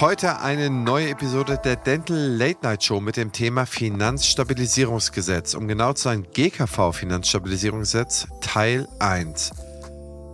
Heute 0.00 0.38
eine 0.38 0.70
neue 0.70 1.08
Episode 1.08 1.58
der 1.64 1.74
Dental 1.74 2.16
Late 2.16 2.60
Night 2.62 2.84
Show 2.84 3.00
mit 3.00 3.16
dem 3.16 3.32
Thema 3.32 3.66
Finanzstabilisierungsgesetz. 3.66 5.54
Um 5.54 5.66
genau 5.66 5.92
zu 5.92 6.04
sein, 6.04 6.24
GKV 6.32 6.92
Finanzstabilisierungsgesetz 6.92 8.28
Teil 8.40 8.86
1. 9.00 9.50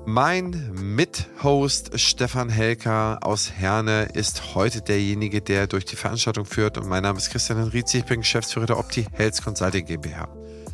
Mein 0.04 0.70
Mithost 0.74 1.98
Stefan 1.98 2.50
Helker 2.50 3.20
aus 3.22 3.52
Herne 3.52 4.10
ist 4.12 4.54
heute 4.54 4.82
derjenige, 4.82 5.40
der 5.40 5.66
durch 5.66 5.86
die 5.86 5.96
Veranstaltung 5.96 6.44
führt. 6.44 6.76
Und 6.76 6.86
mein 6.86 7.02
Name 7.02 7.16
ist 7.16 7.30
Christian 7.30 7.58
Henrizi, 7.58 8.00
ich 8.00 8.04
bin 8.04 8.20
Geschäftsführer 8.20 8.66
der 8.66 8.78
Opti 8.78 9.06
Health 9.12 9.42
Consulting 9.42 9.86
GmbH. 9.86 10.28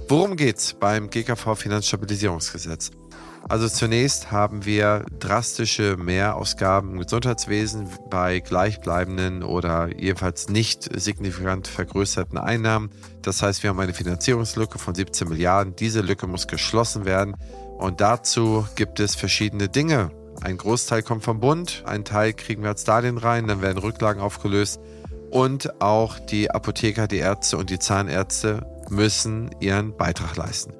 Worum 0.09 0.35
geht's 0.35 0.75
beim 0.75 1.11
GKV 1.11 1.55
Finanzstabilisierungsgesetz? 1.55 2.91
Also 3.49 3.69
zunächst 3.69 4.31
haben 4.31 4.65
wir 4.65 5.05
drastische 5.19 5.97
Mehrausgaben 5.97 6.93
im 6.93 6.99
Gesundheitswesen 7.01 7.89
bei 8.09 8.41
gleichbleibenden 8.41 9.43
oder 9.43 9.89
jedenfalls 9.97 10.49
nicht 10.49 10.89
signifikant 11.01 11.67
vergrößerten 11.67 12.39
Einnahmen. 12.39 12.91
Das 13.23 13.43
heißt, 13.43 13.63
wir 13.63 13.71
haben 13.71 13.81
eine 13.81 13.95
Finanzierungslücke 13.95 14.79
von 14.79 14.95
17 14.95 15.29
Milliarden. 15.29 15.75
Diese 15.75 16.01
Lücke 16.01 16.27
muss 16.27 16.47
geschlossen 16.47 17.05
werden. 17.05 17.37
Und 17.79 18.01
dazu 18.01 18.67
gibt 18.77 19.01
es 19.01 19.17
verschiedene 19.17 19.69
Dinge. 19.69 20.11
Ein 20.43 20.57
Großteil 20.57 21.03
kommt 21.03 21.25
vom 21.25 21.41
Bund, 21.41 21.83
ein 21.87 22.05
Teil 22.05 22.33
kriegen 22.33 22.63
wir 22.63 22.71
als 22.71 22.85
Darlehen 22.85 23.19
rein, 23.19 23.47
dann 23.47 23.63
werden 23.63 23.79
Rücklagen 23.79 24.23
aufgelöst. 24.23 24.81
Und 25.31 25.81
auch 25.81 26.19
die 26.19 26.51
Apotheker, 26.51 27.07
die 27.07 27.19
Ärzte 27.19 27.57
und 27.57 27.71
die 27.71 27.79
Zahnärzte 27.79 28.67
müssen 28.89 29.51
ihren 29.61 29.97
Beitrag 29.97 30.37
leisten. 30.37 30.80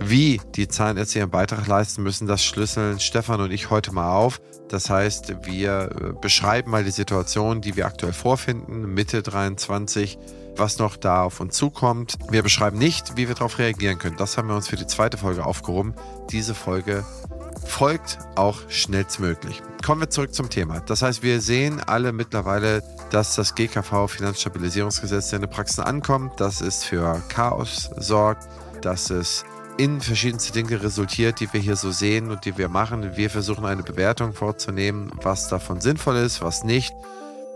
Wie 0.00 0.40
die 0.54 0.68
Zahnärzte 0.68 1.20
ihren 1.20 1.30
Beitrag 1.30 1.66
leisten 1.66 2.02
müssen, 2.02 2.26
das 2.26 2.44
schlüsseln 2.44 3.00
Stefan 3.00 3.40
und 3.40 3.50
ich 3.50 3.70
heute 3.70 3.92
mal 3.92 4.12
auf. 4.12 4.40
Das 4.68 4.90
heißt, 4.90 5.46
wir 5.46 5.90
äh, 5.90 6.12
beschreiben 6.20 6.70
mal 6.70 6.84
die 6.84 6.90
Situation, 6.90 7.60
die 7.60 7.76
wir 7.76 7.86
aktuell 7.86 8.12
vorfinden, 8.12 8.92
Mitte 8.92 9.22
23, 9.22 10.18
was 10.56 10.78
noch 10.78 10.96
da 10.96 11.22
auf 11.22 11.40
uns 11.40 11.56
zukommt. 11.56 12.16
Wir 12.30 12.42
beschreiben 12.42 12.78
nicht, 12.78 13.16
wie 13.16 13.28
wir 13.28 13.34
darauf 13.34 13.58
reagieren 13.58 13.98
können. 13.98 14.16
Das 14.16 14.36
haben 14.36 14.48
wir 14.48 14.56
uns 14.56 14.68
für 14.68 14.76
die 14.76 14.86
zweite 14.86 15.16
Folge 15.16 15.44
aufgehoben. 15.44 15.94
Diese 16.30 16.54
Folge 16.54 17.04
folgt 17.66 18.18
auch 18.36 18.58
schnellstmöglich. 18.68 19.62
Kommen 19.84 20.00
wir 20.00 20.10
zurück 20.10 20.34
zum 20.34 20.50
Thema. 20.50 20.80
Das 20.80 21.02
heißt, 21.02 21.22
wir 21.22 21.40
sehen 21.40 21.80
alle 21.80 22.12
mittlerweile, 22.12 22.82
dass 23.10 23.34
das 23.34 23.54
GKV 23.54 24.08
Finanzstabilisierungsgesetz 24.08 25.32
in 25.32 25.42
den 25.42 25.50
Praxen 25.50 25.82
ankommt, 25.82 26.40
dass 26.40 26.60
es 26.60 26.84
für 26.84 27.22
Chaos 27.28 27.90
sorgt, 27.96 28.48
dass 28.82 29.10
es 29.10 29.44
in 29.76 30.00
verschiedenste 30.00 30.52
Dinge 30.52 30.82
resultiert, 30.82 31.40
die 31.40 31.52
wir 31.52 31.60
hier 31.60 31.76
so 31.76 31.90
sehen 31.90 32.30
und 32.30 32.44
die 32.44 32.56
wir 32.56 32.68
machen. 32.68 33.16
Wir 33.16 33.30
versuchen 33.30 33.64
eine 33.64 33.82
Bewertung 33.82 34.32
vorzunehmen, 34.32 35.10
was 35.22 35.48
davon 35.48 35.80
sinnvoll 35.80 36.16
ist, 36.16 36.42
was 36.42 36.64
nicht. 36.64 36.94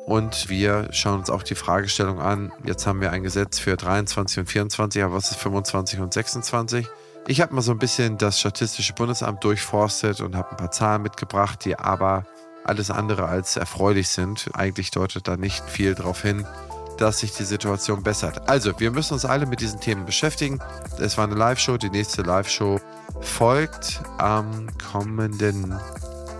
Und 0.07 0.49
wir 0.49 0.89
schauen 0.91 1.21
uns 1.21 1.31
auch 1.31 1.43
die 1.43 1.55
Fragestellung 1.55 2.19
an. 2.19 2.51
Jetzt 2.65 2.87
haben 2.87 3.01
wir 3.01 3.13
ein 3.13 3.23
Gesetz 3.23 3.59
für 3.59 3.77
23 3.77 4.39
und 4.39 4.47
24, 4.47 5.03
aber 5.03 5.15
was 5.15 5.31
ist 5.31 5.37
25 5.37 6.01
und 6.01 6.13
26? 6.13 6.87
Ich 7.27 7.41
habe 7.41 7.55
mal 7.55 7.61
so 7.61 7.73
ein 7.73 7.79
bisschen 7.79 8.17
das 8.17 8.41
Statistische 8.41 8.95
Bundesamt 8.95 9.45
durchforstet 9.45 10.21
und 10.21 10.35
habe 10.35 10.53
ein 10.53 10.57
paar 10.57 10.71
Zahlen 10.71 11.03
mitgebracht, 11.03 11.65
die 11.65 11.79
aber 11.79 12.25
alles 12.65 12.91
andere 12.91 13.27
als 13.27 13.57
erfreulich 13.57 14.09
sind. 14.09 14.49
Eigentlich 14.55 14.91
deutet 14.91 15.29
da 15.29 15.37
nicht 15.37 15.63
viel 15.69 15.95
darauf 15.95 16.23
hin, 16.23 16.47
dass 16.99 17.21
sich 17.21 17.33
die 17.33 17.45
Situation 17.45 18.03
bessert. 18.03 18.49
Also, 18.49 18.79
wir 18.79 18.91
müssen 18.91 19.15
uns 19.15 19.25
alle 19.25 19.47
mit 19.47 19.61
diesen 19.61 19.81
Themen 19.81 20.05
beschäftigen. 20.05 20.59
Es 20.99 21.17
war 21.17 21.25
eine 21.25 21.35
Live-Show. 21.35 21.77
Die 21.79 21.91
nächste 21.91 22.23
Live-Show 22.23 22.81
folgt 23.21 24.01
am 24.19 24.67
kommenden 24.91 25.75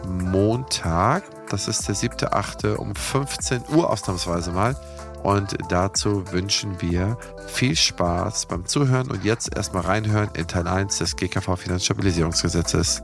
Montag. 0.07 1.25
Das 1.51 1.69
ist 1.69 1.89
der 1.89 1.95
7.8. 1.95 2.75
um 2.75 2.95
15 2.95 3.63
Uhr 3.75 3.91
ausnahmsweise 3.91 4.53
mal. 4.53 4.77
Und 5.23 5.57
dazu 5.69 6.31
wünschen 6.33 6.81
wir 6.81 7.19
viel 7.47 7.75
Spaß 7.75 8.47
beim 8.47 8.67
Zuhören 8.67 9.11
und 9.11 9.25
jetzt 9.25 9.55
erstmal 9.57 9.83
reinhören 9.83 10.31
in 10.35 10.47
Teil 10.47 10.69
1 10.69 10.99
des 10.99 11.17
GKV 11.17 11.57
Finanzstabilisierungsgesetzes. 11.57 13.03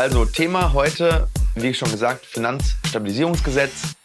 Also 0.00 0.24
Thema 0.24 0.72
heute, 0.72 1.28
wie 1.56 1.74
schon 1.74 1.90
gesagt, 1.90 2.24
Finanzstabilisierungsgesetz. 2.24 3.96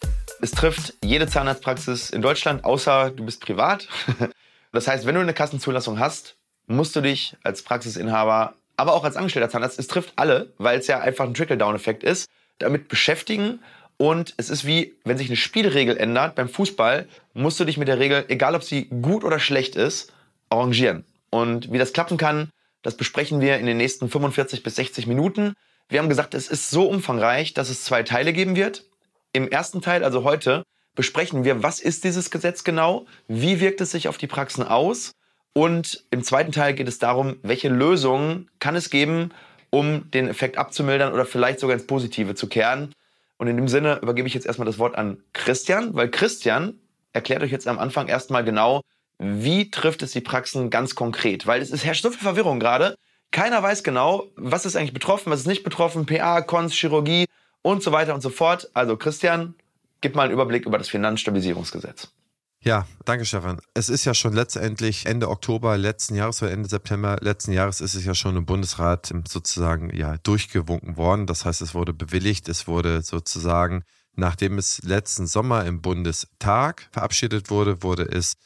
Es 0.42 0.52
trifft 0.52 0.94
jede 1.02 1.26
Zahnarztpraxis 1.26 2.10
in 2.10 2.22
Deutschland, 2.22 2.66
außer 2.66 3.12
du 3.12 3.26
bist 3.26 3.40
privat. 3.40 3.88
Das 4.74 4.90
heißt, 4.90 5.06
wenn 5.06 5.16
du 5.16 5.22
eine 5.22 5.34
Kassenzulassung 5.34 5.98
hast, 5.98 6.36
musst 6.68 6.98
du 6.98 7.02
dich 7.02 7.38
als 7.44 7.62
Praxisinhaber, 7.62 8.56
aber 8.76 8.94
auch 8.94 9.06
als 9.06 9.16
angestellter 9.16 9.50
Zahnarzt, 9.50 9.80
es 9.80 9.88
trifft 9.88 10.12
alle, 10.18 10.52
weil 10.58 10.80
es 10.80 10.88
ja 10.88 11.00
einfach 11.00 11.24
ein 11.24 11.34
Trickle-Down-Effekt 11.34 12.04
ist, 12.04 12.28
damit 12.58 12.90
beschäftigen. 12.90 13.62
Und 13.96 14.34
es 14.36 14.50
ist 14.50 14.66
wie, 14.66 14.94
wenn 15.06 15.18
sich 15.18 15.30
eine 15.30 15.38
Spielregel 15.38 15.96
ändert 15.96 16.36
beim 16.36 16.50
Fußball, 16.50 17.08
musst 17.34 17.58
du 17.58 17.64
dich 17.64 17.78
mit 17.78 17.88
der 17.88 18.00
Regel, 18.00 18.26
egal 18.28 18.54
ob 18.54 18.66
sie 18.66 18.90
gut 18.90 19.24
oder 19.24 19.40
schlecht 19.40 19.78
ist, 19.78 20.12
arrangieren. 20.50 21.06
Und 21.30 21.72
wie 21.72 21.78
das 21.78 21.94
klappen 21.94 22.18
kann, 22.18 22.50
das 22.82 22.98
besprechen 22.98 23.40
wir 23.40 23.60
in 23.60 23.66
den 23.66 23.78
nächsten 23.78 24.10
45 24.10 24.62
bis 24.62 24.76
60 24.76 25.08
Minuten. 25.08 25.56
Wir 25.90 26.00
haben 26.00 26.10
gesagt, 26.10 26.34
es 26.34 26.48
ist 26.48 26.70
so 26.70 26.88
umfangreich, 26.88 27.54
dass 27.54 27.70
es 27.70 27.84
zwei 27.84 28.04
Teile 28.04 28.34
geben 28.34 28.56
wird. 28.56 28.86
Im 29.34 29.50
ersten 29.50 29.82
Teil, 29.82 30.04
also 30.04 30.24
heute, 30.24 30.64
besprechen 30.96 31.44
wir, 31.44 31.62
was 31.62 31.80
ist 31.80 32.04
dieses 32.04 32.32
Gesetz 32.32 32.64
genau, 32.64 33.06
wie 33.28 33.60
wirkt 33.60 33.82
es 33.82 33.92
sich 33.92 34.08
auf 34.08 34.18
die 34.18 34.28
Praxen 34.28 34.64
aus 34.64 35.12
und 35.58 36.04
im 36.12 36.22
zweiten 36.22 36.52
Teil 36.52 36.74
geht 36.74 36.90
es 36.90 37.00
darum, 37.00 37.38
welche 37.42 37.70
Lösungen 37.70 38.50
kann 38.60 38.76
es 38.76 38.90
geben, 38.90 39.32
um 39.70 40.12
den 40.12 40.28
Effekt 40.28 40.58
abzumildern 40.58 41.14
oder 41.14 41.26
vielleicht 41.26 41.62
sogar 41.62 41.76
ins 41.76 41.88
Positive 41.88 42.36
zu 42.36 42.48
kehren. 42.48 42.94
Und 43.38 43.48
in 43.48 43.56
dem 43.56 43.70
Sinne 43.70 44.00
übergebe 44.02 44.28
ich 44.28 44.34
jetzt 44.34 44.46
erstmal 44.46 44.66
das 44.66 44.80
Wort 44.80 44.96
an 44.96 45.24
Christian, 45.32 45.96
weil 45.96 46.10
Christian 46.10 46.80
erklärt 47.14 47.42
euch 47.42 47.52
jetzt 47.52 47.70
am 47.70 47.80
Anfang 47.80 48.08
erstmal 48.08 48.44
genau, 48.44 48.82
wie 49.18 49.72
trifft 49.72 50.02
es 50.02 50.12
die 50.12 50.20
Praxen 50.20 50.70
ganz 50.70 50.94
konkret, 50.94 51.48
weil 51.48 51.62
es, 51.62 51.86
herrscht 51.86 52.04
so 52.04 52.10
viel 52.10 52.20
Verwirrung 52.20 52.60
gerade. 52.60 52.96
Keiner 53.36 53.62
weiß 53.62 53.84
genau, 53.84 54.32
was 54.38 54.66
ist 54.66 54.78
eigentlich 54.78 54.94
betroffen, 54.94 55.30
was 55.30 55.42
ist 55.42 55.46
nicht 55.46 55.66
betroffen, 55.66 56.06
PA, 56.06 56.40
Cons, 56.40 56.74
Chirurgie 56.74 57.26
und 57.62 57.84
so 57.84 57.92
weiter 57.92 58.16
und 58.16 58.22
so 58.22 58.30
fort. 58.30 58.70
Also 58.74 58.96
Christian, 58.96 59.56
gib 60.00 60.16
mal 60.16 60.22
einen 60.24 60.32
Überblick 60.32 60.66
über 60.66 60.78
das 60.78 60.88
Finanzstabilisierungsgesetz. 60.88 62.14
Ja, 62.62 62.88
danke 63.04 63.26
Stefan. 63.26 63.60
Es 63.74 63.90
ist 63.90 64.06
ja 64.06 64.14
schon 64.14 64.32
letztendlich 64.32 65.06
Ende 65.06 65.30
Oktober 65.30 65.78
letzten 65.78 66.16
Jahres 66.16 66.42
oder 66.42 66.54
Ende 66.54 66.70
September 66.70 67.18
letzten 67.20 67.52
Jahres 67.52 67.82
ist 67.82 67.96
es 67.96 68.06
ja 68.06 68.16
schon 68.16 68.38
im 68.38 68.46
Bundesrat 68.46 69.14
sozusagen 69.28 69.94
ja 69.94 70.16
durchgewunken 70.24 70.96
worden. 70.96 71.28
Das 71.28 71.44
heißt, 71.44 71.62
es 71.62 71.76
wurde 71.76 71.92
bewilligt, 71.92 72.48
es 72.48 72.70
wurde 72.70 73.02
sozusagen, 73.02 73.84
nachdem 74.14 74.58
es 74.58 74.82
letzten 74.82 75.28
Sommer 75.28 75.66
im 75.66 75.82
Bundestag 75.82 76.88
verabschiedet 76.94 77.50
wurde, 77.50 77.84
wurde 77.84 78.04
es 78.04 78.38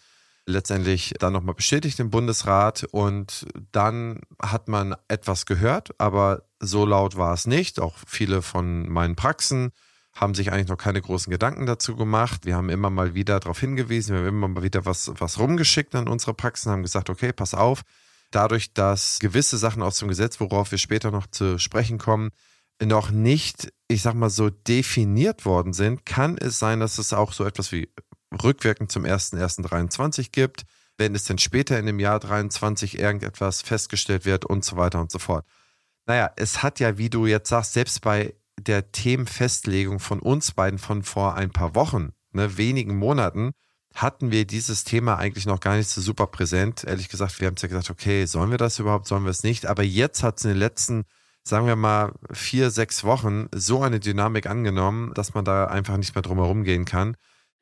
letztendlich 0.49 1.13
dann 1.19 1.33
nochmal 1.33 1.55
bestätigt 1.55 1.99
im 1.99 2.09
Bundesrat 2.09 2.83
und 2.91 3.45
dann 3.71 4.21
hat 4.41 4.67
man 4.67 4.95
etwas 5.07 5.45
gehört, 5.45 5.91
aber 5.99 6.43
so 6.59 6.85
laut 6.85 7.15
war 7.15 7.33
es 7.33 7.47
nicht. 7.47 7.79
Auch 7.79 7.95
viele 8.07 8.41
von 8.41 8.89
meinen 8.89 9.15
Praxen 9.15 9.71
haben 10.13 10.33
sich 10.33 10.51
eigentlich 10.51 10.67
noch 10.67 10.77
keine 10.77 11.01
großen 11.01 11.31
Gedanken 11.31 11.65
dazu 11.65 11.95
gemacht. 11.95 12.45
Wir 12.45 12.55
haben 12.55 12.69
immer 12.69 12.89
mal 12.89 13.13
wieder 13.13 13.39
darauf 13.39 13.59
hingewiesen, 13.59 14.13
wir 14.13 14.21
haben 14.21 14.27
immer 14.27 14.47
mal 14.47 14.63
wieder 14.63 14.85
was, 14.85 15.11
was 15.19 15.39
rumgeschickt 15.39 15.95
an 15.95 16.07
unsere 16.07 16.33
Praxen, 16.33 16.71
haben 16.71 16.83
gesagt, 16.83 17.09
okay, 17.09 17.31
pass 17.31 17.53
auf. 17.53 17.83
Dadurch, 18.31 18.73
dass 18.73 19.19
gewisse 19.19 19.57
Sachen 19.57 19.81
aus 19.81 19.97
dem 19.97 20.07
Gesetz, 20.07 20.39
worauf 20.39 20.71
wir 20.71 20.77
später 20.77 21.11
noch 21.11 21.27
zu 21.27 21.57
sprechen 21.57 21.97
kommen, 21.97 22.31
noch 22.81 23.11
nicht, 23.11 23.73
ich 23.88 24.01
sag 24.01 24.13
mal 24.13 24.29
so, 24.29 24.49
definiert 24.49 25.45
worden 25.45 25.73
sind, 25.73 26.05
kann 26.05 26.38
es 26.38 26.59
sein, 26.59 26.79
dass 26.79 26.97
es 26.97 27.11
auch 27.13 27.33
so 27.33 27.43
etwas 27.43 27.71
wie 27.71 27.89
rückwirkend 28.44 28.91
zum 28.91 29.06
01.01.23 29.06 30.29
gibt, 30.31 30.66
wenn 30.97 31.16
es 31.16 31.23
dann 31.23 31.38
später 31.38 31.79
in 31.79 31.85
dem 31.85 32.00
Jahr 32.00 32.19
23 32.19 33.00
irgendetwas 33.00 33.62
festgestellt 33.62 34.25
wird 34.25 34.45
und 34.45 34.63
so 34.63 34.75
weiter 34.77 35.00
und 35.00 35.12
so 35.12 35.19
fort. 35.19 35.45
Naja, 36.06 36.31
es 36.36 36.62
hat 36.63 36.80
ja, 36.80 36.98
wie 36.98 37.09
du 37.09 37.25
jetzt 37.25 37.50
sagst, 37.50 37.74
selbst 37.74 38.01
bei 38.01 38.33
der 38.59 38.92
Themenfestlegung 38.92 40.00
von 40.00 40.19
uns 40.19 40.51
beiden 40.51 40.80
von 40.80 41.03
vor 41.03 41.36
ein 41.36 41.51
paar 41.51 41.75
Wochen, 41.75 42.13
ne, 42.31 42.57
wenigen 42.57 42.98
Monaten, 42.98 43.51
hatten 43.95 44.31
wir 44.31 44.45
dieses 44.45 44.83
Thema 44.83 45.18
eigentlich 45.18 45.45
noch 45.45 45.59
gar 45.59 45.75
nicht 45.75 45.89
so 45.89 46.01
super 46.01 46.27
präsent. 46.27 46.83
Ehrlich 46.83 47.09
gesagt, 47.09 47.39
wir 47.39 47.48
haben 47.48 47.56
es 47.56 47.62
ja 47.62 47.68
gesagt, 47.68 47.89
okay, 47.89 48.25
sollen 48.25 48.51
wir 48.51 48.57
das 48.57 48.80
überhaupt, 48.80 49.07
sollen 49.07 49.24
wir 49.24 49.31
es 49.31 49.44
nicht? 49.44 49.65
Aber 49.65 49.83
jetzt 49.83 50.24
hat 50.24 50.38
es 50.38 50.45
in 50.45 50.51
den 50.51 50.57
letzten, 50.57 51.06
sagen 51.44 51.65
wir 51.65 51.75
mal, 51.75 52.13
vier, 52.31 52.69
sechs 52.69 53.03
Wochen 53.03 53.48
so 53.53 53.81
eine 53.81 54.00
Dynamik 54.00 54.45
angenommen, 54.45 55.13
dass 55.15 55.33
man 55.33 55.44
da 55.45 55.65
einfach 55.65 55.98
nicht 55.98 56.13
mehr 56.15 56.21
drum 56.21 56.38
herum 56.38 56.63
gehen 56.63 56.86
kann. 56.86 57.15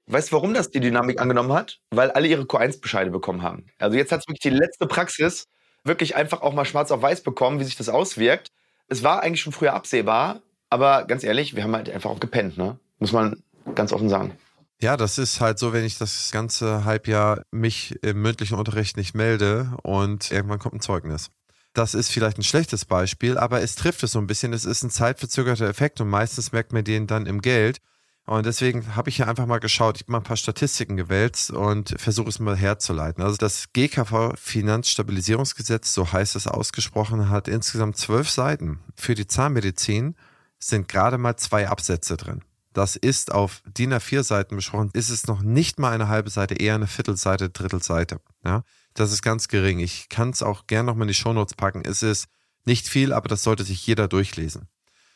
Weißt 0.08 0.32
du, 0.32 0.38
warum 0.38 0.54
das 0.54 0.70
die 0.70 0.80
Dynamik 0.80 1.20
angenommen 1.20 1.52
hat? 1.52 1.80
Weil 1.92 2.12
alle 2.12 2.28
ihre 2.28 2.44
Q1-Bescheide 2.44 3.12
bekommen 3.12 3.42
haben. 3.42 3.66
Also 3.78 3.98
jetzt 3.98 4.12
hat 4.12 4.22
es 4.22 4.28
wirklich 4.28 4.40
die 4.40 4.58
letzte 4.58 4.88
Praxis 4.88 5.48
wirklich 5.84 6.16
einfach 6.16 6.42
auch 6.42 6.54
mal 6.54 6.66
schwarz 6.66 6.92
auf 6.92 7.02
weiß 7.02 7.22
bekommen, 7.22 7.60
wie 7.60 7.66
sich 7.66 7.76
das 7.76 7.90
auswirkt. 7.90 8.52
Es 8.88 9.04
war 9.04 9.22
eigentlich 9.22 9.42
schon 9.42 9.54
früher 9.54 9.74
absehbar, 9.74 10.42
aber 10.70 11.06
ganz 11.06 11.24
ehrlich, 11.24 11.56
wir 11.56 11.64
haben 11.64 11.76
halt 11.76 11.90
einfach 11.90 12.10
auch 12.10 12.20
gepennt, 12.22 12.58
ne? 12.58 12.80
Muss 13.00 13.12
man 13.12 13.44
ganz 13.76 13.92
offen 13.92 14.10
sagen. 14.10 14.38
Ja, 14.80 14.96
das 14.96 15.18
ist 15.18 15.42
halt 15.42 15.60
so, 15.60 15.74
wenn 15.74 15.84
ich 15.84 15.98
das 15.98 16.32
ganze 16.32 16.86
Halbjahr 16.86 17.42
mich 17.52 17.98
im 18.04 18.22
mündlichen 18.22 18.58
Unterricht 18.58 18.96
nicht 18.96 19.16
melde 19.16 19.76
und 19.84 20.32
irgendwann 20.32 20.60
kommt 20.60 20.76
ein 20.76 20.82
Zeugnis. 20.82 21.32
Das 21.74 21.94
ist 21.94 22.10
vielleicht 22.10 22.38
ein 22.38 22.44
schlechtes 22.44 22.86
Beispiel, 22.86 23.38
aber 23.38 23.62
es 23.62 23.76
trifft 23.76 24.04
es 24.04 24.12
so 24.12 24.20
ein 24.20 24.28
bisschen. 24.28 24.54
Es 24.54 24.66
ist 24.66 24.84
ein 24.84 24.90
zeitverzögerter 24.90 25.68
Effekt 25.68 26.00
und 26.00 26.10
meistens 26.10 26.52
merkt 26.52 26.74
man 26.74 26.84
den 26.84 27.08
dann 27.08 27.26
im 27.26 27.42
Geld. 27.42 27.80
Und 28.28 28.46
deswegen 28.46 28.98
habe 28.98 29.10
ich 29.10 29.16
hier 29.16 29.30
einfach 29.30 29.46
mal 29.46 29.60
geschaut, 29.60 29.96
ich 29.96 30.04
habe 30.04 30.12
mal 30.12 30.18
ein 30.18 30.24
paar 30.26 30.36
Statistiken 30.36 30.98
gewälzt 30.98 31.50
und 31.50 31.96
versuche 31.98 32.28
es 32.28 32.40
mal 32.40 32.58
herzuleiten. 32.58 33.24
Also 33.24 33.38
das 33.38 33.72
GKV 33.72 34.34
Finanzstabilisierungsgesetz, 34.36 35.94
so 35.94 36.12
heißt 36.12 36.36
es 36.36 36.46
ausgesprochen, 36.46 37.30
hat 37.30 37.48
insgesamt 37.48 37.96
zwölf 37.96 38.30
Seiten. 38.30 38.80
Für 38.96 39.16
die 39.16 39.28
Zahnmedizin 39.28 40.16
sind 40.60 40.90
gerade 40.90 41.18
mal 41.18 41.38
zwei 41.38 41.70
Absätze 41.70 42.18
drin. 42.18 42.42
Das 42.74 42.98
ist 42.98 43.32
auf 43.32 43.64
DIN 43.66 43.94
A4 43.94 44.24
Seiten 44.24 44.58
besprochen, 44.58 44.90
ist 44.92 45.10
es 45.10 45.28
noch 45.28 45.42
nicht 45.42 45.80
mal 45.80 45.94
eine 45.94 46.10
halbe 46.10 46.30
Seite, 46.30 46.56
eher 46.56 46.76
eine 46.76 46.88
Viertelseite, 46.88 47.50
Drittelseite. 47.50 48.20
Ja, 48.44 48.64
das 48.94 49.14
ist 49.14 49.22
ganz 49.22 49.48
gering. 49.48 49.80
Ich 49.80 50.10
kann 50.10 50.32
es 50.32 50.44
auch 50.44 50.68
gerne 50.68 50.88
nochmal 50.88 51.06
in 51.06 51.10
die 51.10 51.14
Shownotes 51.14 51.56
packen. 51.56 51.84
Es 51.86 52.04
ist 52.04 52.28
nicht 52.66 52.90
viel, 52.90 53.14
aber 53.14 53.30
das 53.30 53.44
sollte 53.44 53.64
sich 53.64 53.88
jeder 53.88 54.10
durchlesen. 54.10 54.68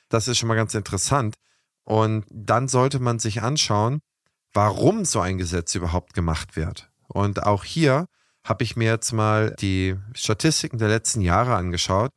Das 0.08 0.30
ist 0.30 0.38
schon 0.38 0.48
mal 0.48 0.56
ganz 0.56 0.76
interessant. 0.76 1.36
Und 1.84 2.26
dann 2.30 2.68
sollte 2.68 3.00
man 3.00 3.20
sich 3.20 3.42
anschauen, 3.42 4.02
warum 4.54 5.06
so 5.06 5.20
ein 5.20 5.38
Gesetz 5.38 5.76
überhaupt 5.76 6.14
gemacht 6.14 6.56
wird. 6.56 6.90
Und 7.08 7.44
auch 7.44 7.64
hier 7.64 8.08
habe 8.44 8.64
ich 8.64 8.76
mir 8.76 8.92
jetzt 8.92 9.12
mal 9.12 9.56
die 9.60 9.96
Statistiken 10.14 10.78
der 10.78 10.88
letzten 10.88 11.22
Jahre 11.22 11.56
angeschaut. 11.56 12.12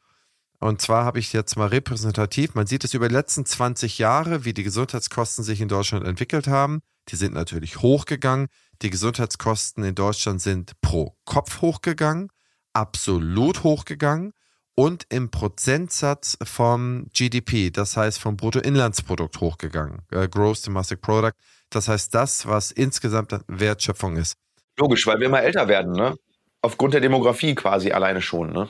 Und 0.60 0.80
zwar 0.80 1.04
habe 1.04 1.18
ich 1.18 1.32
jetzt 1.32 1.56
mal 1.56 1.68
repräsentativ, 1.68 2.54
man 2.54 2.66
sieht 2.66 2.84
es 2.84 2.94
über 2.94 3.08
die 3.08 3.14
letzten 3.14 3.44
20 3.44 3.98
Jahre, 3.98 4.44
wie 4.44 4.54
die 4.54 4.62
Gesundheitskosten 4.62 5.44
sich 5.44 5.60
in 5.60 5.68
Deutschland 5.68 6.06
entwickelt 6.06 6.46
haben. 6.46 6.80
Die 7.08 7.16
sind 7.16 7.34
natürlich 7.34 7.82
hochgegangen. 7.82 8.48
Die 8.80 8.90
Gesundheitskosten 8.90 9.84
in 9.84 9.94
Deutschland 9.94 10.40
sind 10.40 10.80
pro 10.80 11.16
Kopf 11.24 11.60
hochgegangen, 11.60 12.28
absolut 12.72 13.62
hochgegangen 13.62 14.32
und 14.74 15.06
im 15.08 15.30
Prozentsatz 15.30 16.36
vom 16.42 17.06
GDP, 17.12 17.70
das 17.70 17.96
heißt 17.96 18.20
vom 18.20 18.36
Bruttoinlandsprodukt 18.36 19.40
hochgegangen, 19.40 20.02
äh, 20.10 20.28
Gross 20.28 20.62
Domestic 20.62 21.00
Product, 21.00 21.32
das 21.70 21.88
heißt 21.88 22.14
das, 22.14 22.46
was 22.46 22.70
insgesamt 22.70 23.38
Wertschöpfung 23.46 24.16
ist. 24.16 24.36
Logisch, 24.78 25.06
weil 25.06 25.20
wir 25.20 25.26
immer 25.26 25.42
älter 25.42 25.68
werden, 25.68 25.92
ne? 25.92 26.16
Aufgrund 26.62 26.94
der 26.94 27.00
Demografie 27.00 27.54
quasi 27.54 27.92
alleine 27.92 28.20
schon, 28.20 28.52
ne? 28.52 28.68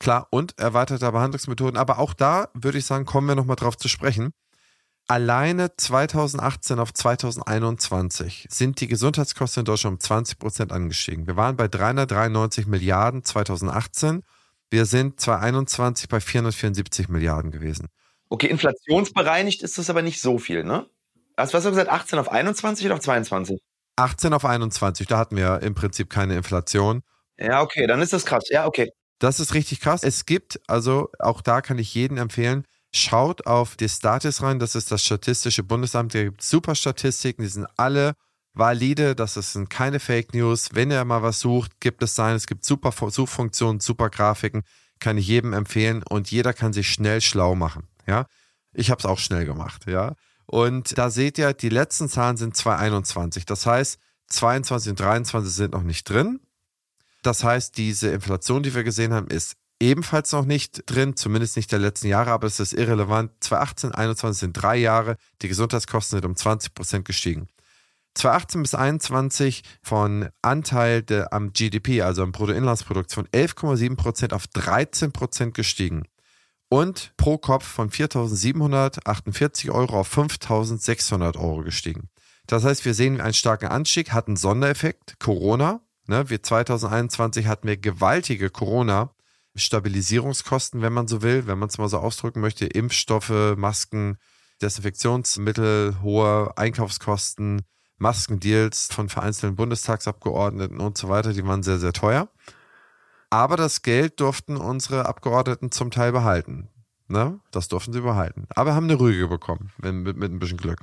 Klar, 0.00 0.26
und 0.30 0.58
erweiterte 0.58 1.10
Behandlungsmethoden, 1.12 1.76
aber 1.76 1.98
auch 1.98 2.14
da 2.14 2.48
würde 2.54 2.78
ich 2.78 2.86
sagen, 2.86 3.04
kommen 3.04 3.28
wir 3.28 3.36
nochmal 3.36 3.56
drauf 3.56 3.76
zu 3.76 3.88
sprechen. 3.88 4.32
Alleine 5.06 5.76
2018 5.76 6.78
auf 6.78 6.92
2021 6.92 8.46
sind 8.50 8.80
die 8.80 8.88
Gesundheitskosten 8.88 9.60
in 9.60 9.64
Deutschland 9.66 9.94
um 9.94 10.00
20 10.00 10.38
Prozent 10.38 10.72
angestiegen. 10.72 11.26
Wir 11.26 11.36
waren 11.36 11.56
bei 11.56 11.68
393 11.68 12.66
Milliarden 12.66 13.22
2018 13.22 14.22
wir 14.70 14.86
sind 14.86 15.20
2021 15.20 16.08
bei 16.08 16.20
474 16.20 17.08
Milliarden 17.08 17.50
gewesen. 17.50 17.88
Okay, 18.28 18.48
inflationsbereinigt 18.48 19.62
ist 19.62 19.78
das 19.78 19.90
aber 19.90 20.02
nicht 20.02 20.20
so 20.20 20.38
viel, 20.38 20.64
ne? 20.64 20.86
Also 21.36 21.52
was 21.52 21.58
hast 21.58 21.64
du 21.66 21.70
gesagt, 21.70 21.90
18 21.90 22.18
auf 22.18 22.30
21 22.30 22.86
oder 22.86 22.94
auf 22.94 23.00
22? 23.00 23.60
18 23.96 24.32
auf 24.32 24.44
21, 24.44 25.06
da 25.06 25.18
hatten 25.18 25.36
wir 25.36 25.62
im 25.62 25.74
Prinzip 25.74 26.10
keine 26.10 26.36
Inflation. 26.36 27.02
Ja, 27.38 27.62
okay, 27.62 27.86
dann 27.86 28.00
ist 28.00 28.12
das 28.12 28.24
krass. 28.24 28.44
Ja, 28.48 28.66
okay. 28.66 28.90
Das 29.18 29.40
ist 29.40 29.54
richtig 29.54 29.80
krass. 29.80 30.02
Es 30.02 30.26
gibt, 30.26 30.60
also 30.66 31.10
auch 31.18 31.40
da 31.40 31.60
kann 31.60 31.78
ich 31.78 31.94
jedem 31.94 32.16
empfehlen, 32.18 32.66
schaut 32.92 33.46
auf 33.46 33.76
die 33.76 33.88
Statis 33.88 34.42
rein, 34.42 34.58
das 34.58 34.74
ist 34.74 34.90
das 34.90 35.04
Statistische 35.04 35.62
Bundesamt, 35.62 36.14
da 36.14 36.24
gibt 36.24 36.42
super 36.42 36.74
Statistiken, 36.74 37.42
die 37.42 37.48
sind 37.48 37.66
alle 37.76 38.14
valide, 38.54 39.14
das 39.14 39.34
sind 39.34 39.68
keine 39.68 40.00
Fake 40.00 40.32
News. 40.32 40.70
Wenn 40.72 40.90
ihr 40.90 41.04
mal 41.04 41.22
was 41.22 41.40
sucht, 41.40 41.80
gibt 41.80 42.02
es 42.02 42.14
sein. 42.14 42.36
Es 42.36 42.46
gibt 42.46 42.64
super 42.64 42.92
Suchfunktionen, 43.10 43.80
super 43.80 44.08
Grafiken, 44.08 44.62
kann 45.00 45.18
ich 45.18 45.26
jedem 45.26 45.52
empfehlen 45.52 46.02
und 46.08 46.30
jeder 46.30 46.52
kann 46.52 46.72
sich 46.72 46.88
schnell 46.88 47.20
schlau 47.20 47.54
machen. 47.54 47.88
Ja, 48.06 48.26
ich 48.72 48.90
habe 48.90 49.00
es 49.00 49.06
auch 49.06 49.18
schnell 49.18 49.44
gemacht. 49.44 49.86
Ja, 49.86 50.14
und 50.46 50.96
da 50.96 51.10
seht 51.10 51.38
ihr, 51.38 51.52
die 51.52 51.68
letzten 51.68 52.08
Zahlen 52.08 52.36
sind 52.36 52.56
2021. 52.56 53.44
Das 53.44 53.66
heißt, 53.66 53.98
22 54.28 54.90
und 54.90 55.00
23 55.00 55.52
sind 55.52 55.72
noch 55.72 55.82
nicht 55.82 56.08
drin. 56.08 56.40
Das 57.22 57.42
heißt, 57.42 57.76
diese 57.76 58.10
Inflation, 58.10 58.62
die 58.62 58.74
wir 58.74 58.84
gesehen 58.84 59.12
haben, 59.12 59.28
ist 59.28 59.56
ebenfalls 59.80 60.32
noch 60.32 60.44
nicht 60.44 60.82
drin, 60.86 61.16
zumindest 61.16 61.56
nicht 61.56 61.72
der 61.72 61.78
letzten 61.78 62.08
Jahre, 62.08 62.30
aber 62.30 62.46
es 62.46 62.60
ist 62.60 62.74
irrelevant. 62.74 63.32
2018, 63.40 63.92
21 63.92 64.40
sind 64.40 64.52
drei 64.52 64.76
Jahre. 64.76 65.16
Die 65.42 65.48
Gesundheitskosten 65.48 66.18
sind 66.18 66.26
um 66.26 66.36
20 66.36 66.74
Prozent 66.74 67.04
gestiegen. 67.04 67.48
2018 68.14 68.62
bis 68.62 68.70
2021 68.70 69.62
von 69.82 70.28
Anteil 70.42 71.02
der, 71.02 71.32
am 71.32 71.52
GDP, 71.52 72.02
also 72.02 72.22
am 72.22 72.32
Bruttoinlandsprodukt, 72.32 73.12
von 73.12 73.26
11,7 73.28 73.96
Prozent 73.96 74.32
auf 74.32 74.46
13 74.46 75.12
Prozent 75.12 75.54
gestiegen. 75.54 76.04
Und 76.68 77.12
pro 77.16 77.38
Kopf 77.38 77.66
von 77.66 77.90
4.748 77.90 79.70
Euro 79.70 80.00
auf 80.00 80.16
5.600 80.16 81.38
Euro 81.38 81.62
gestiegen. 81.62 82.08
Das 82.46 82.64
heißt, 82.64 82.84
wir 82.84 82.92
sehen 82.94 83.20
einen 83.20 83.34
starken 83.34 83.66
Anstieg, 83.66 84.12
hat 84.12 84.28
einen 84.28 84.36
Sondereffekt, 84.36 85.18
Corona. 85.18 85.80
Ne, 86.06 86.28
wir 86.28 86.42
2021 86.42 87.46
hatten 87.46 87.66
wir 87.66 87.78
gewaltige 87.78 88.50
Corona-Stabilisierungskosten, 88.50 90.82
wenn 90.82 90.92
man 90.92 91.08
so 91.08 91.22
will, 91.22 91.46
wenn 91.46 91.58
man 91.58 91.70
es 91.70 91.78
mal 91.78 91.88
so 91.88 91.96
ausdrücken 91.98 92.40
möchte. 92.40 92.66
Impfstoffe, 92.66 93.54
Masken, 93.56 94.18
Desinfektionsmittel, 94.60 96.02
hohe 96.02 96.52
Einkaufskosten, 96.56 97.62
Maskendeals 97.98 98.88
von 98.92 99.08
vereinzelten 99.08 99.56
Bundestagsabgeordneten 99.56 100.80
und 100.80 100.98
so 100.98 101.08
weiter, 101.08 101.32
die 101.32 101.46
waren 101.46 101.62
sehr, 101.62 101.78
sehr 101.78 101.92
teuer. 101.92 102.28
Aber 103.30 103.56
das 103.56 103.82
Geld 103.82 104.20
durften 104.20 104.56
unsere 104.56 105.06
Abgeordneten 105.06 105.70
zum 105.70 105.90
Teil 105.90 106.12
behalten. 106.12 106.68
Ne? 107.08 107.40
Das 107.50 107.68
durften 107.68 107.92
sie 107.92 108.00
behalten. 108.00 108.46
Aber 108.50 108.74
haben 108.74 108.84
eine 108.84 108.98
Rüge 108.98 109.28
bekommen, 109.28 109.72
mit, 109.78 110.16
mit 110.16 110.30
ein 110.30 110.38
bisschen 110.38 110.58
Glück. 110.58 110.80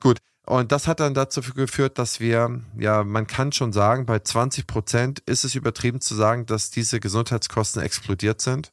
Gut, 0.00 0.18
und 0.46 0.70
das 0.70 0.86
hat 0.86 1.00
dann 1.00 1.14
dazu 1.14 1.40
geführt, 1.40 1.98
dass 1.98 2.20
wir, 2.20 2.62
ja, 2.78 3.02
man 3.02 3.26
kann 3.26 3.50
schon 3.52 3.72
sagen, 3.72 4.06
bei 4.06 4.20
20 4.20 4.66
Prozent 4.66 5.18
ist 5.20 5.44
es 5.44 5.56
übertrieben 5.56 6.00
zu 6.00 6.14
sagen, 6.14 6.46
dass 6.46 6.70
diese 6.70 7.00
Gesundheitskosten 7.00 7.82
explodiert 7.82 8.40
sind. 8.40 8.72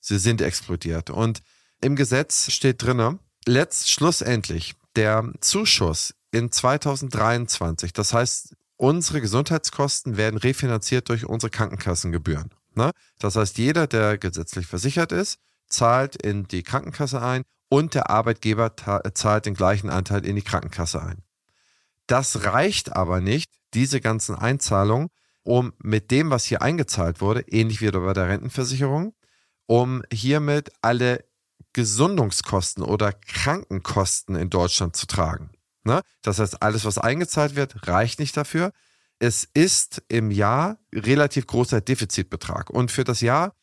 Sie 0.00 0.18
sind 0.18 0.42
explodiert. 0.42 1.08
Und 1.08 1.42
im 1.80 1.96
Gesetz 1.96 2.52
steht 2.52 2.82
drinne, 2.82 3.18
letzt 3.46 3.90
schlussendlich 3.90 4.74
der 4.96 5.32
Zuschuss 5.40 6.14
in 6.34 6.50
2023. 6.50 7.92
Das 7.92 8.12
heißt, 8.12 8.56
unsere 8.76 9.20
Gesundheitskosten 9.20 10.16
werden 10.16 10.36
refinanziert 10.36 11.08
durch 11.08 11.26
unsere 11.26 11.50
Krankenkassengebühren. 11.50 12.50
Ne? 12.74 12.90
Das 13.18 13.36
heißt, 13.36 13.56
jeder, 13.58 13.86
der 13.86 14.18
gesetzlich 14.18 14.66
versichert 14.66 15.12
ist, 15.12 15.38
zahlt 15.68 16.16
in 16.16 16.48
die 16.48 16.62
Krankenkasse 16.62 17.22
ein 17.22 17.44
und 17.68 17.94
der 17.94 18.10
Arbeitgeber 18.10 18.74
zahlt 19.14 19.46
den 19.46 19.54
gleichen 19.54 19.90
Anteil 19.90 20.26
in 20.26 20.36
die 20.36 20.42
Krankenkasse 20.42 21.02
ein. 21.02 21.22
Das 22.06 22.44
reicht 22.44 22.94
aber 22.94 23.20
nicht, 23.20 23.50
diese 23.72 24.00
ganzen 24.00 24.34
Einzahlungen, 24.34 25.08
um 25.42 25.72
mit 25.78 26.10
dem, 26.10 26.30
was 26.30 26.44
hier 26.44 26.62
eingezahlt 26.62 27.20
wurde, 27.20 27.40
ähnlich 27.48 27.80
wie 27.80 27.90
bei 27.90 28.12
der 28.12 28.28
Rentenversicherung, 28.28 29.14
um 29.66 30.02
hiermit 30.12 30.70
alle 30.82 31.24
Gesundungskosten 31.72 32.82
oder 32.82 33.12
Krankenkosten 33.12 34.36
in 34.36 34.50
Deutschland 34.50 34.96
zu 34.96 35.06
tragen. 35.06 35.50
Ne? 35.84 36.02
Das 36.22 36.38
heißt, 36.38 36.62
alles, 36.62 36.84
was 36.84 36.98
eingezahlt 36.98 37.56
wird, 37.56 37.86
reicht 37.86 38.18
nicht 38.18 38.36
dafür. 38.36 38.72
Es 39.18 39.48
ist 39.54 40.02
im 40.08 40.30
Jahr 40.30 40.78
relativ 40.92 41.46
großer 41.46 41.80
Defizitbetrag. 41.80 42.70
Und 42.70 42.90
für 42.90 43.04
das 43.04 43.20
Jahr 43.20 43.54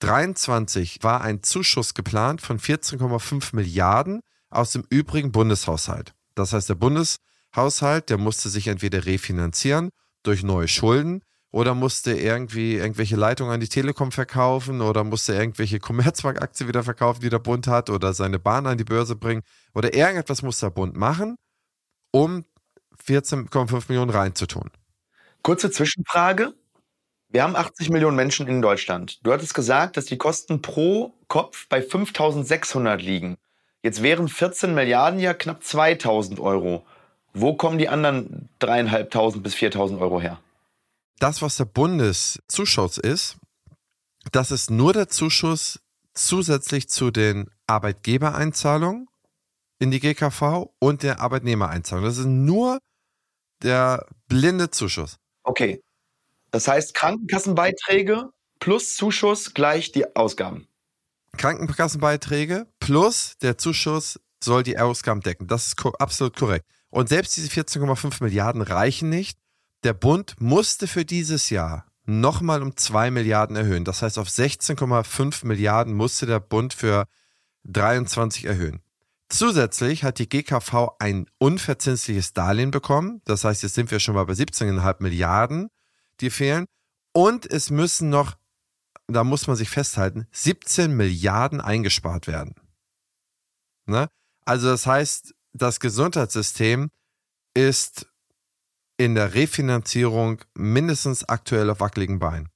23 0.00 1.02
war 1.02 1.20
ein 1.20 1.42
Zuschuss 1.42 1.94
geplant 1.94 2.40
von 2.40 2.58
14,5 2.58 3.54
Milliarden 3.54 4.20
aus 4.50 4.72
dem 4.72 4.84
übrigen 4.88 5.32
Bundeshaushalt. 5.32 6.14
Das 6.34 6.52
heißt, 6.52 6.68
der 6.68 6.74
Bundeshaushalt, 6.74 8.10
der 8.10 8.18
musste 8.18 8.48
sich 8.48 8.68
entweder 8.68 9.06
refinanzieren 9.06 9.90
durch 10.22 10.42
neue 10.42 10.68
Schulden 10.68 11.22
oder 11.50 11.74
musste 11.74 12.12
irgendwie 12.12 12.74
irgendwelche 12.74 13.14
Leitungen 13.14 13.52
an 13.52 13.60
die 13.60 13.68
Telekom 13.68 14.10
verkaufen 14.10 14.80
oder 14.80 15.04
musste 15.04 15.34
irgendwelche 15.34 15.78
Commerzbank-Aktien 15.78 16.68
wieder 16.68 16.82
verkaufen, 16.82 17.20
die 17.20 17.28
der 17.28 17.38
Bund 17.38 17.68
hat 17.68 17.90
oder 17.90 18.12
seine 18.12 18.40
Bahn 18.40 18.66
an 18.66 18.76
die 18.78 18.84
Börse 18.84 19.14
bringen 19.14 19.42
oder 19.72 19.94
irgendetwas 19.94 20.42
muss 20.42 20.58
der 20.58 20.70
Bund 20.70 20.96
machen, 20.96 21.36
um 22.14 22.44
14,5 23.06 23.84
Millionen 23.88 24.10
reinzutun. 24.10 24.70
Kurze 25.42 25.70
Zwischenfrage. 25.70 26.54
Wir 27.28 27.42
haben 27.42 27.56
80 27.56 27.90
Millionen 27.90 28.16
Menschen 28.16 28.46
in 28.46 28.62
Deutschland. 28.62 29.18
Du 29.24 29.32
hattest 29.32 29.54
gesagt, 29.54 29.96
dass 29.96 30.04
die 30.04 30.16
Kosten 30.16 30.62
pro 30.62 31.12
Kopf 31.28 31.68
bei 31.68 31.80
5.600 31.80 32.96
liegen. 32.96 33.36
Jetzt 33.82 34.02
wären 34.02 34.28
14 34.28 34.74
Milliarden 34.74 35.18
ja 35.18 35.34
knapp 35.34 35.62
2.000 35.62 36.40
Euro. 36.40 36.86
Wo 37.34 37.54
kommen 37.54 37.78
die 37.78 37.88
anderen 37.88 38.48
3.500 38.60 39.40
bis 39.40 39.54
4.000 39.54 39.98
Euro 40.00 40.20
her? 40.20 40.38
das, 41.18 41.42
was 41.42 41.56
der 41.56 41.64
Bundeszuschuss 41.64 42.98
ist, 42.98 43.36
das 44.32 44.50
ist 44.50 44.70
nur 44.70 44.92
der 44.92 45.08
Zuschuss 45.08 45.80
zusätzlich 46.14 46.88
zu 46.88 47.10
den 47.10 47.50
Arbeitgebereinzahlungen 47.66 49.08
in 49.84 49.90
die 49.90 50.00
GKV 50.00 50.70
und 50.78 51.02
der 51.02 51.20
Arbeitnehmereinzahlung. 51.20 52.06
Das 52.06 52.16
ist 52.16 52.26
nur 52.26 52.78
der 53.62 54.06
blinde 54.28 54.70
Zuschuss. 54.70 55.18
Okay. 55.42 55.82
Das 56.50 56.66
heißt, 56.68 56.94
Krankenkassenbeiträge 56.94 58.30
plus 58.60 58.96
Zuschuss 58.96 59.52
gleich 59.52 59.92
die 59.92 60.16
Ausgaben. 60.16 60.66
Krankenkassenbeiträge 61.36 62.66
plus 62.80 63.36
der 63.42 63.58
Zuschuss 63.58 64.18
soll 64.42 64.62
die 64.62 64.78
Ausgaben 64.78 65.20
decken. 65.20 65.48
Das 65.48 65.66
ist 65.66 65.84
absolut 65.98 66.34
korrekt. 66.34 66.64
Und 66.88 67.10
selbst 67.10 67.36
diese 67.36 67.48
14,5 67.48 68.22
Milliarden 68.22 68.62
reichen 68.62 69.10
nicht. 69.10 69.38
Der 69.82 69.92
Bund 69.92 70.36
musste 70.38 70.86
für 70.86 71.04
dieses 71.04 71.50
Jahr 71.50 71.86
nochmal 72.06 72.62
um 72.62 72.74
2 72.74 73.10
Milliarden 73.10 73.56
erhöhen. 73.56 73.84
Das 73.84 74.00
heißt, 74.00 74.18
auf 74.18 74.28
16,5 74.28 75.44
Milliarden 75.46 75.92
musste 75.92 76.24
der 76.24 76.40
Bund 76.40 76.72
für 76.72 77.06
23 77.64 78.46
erhöhen. 78.46 78.83
Zusätzlich 79.34 80.04
hat 80.04 80.20
die 80.20 80.28
GKV 80.28 80.90
ein 81.00 81.28
unverzinsliches 81.38 82.34
Darlehen 82.34 82.70
bekommen. 82.70 83.20
Das 83.24 83.42
heißt, 83.42 83.64
jetzt 83.64 83.74
sind 83.74 83.90
wir 83.90 83.98
schon 83.98 84.14
mal 84.14 84.24
bei 84.26 84.34
17,5 84.34 85.02
Milliarden, 85.02 85.70
die 86.20 86.30
fehlen. 86.30 86.66
Und 87.12 87.44
es 87.44 87.68
müssen 87.68 88.10
noch, 88.10 88.36
da 89.08 89.24
muss 89.24 89.48
man 89.48 89.56
sich 89.56 89.70
festhalten, 89.70 90.28
17 90.30 90.96
Milliarden 90.96 91.60
eingespart 91.60 92.28
werden. 92.28 92.54
Ne? 93.86 94.08
Also 94.44 94.68
das 94.68 94.86
heißt, 94.86 95.34
das 95.52 95.80
Gesundheitssystem 95.80 96.92
ist 97.54 98.06
in 98.96 99.16
der 99.16 99.34
Refinanzierung 99.34 100.42
mindestens 100.54 101.28
aktuell 101.28 101.70
auf 101.70 101.80
wackeligen 101.80 102.20
Beinen. 102.20 102.50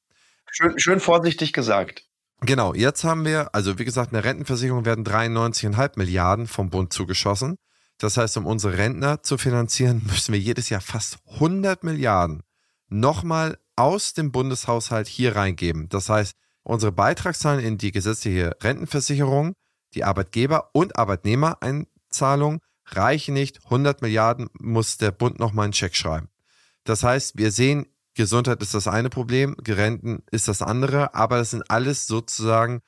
Schön, 0.48 0.78
schön 0.78 1.00
vorsichtig 1.00 1.52
gesagt. 1.52 2.07
Genau, 2.40 2.72
jetzt 2.72 3.02
haben 3.02 3.24
wir, 3.24 3.54
also 3.54 3.78
wie 3.78 3.84
gesagt, 3.84 4.12
in 4.12 4.14
der 4.14 4.24
Rentenversicherung 4.24 4.84
werden 4.84 5.04
93,5 5.04 5.92
Milliarden 5.96 6.46
vom 6.46 6.70
Bund 6.70 6.92
zugeschossen. 6.92 7.56
Das 7.98 8.16
heißt, 8.16 8.36
um 8.36 8.46
unsere 8.46 8.78
Rentner 8.78 9.22
zu 9.22 9.38
finanzieren, 9.38 10.02
müssen 10.06 10.32
wir 10.32 10.40
jedes 10.40 10.68
Jahr 10.68 10.80
fast 10.80 11.18
100 11.34 11.82
Milliarden 11.82 12.42
nochmal 12.88 13.58
aus 13.76 14.12
dem 14.12 14.32
Bundeshaushalt 14.32 15.08
hier 15.08 15.36
reingeben. 15.36 15.88
Das 15.88 16.08
heißt, 16.08 16.34
unsere 16.62 16.92
Beitragszahlen 16.92 17.64
in 17.64 17.76
die 17.76 17.92
gesetzliche 17.92 18.56
Rentenversicherung, 18.62 19.54
die 19.94 20.04
Arbeitgeber- 20.04 20.70
und 20.72 20.96
Arbeitnehmereinzahlung 20.96 22.60
reichen 22.86 23.34
nicht. 23.34 23.64
100 23.64 24.00
Milliarden 24.00 24.48
muss 24.58 24.96
der 24.96 25.10
Bund 25.10 25.38
nochmal 25.38 25.64
einen 25.64 25.72
Check 25.72 25.96
schreiben. 25.96 26.28
Das 26.84 27.02
heißt, 27.02 27.36
wir 27.36 27.50
sehen 27.50 27.86
Gesundheit 28.18 28.60
ist 28.62 28.74
das 28.74 28.88
eine 28.88 29.10
Problem, 29.10 29.56
Renten 29.66 30.24
ist 30.32 30.48
das 30.48 30.60
andere, 30.60 31.14
aber 31.14 31.38
das 31.38 31.52
sind 31.52 31.70
alles 31.70 32.08
sozusagen 32.08 32.80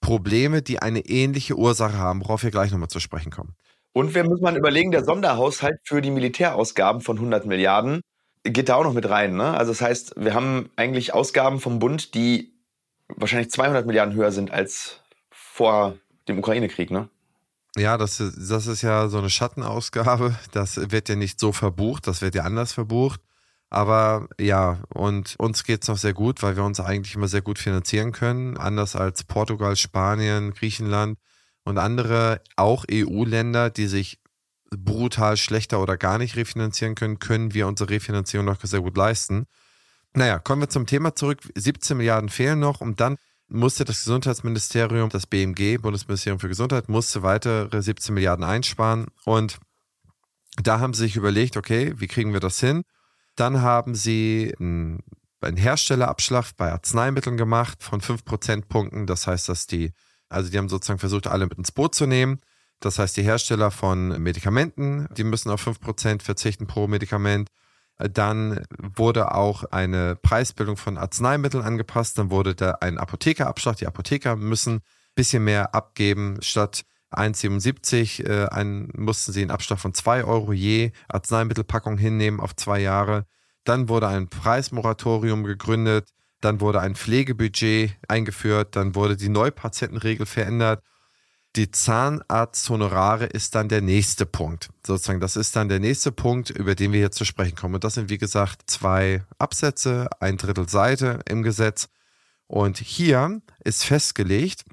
Probleme, 0.00 0.60
die 0.60 0.82
eine 0.82 1.06
ähnliche 1.06 1.56
Ursache 1.56 1.96
haben, 1.98 2.20
worauf 2.20 2.42
wir 2.42 2.50
gleich 2.50 2.72
nochmal 2.72 2.88
zu 2.88 2.98
sprechen 2.98 3.30
kommen. 3.30 3.54
Und 3.92 4.16
wir 4.16 4.24
müssen 4.24 4.42
mal 4.42 4.56
überlegen, 4.56 4.90
der 4.90 5.04
Sonderhaushalt 5.04 5.78
für 5.84 6.02
die 6.02 6.10
Militärausgaben 6.10 7.00
von 7.00 7.16
100 7.16 7.46
Milliarden 7.46 8.00
geht 8.42 8.68
da 8.68 8.74
auch 8.74 8.82
noch 8.82 8.92
mit 8.92 9.08
rein. 9.08 9.36
Ne? 9.36 9.56
Also 9.56 9.70
das 9.70 9.80
heißt, 9.80 10.14
wir 10.16 10.34
haben 10.34 10.68
eigentlich 10.74 11.14
Ausgaben 11.14 11.60
vom 11.60 11.78
Bund, 11.78 12.14
die 12.14 12.52
wahrscheinlich 13.06 13.52
200 13.52 13.86
Milliarden 13.86 14.16
höher 14.16 14.32
sind 14.32 14.50
als 14.50 15.00
vor 15.30 15.96
dem 16.26 16.40
Ukraine-Krieg. 16.40 16.90
Ne? 16.90 17.08
Ja, 17.76 17.98
das 17.98 18.18
ist, 18.18 18.50
das 18.50 18.66
ist 18.66 18.82
ja 18.82 19.06
so 19.06 19.18
eine 19.18 19.30
Schattenausgabe. 19.30 20.34
Das 20.50 20.90
wird 20.90 21.08
ja 21.08 21.14
nicht 21.14 21.38
so 21.38 21.52
verbucht, 21.52 22.08
das 22.08 22.20
wird 22.20 22.34
ja 22.34 22.42
anders 22.42 22.72
verbucht. 22.72 23.20
Aber 23.68 24.28
ja, 24.40 24.82
und 24.88 25.34
uns 25.38 25.64
geht 25.64 25.82
es 25.82 25.88
noch 25.88 25.98
sehr 25.98 26.14
gut, 26.14 26.42
weil 26.42 26.56
wir 26.56 26.64
uns 26.64 26.80
eigentlich 26.80 27.14
immer 27.14 27.28
sehr 27.28 27.42
gut 27.42 27.58
finanzieren 27.58 28.12
können. 28.12 28.56
Anders 28.56 28.94
als 28.94 29.24
Portugal, 29.24 29.76
Spanien, 29.76 30.54
Griechenland 30.54 31.18
und 31.64 31.78
andere, 31.78 32.40
auch 32.54 32.84
EU-Länder, 32.90 33.70
die 33.70 33.86
sich 33.86 34.20
brutal 34.70 35.36
schlechter 35.36 35.80
oder 35.80 35.96
gar 35.96 36.18
nicht 36.18 36.36
refinanzieren 36.36 36.94
können, 36.94 37.18
können 37.18 37.54
wir 37.54 37.66
unsere 37.66 37.90
Refinanzierung 37.90 38.46
noch 38.46 38.60
sehr 38.62 38.80
gut 38.80 38.96
leisten. 38.96 39.46
Naja, 40.14 40.38
kommen 40.38 40.62
wir 40.62 40.68
zum 40.68 40.86
Thema 40.86 41.14
zurück. 41.14 41.40
17 41.54 41.96
Milliarden 41.96 42.28
fehlen 42.28 42.60
noch 42.60 42.80
und 42.80 43.00
dann 43.00 43.16
musste 43.48 43.84
das 43.84 44.00
Gesundheitsministerium, 44.00 45.08
das 45.08 45.26
BMG, 45.26 45.78
Bundesministerium 45.78 46.40
für 46.40 46.48
Gesundheit, 46.48 46.88
musste 46.88 47.22
weitere 47.22 47.80
17 47.80 48.14
Milliarden 48.14 48.44
einsparen 48.44 49.06
und 49.24 49.58
da 50.60 50.80
haben 50.80 50.94
sie 50.94 51.02
sich 51.02 51.16
überlegt, 51.16 51.56
okay, 51.56 51.92
wie 51.96 52.06
kriegen 52.06 52.32
wir 52.32 52.40
das 52.40 52.58
hin? 52.58 52.82
Dann 53.36 53.62
haben 53.62 53.94
sie 53.94 54.54
einen, 54.58 55.00
einen 55.40 55.56
Herstellerabschlag 55.56 56.52
bei 56.56 56.72
Arzneimitteln 56.72 57.36
gemacht 57.36 57.82
von 57.82 58.00
5 58.00 58.24
Prozentpunkten. 58.24 59.06
Das 59.06 59.26
heißt, 59.26 59.48
dass 59.48 59.66
die, 59.66 59.92
also 60.28 60.50
die 60.50 60.58
haben 60.58 60.68
sozusagen 60.68 60.98
versucht, 60.98 61.26
alle 61.26 61.46
mit 61.46 61.58
ins 61.58 61.72
Boot 61.72 61.94
zu 61.94 62.06
nehmen. 62.06 62.40
Das 62.80 62.98
heißt, 62.98 63.16
die 63.16 63.22
Hersteller 63.22 63.70
von 63.70 64.20
Medikamenten, 64.22 65.06
die 65.16 65.24
müssen 65.24 65.50
auf 65.50 65.60
5 65.60 65.80
Prozent 65.80 66.22
verzichten 66.22 66.66
pro 66.66 66.88
Medikament. 66.88 67.50
Dann 67.98 68.62
wurde 68.78 69.34
auch 69.34 69.64
eine 69.64 70.16
Preisbildung 70.16 70.76
von 70.76 70.98
Arzneimitteln 70.98 71.64
angepasst. 71.64 72.18
Dann 72.18 72.30
wurde 72.30 72.54
da 72.54 72.72
ein 72.80 72.98
Apothekerabschlag. 72.98 73.76
Die 73.76 73.86
Apotheker 73.86 74.36
müssen 74.36 74.76
ein 74.76 74.82
bisschen 75.14 75.44
mehr 75.44 75.74
abgeben. 75.74 76.38
Statt 76.42 76.84
1,77 77.12 78.26
äh, 78.26 78.48
ein, 78.48 78.90
mussten 78.94 79.32
sie 79.32 79.42
einen 79.42 79.50
Abschlag 79.50 79.78
von 79.78 79.94
2 79.94 80.24
Euro 80.24 80.52
je 80.52 80.92
Arzneimittelpackung 81.08 81.98
hinnehmen 81.98 82.40
auf 82.40 82.56
zwei 82.56 82.80
Jahre. 82.80 83.26
Dann 83.64 83.88
wurde 83.88 84.08
ein 84.08 84.28
Preismoratorium 84.28 85.44
gegründet. 85.44 86.08
Dann 86.40 86.60
wurde 86.60 86.80
ein 86.80 86.94
Pflegebudget 86.94 87.96
eingeführt. 88.08 88.76
Dann 88.76 88.94
wurde 88.94 89.16
die 89.16 89.28
Neupatientenregel 89.28 90.26
verändert. 90.26 90.82
Die 91.56 91.70
Zahnarzthonorare 91.70 93.24
ist 93.24 93.54
dann 93.54 93.70
der 93.70 93.80
nächste 93.80 94.26
Punkt. 94.26 94.68
Sozusagen, 94.86 95.20
das 95.20 95.36
ist 95.36 95.56
dann 95.56 95.70
der 95.70 95.80
nächste 95.80 96.12
Punkt, 96.12 96.50
über 96.50 96.74
den 96.74 96.92
wir 96.92 96.98
hier 96.98 97.10
zu 97.10 97.24
sprechen 97.24 97.56
kommen. 97.56 97.76
Und 97.76 97.84
das 97.84 97.94
sind, 97.94 98.10
wie 98.10 98.18
gesagt, 98.18 98.64
zwei 98.66 99.24
Absätze, 99.38 100.08
ein 100.20 100.36
Drittel 100.36 100.68
Seite 100.68 101.20
im 101.26 101.42
Gesetz. 101.42 101.88
Und 102.46 102.76
hier 102.76 103.40
ist 103.64 103.84
festgelegt, 103.84 104.64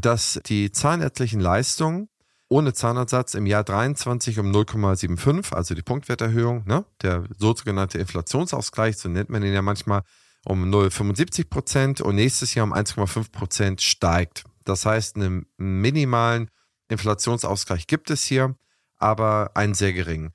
dass 0.00 0.40
die 0.46 0.72
zahnärztlichen 0.72 1.40
Leistungen 1.40 2.08
ohne 2.48 2.72
Zahnersatz 2.72 3.34
im 3.34 3.46
Jahr 3.46 3.62
23 3.62 4.40
um 4.40 4.50
0,75, 4.50 5.54
also 5.54 5.74
die 5.74 5.82
Punktwerterhöhung, 5.82 6.64
ne, 6.66 6.84
der 7.00 7.24
sogenannte 7.38 7.98
Inflationsausgleich, 7.98 8.98
so 8.98 9.08
nennt 9.08 9.30
man 9.30 9.44
ihn 9.44 9.52
ja 9.52 9.62
manchmal, 9.62 10.02
um 10.44 10.64
0,75 10.64 11.48
Prozent 11.48 12.00
und 12.00 12.16
nächstes 12.16 12.54
Jahr 12.54 12.64
um 12.64 12.72
1,5 12.72 13.30
Prozent 13.30 13.82
steigt. 13.82 14.44
Das 14.64 14.84
heißt, 14.84 15.16
einen 15.16 15.46
minimalen 15.58 16.50
Inflationsausgleich 16.88 17.86
gibt 17.86 18.10
es 18.10 18.24
hier, 18.24 18.56
aber 18.96 19.52
einen 19.54 19.74
sehr 19.74 19.92
geringen. 19.92 20.32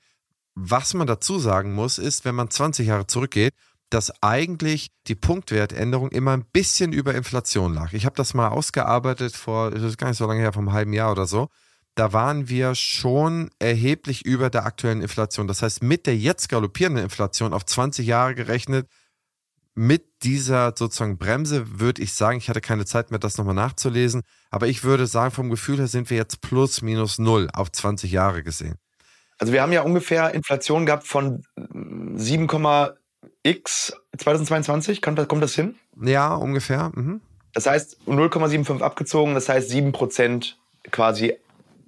Was 0.54 0.94
man 0.94 1.06
dazu 1.06 1.38
sagen 1.38 1.74
muss, 1.74 1.98
ist, 1.98 2.24
wenn 2.24 2.34
man 2.34 2.50
20 2.50 2.86
Jahre 2.86 3.06
zurückgeht, 3.06 3.52
dass 3.90 4.22
eigentlich 4.22 4.88
die 5.06 5.14
Punktwertänderung 5.14 6.10
immer 6.10 6.32
ein 6.32 6.44
bisschen 6.44 6.92
über 6.92 7.14
Inflation 7.14 7.74
lag. 7.74 7.92
Ich 7.92 8.04
habe 8.04 8.16
das 8.16 8.34
mal 8.34 8.48
ausgearbeitet 8.48 9.36
vor, 9.36 9.70
das 9.70 9.82
ist 9.82 9.98
gar 9.98 10.08
nicht 10.08 10.18
so 10.18 10.26
lange 10.26 10.40
her, 10.40 10.52
vom 10.52 10.72
halben 10.72 10.92
Jahr 10.92 11.12
oder 11.12 11.26
so. 11.26 11.48
Da 11.94 12.12
waren 12.12 12.48
wir 12.48 12.74
schon 12.74 13.50
erheblich 13.58 14.26
über 14.26 14.50
der 14.50 14.66
aktuellen 14.66 15.00
Inflation. 15.00 15.46
Das 15.46 15.62
heißt, 15.62 15.82
mit 15.82 16.06
der 16.06 16.16
jetzt 16.16 16.48
galoppierenden 16.48 17.04
Inflation 17.04 17.54
auf 17.54 17.64
20 17.64 18.06
Jahre 18.06 18.34
gerechnet, 18.34 18.88
mit 19.74 20.04
dieser 20.22 20.72
sozusagen 20.76 21.18
Bremse 21.18 21.78
würde 21.78 22.02
ich 22.02 22.14
sagen, 22.14 22.38
ich 22.38 22.48
hatte 22.48 22.62
keine 22.62 22.86
Zeit 22.86 23.10
mehr, 23.10 23.20
das 23.20 23.36
nochmal 23.36 23.54
nachzulesen, 23.54 24.22
aber 24.50 24.68
ich 24.68 24.84
würde 24.84 25.06
sagen, 25.06 25.30
vom 25.30 25.50
Gefühl 25.50 25.78
her 25.78 25.86
sind 25.86 26.08
wir 26.10 26.16
jetzt 26.16 26.40
plus 26.40 26.80
minus 26.80 27.18
null 27.18 27.48
auf 27.52 27.70
20 27.70 28.10
Jahre 28.10 28.42
gesehen. 28.42 28.76
Also 29.38 29.52
wir 29.52 29.62
haben 29.62 29.72
ja 29.72 29.82
ungefähr 29.82 30.32
Inflation 30.32 30.86
gehabt 30.86 31.06
von 31.06 31.42
7, 32.14 32.46
X 33.46 33.92
2022, 34.18 35.00
kommt, 35.00 35.28
kommt 35.28 35.42
das 35.42 35.54
hin? 35.54 35.76
Ja, 36.00 36.34
ungefähr. 36.34 36.90
Mhm. 36.94 37.20
Das 37.52 37.66
heißt 37.66 38.00
0,75 38.06 38.82
abgezogen, 38.82 39.34
das 39.34 39.48
heißt 39.48 39.70
7% 39.70 40.54
quasi 40.90 41.34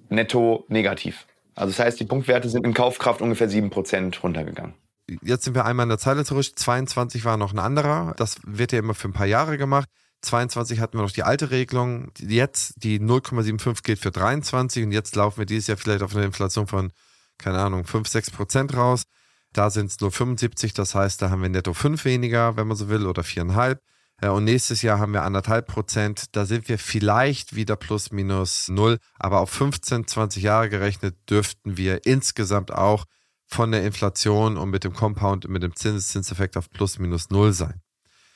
netto 0.09 0.65
negativ. 0.67 1.27
Also 1.55 1.71
das 1.71 1.79
heißt, 1.79 1.99
die 1.99 2.05
Punktwerte 2.05 2.49
sind 2.49 2.65
in 2.65 2.73
Kaufkraft 2.73 3.21
ungefähr 3.21 3.49
7% 3.49 4.21
runtergegangen. 4.21 4.73
Jetzt 5.21 5.43
sind 5.43 5.55
wir 5.55 5.65
einmal 5.65 5.83
in 5.83 5.89
der 5.89 5.97
Zeile 5.97 6.23
zurück. 6.23 6.45
22 6.55 7.25
war 7.25 7.37
noch 7.37 7.51
ein 7.51 7.59
anderer. 7.59 8.13
Das 8.17 8.37
wird 8.45 8.71
ja 8.71 8.79
immer 8.79 8.93
für 8.93 9.09
ein 9.09 9.13
paar 9.13 9.25
Jahre 9.25 9.57
gemacht. 9.57 9.89
22 10.21 10.79
hatten 10.79 10.97
wir 10.97 11.01
noch 11.01 11.11
die 11.11 11.23
alte 11.23 11.51
Regelung. 11.51 12.11
Jetzt 12.19 12.75
die 12.77 12.99
0,75 12.99 13.83
gilt 13.83 13.99
für 13.99 14.11
23 14.11 14.85
und 14.85 14.91
jetzt 14.91 15.15
laufen 15.15 15.39
wir 15.39 15.45
dieses 15.45 15.67
Jahr 15.67 15.77
vielleicht 15.77 16.03
auf 16.03 16.15
eine 16.15 16.25
Inflation 16.25 16.67
von, 16.67 16.91
keine 17.37 17.59
Ahnung, 17.59 17.85
5, 17.85 18.07
6 18.07 18.31
Prozent 18.31 18.75
raus. 18.75 19.03
Da 19.53 19.69
sind 19.69 19.87
es 19.91 19.99
nur 19.99 20.11
75, 20.11 20.73
das 20.73 20.95
heißt, 20.95 21.21
da 21.21 21.29
haben 21.29 21.41
wir 21.41 21.49
netto 21.49 21.73
5 21.73 22.05
weniger, 22.05 22.55
wenn 22.55 22.67
man 22.67 22.77
so 22.77 22.89
will, 22.89 23.05
oder 23.07 23.23
4,5. 23.23 23.77
Und 24.21 24.43
nächstes 24.43 24.81
Jahr 24.81 24.99
haben 24.99 25.13
wir 25.13 25.23
anderthalb 25.23 25.67
Prozent. 25.67 26.35
Da 26.35 26.45
sind 26.45 26.67
wir 26.67 26.77
vielleicht 26.77 27.55
wieder 27.55 27.77
plus 27.77 28.11
minus 28.11 28.67
null. 28.67 28.97
Aber 29.17 29.39
auf 29.39 29.49
15, 29.49 30.07
20 30.07 30.43
Jahre 30.43 30.69
gerechnet 30.69 31.15
dürften 31.29 31.77
wir 31.77 32.05
insgesamt 32.05 32.73
auch 32.73 33.05
von 33.45 33.71
der 33.71 33.85
Inflation 33.85 34.57
und 34.57 34.69
mit 34.69 34.83
dem 34.83 34.93
Compound, 34.93 35.47
mit 35.47 35.63
dem 35.63 35.73
Zinseszinseffekt 35.73 36.57
auf 36.57 36.69
plus 36.69 36.99
minus 36.99 37.29
null 37.29 37.53
sein. 37.53 37.81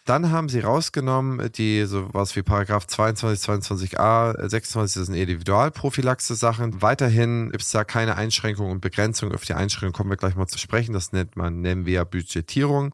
Dann 0.05 0.31
haben 0.31 0.50
sie 0.50 0.60
rausgenommen, 0.60 1.50
die 1.53 1.86
sowas 1.86 2.36
wie 2.36 2.43
Paragraph 2.43 2.88
22, 2.88 3.50
22a, 3.50 4.50
26, 4.50 5.00
das 5.00 5.05
sind 5.07 5.15
Individualprophylaxe-Sachen. 5.15 6.81
Weiterhin 6.81 7.51
gibt 7.51 7.63
es 7.63 7.72
da 7.72 7.86
keine 7.86 8.17
Einschränkungen 8.17 8.74
und 8.74 8.81
Begrenzungen. 8.81 9.33
Auf 9.33 9.45
die 9.45 9.53
Einschränkungen 9.53 9.93
kommen 9.93 10.10
wir 10.10 10.17
gleich 10.17 10.36
mal 10.36 10.48
zu 10.48 10.57
sprechen. 10.57 10.91
Das 10.91 11.13
nennt 11.13 11.38
man, 11.38 11.62
nennen 11.62 11.86
wir 11.86 12.03
Budgetierung. 12.03 12.93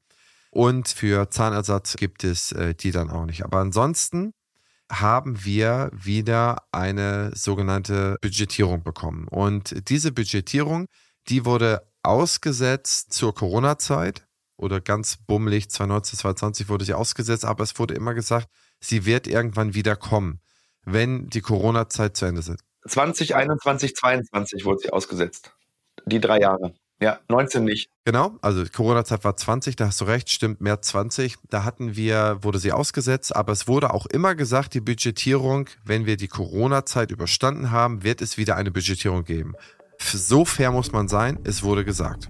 Und 0.51 0.87
für 0.87 1.31
Zahnersatz 1.31 1.95
gibt 1.95 2.23
es 2.23 2.51
äh, 2.51 2.75
die 2.75 2.91
dann 2.91 3.09
auch 3.09 3.25
nicht. 3.25 3.43
Aber 3.43 3.57
ansonsten 3.57 4.33
haben 4.91 5.43
wir 5.43 5.89
wieder 5.93 6.63
eine 6.71 7.31
sogenannte 7.35 8.17
Budgetierung 8.21 8.83
bekommen. 8.83 9.27
Und 9.27 9.89
diese 9.89 10.11
Budgetierung, 10.11 10.85
die 11.27 11.45
wurde 11.45 11.81
ausgesetzt 12.03 13.13
zur 13.13 13.33
Corona-Zeit 13.33 14.25
oder 14.59 14.81
ganz 14.81 15.17
bummelig 15.17 15.69
2019, 15.69 16.19
2020 16.19 16.69
wurde 16.69 16.85
sie 16.85 16.93
ausgesetzt, 16.93 17.45
aber 17.45 17.63
es 17.63 17.79
wurde 17.79 17.93
immer 17.93 18.13
gesagt, 18.13 18.47
sie 18.79 19.05
wird 19.05 19.27
irgendwann 19.27 19.73
wieder 19.73 19.95
kommen, 19.95 20.41
wenn 20.83 21.29
die 21.29 21.41
Corona-Zeit 21.41 22.17
zu 22.17 22.25
Ende 22.25 22.41
ist. 22.41 22.55
2021, 22.87 23.95
2022 23.95 24.65
wurde 24.65 24.79
sie 24.79 24.89
ausgesetzt. 24.91 25.53
Die 26.05 26.19
drei 26.19 26.39
Jahre. 26.39 26.73
Ja, 27.01 27.19
19 27.29 27.63
nicht. 27.63 27.89
Genau, 28.03 28.37
also 28.41 28.65
Corona-Zeit 28.65 29.23
war 29.23 29.37
20, 29.37 29.77
da 29.77 29.87
hast 29.87 30.01
du 30.01 30.05
recht, 30.05 30.29
stimmt, 30.29 30.59
März 30.59 30.89
20. 30.89 31.37
Da 31.49 31.63
hatten 31.63 31.95
wir, 31.95 32.39
wurde 32.41 32.59
sie 32.59 32.73
ausgesetzt, 32.73 33.33
aber 33.33 33.53
es 33.53 33.69
wurde 33.69 33.93
auch 33.93 34.05
immer 34.05 34.35
gesagt, 34.35 34.73
die 34.73 34.81
Budgetierung, 34.81 35.69
wenn 35.85 36.05
wir 36.05 36.17
die 36.17 36.27
Corona-Zeit 36.27 37.11
überstanden 37.11 37.71
haben, 37.71 38.03
wird 38.03 38.21
es 38.21 38.37
wieder 38.37 38.57
eine 38.57 38.71
Budgetierung 38.71 39.23
geben. 39.23 39.53
So 40.01 40.43
fair 40.43 40.71
muss 40.71 40.91
man 40.91 41.07
sein, 41.07 41.39
es 41.45 41.63
wurde 41.63 41.85
gesagt. 41.85 42.29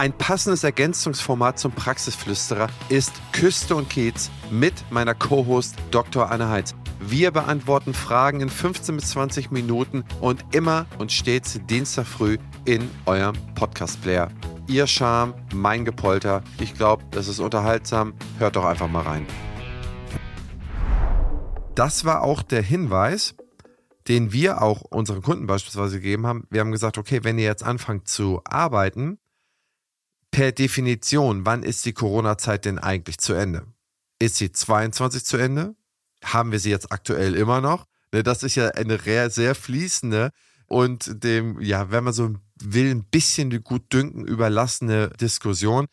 Ein 0.00 0.14
passendes 0.14 0.64
Ergänzungsformat 0.64 1.58
zum 1.58 1.72
Praxisflüsterer 1.72 2.68
ist 2.88 3.12
Küste 3.32 3.76
und 3.76 3.90
Kiez 3.90 4.30
mit 4.50 4.72
meiner 4.90 5.14
Co-Host 5.14 5.74
Dr. 5.90 6.30
Anne 6.30 6.48
Heitz. 6.48 6.74
Wir 7.00 7.30
beantworten 7.30 7.92
Fragen 7.92 8.40
in 8.40 8.48
15 8.48 8.96
bis 8.96 9.10
20 9.10 9.50
Minuten 9.50 10.02
und 10.22 10.42
immer 10.54 10.86
und 10.98 11.12
stets 11.12 11.60
Dienstag 11.68 12.06
früh 12.06 12.38
in 12.64 12.88
eurem 13.04 13.36
Podcast-Player. 13.56 14.30
Ihr 14.68 14.86
Charme, 14.86 15.34
mein 15.52 15.84
Gepolter. 15.84 16.42
Ich 16.58 16.72
glaube, 16.72 17.04
das 17.10 17.28
ist 17.28 17.38
unterhaltsam. 17.38 18.14
Hört 18.38 18.56
doch 18.56 18.64
einfach 18.64 18.88
mal 18.88 19.02
rein. 19.02 19.26
Das 21.74 22.06
war 22.06 22.22
auch 22.22 22.42
der 22.42 22.62
Hinweis, 22.62 23.34
den 24.08 24.32
wir 24.32 24.62
auch 24.62 24.80
unseren 24.80 25.20
Kunden 25.20 25.46
beispielsweise 25.46 25.96
gegeben 25.96 26.26
haben. 26.26 26.46
Wir 26.48 26.60
haben 26.60 26.72
gesagt, 26.72 26.96
okay, 26.96 27.20
wenn 27.22 27.38
ihr 27.38 27.44
jetzt 27.44 27.64
anfangt 27.64 28.08
zu 28.08 28.40
arbeiten, 28.44 29.18
per 30.30 30.52
Definition, 30.52 31.44
wann 31.44 31.62
ist 31.62 31.84
die 31.84 31.92
Corona-Zeit 31.92 32.64
denn 32.64 32.78
eigentlich 32.78 33.18
zu 33.18 33.32
Ende? 33.32 33.66
Ist 34.18 34.36
sie 34.36 34.52
22 34.52 35.24
zu 35.24 35.36
Ende? 35.36 35.74
Haben 36.22 36.52
wir 36.52 36.58
sie 36.58 36.70
jetzt 36.70 36.92
aktuell 36.92 37.34
immer 37.34 37.60
noch? 37.60 37.86
Ne, 38.12 38.22
das 38.22 38.42
ist 38.42 38.54
ja 38.54 38.68
eine 38.68 38.98
sehr 39.30 39.54
fließende 39.54 40.30
und 40.66 41.24
dem, 41.24 41.60
ja, 41.60 41.90
wenn 41.90 42.04
man 42.04 42.12
so 42.12 42.34
will, 42.62 42.90
ein 42.90 43.04
bisschen 43.04 43.62
gut 43.62 43.92
dünken 43.92 44.24
überlassene 44.24 45.10
Diskussion. 45.20 45.86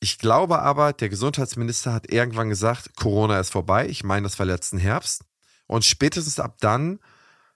Ich 0.00 0.18
glaube 0.18 0.60
aber, 0.60 0.92
der 0.92 1.08
Gesundheitsminister 1.08 1.92
hat 1.92 2.12
irgendwann 2.12 2.50
gesagt, 2.50 2.96
Corona 2.96 3.40
ist 3.40 3.50
vorbei. 3.50 3.88
Ich 3.88 4.04
meine, 4.04 4.24
das 4.24 4.38
war 4.38 4.46
letzten 4.46 4.78
Herbst. 4.78 5.24
Und 5.66 5.84
spätestens 5.84 6.40
ab 6.40 6.56
dann, 6.60 6.98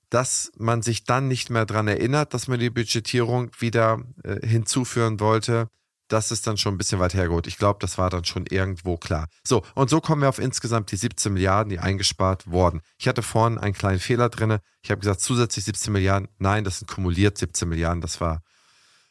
dass 0.08 0.52
man 0.56 0.80
sich 0.80 1.04
dann 1.04 1.28
nicht 1.28 1.50
mehr 1.50 1.66
daran 1.66 1.88
erinnert, 1.88 2.32
dass 2.32 2.48
man 2.48 2.58
die 2.58 2.70
Budgetierung 2.70 3.50
wieder 3.58 4.02
äh, 4.24 4.46
hinzuführen 4.46 5.20
wollte, 5.20 5.68
das 6.08 6.30
ist 6.30 6.46
dann 6.46 6.56
schon 6.56 6.74
ein 6.74 6.78
bisschen 6.78 6.98
weit 6.98 7.14
hergeholt. 7.14 7.46
Ich 7.46 7.58
glaube, 7.58 7.78
das 7.80 7.98
war 7.98 8.10
dann 8.10 8.24
schon 8.24 8.46
irgendwo 8.46 8.96
klar. 8.96 9.28
So, 9.44 9.62
und 9.74 9.90
so 9.90 10.00
kommen 10.00 10.22
wir 10.22 10.28
auf 10.28 10.38
insgesamt 10.38 10.90
die 10.90 10.96
17 10.96 11.32
Milliarden, 11.32 11.70
die 11.70 11.78
eingespart 11.78 12.50
wurden. 12.50 12.80
Ich 12.98 13.06
hatte 13.06 13.22
vorhin 13.22 13.58
einen 13.58 13.74
kleinen 13.74 14.00
Fehler 14.00 14.28
drin. 14.28 14.58
Ich 14.82 14.90
habe 14.90 15.00
gesagt, 15.00 15.20
zusätzlich 15.20 15.64
17 15.66 15.92
Milliarden. 15.92 16.28
Nein, 16.38 16.64
das 16.64 16.78
sind 16.78 16.88
kumuliert 16.88 17.38
17 17.38 17.68
Milliarden. 17.68 18.00
Das 18.00 18.20
war, 18.20 18.42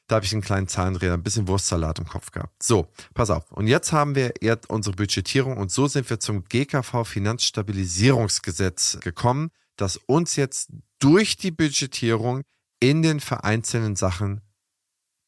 da 0.08 0.16
habe 0.16 0.26
ich 0.26 0.34
einen 0.34 0.42
kleinen 0.42 0.68
Zahlendreher, 0.68 1.14
ein 1.14 1.24
bisschen 1.24 1.48
Wurstsalat 1.48 2.00
im 2.00 2.08
Kopf 2.08 2.32
gehabt. 2.32 2.62
So, 2.62 2.88
pass 3.14 3.30
auf. 3.30 3.52
Und 3.52 3.68
jetzt 3.68 3.92
haben 3.92 4.16
wir 4.16 4.34
unsere 4.68 4.96
Budgetierung 4.96 5.58
und 5.58 5.72
so 5.72 5.88
sind 5.88 6.10
wir 6.10 6.20
zum 6.20 6.46
GKV 6.46 7.04
Finanzstabilisierungsgesetz 7.04 9.00
gekommen, 9.02 9.52
das 9.76 9.98
uns 9.98 10.36
jetzt 10.36 10.72
durch 11.00 11.38
die 11.38 11.52
Budgetierung 11.52 12.42
in 12.80 13.02
den 13.04 13.20
vereinzelten 13.20 13.96
Sachen 13.96 14.42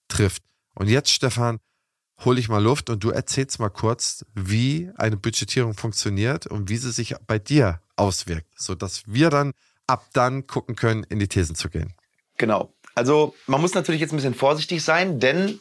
trifft. 0.07 0.43
Und 0.75 0.87
jetzt, 0.87 1.11
Stefan, 1.11 1.59
hole 2.25 2.39
ich 2.39 2.49
mal 2.49 2.61
Luft 2.61 2.89
und 2.89 3.03
du 3.03 3.11
erzählst 3.11 3.59
mal 3.59 3.69
kurz, 3.69 4.25
wie 4.33 4.91
eine 4.95 5.17
Budgetierung 5.17 5.73
funktioniert 5.73 6.47
und 6.47 6.69
wie 6.69 6.77
sie 6.77 6.91
sich 6.91 7.15
bei 7.27 7.39
dir 7.39 7.81
auswirkt, 7.95 8.59
sodass 8.59 9.03
wir 9.05 9.29
dann 9.29 9.53
ab 9.87 10.07
dann 10.13 10.47
gucken 10.47 10.75
können, 10.75 11.03
in 11.03 11.19
die 11.19 11.27
Thesen 11.27 11.55
zu 11.55 11.69
gehen. 11.69 11.93
Genau. 12.37 12.73
Also 12.95 13.35
man 13.47 13.61
muss 13.61 13.73
natürlich 13.73 14.01
jetzt 14.01 14.11
ein 14.11 14.17
bisschen 14.17 14.35
vorsichtig 14.35 14.83
sein, 14.83 15.19
denn 15.19 15.59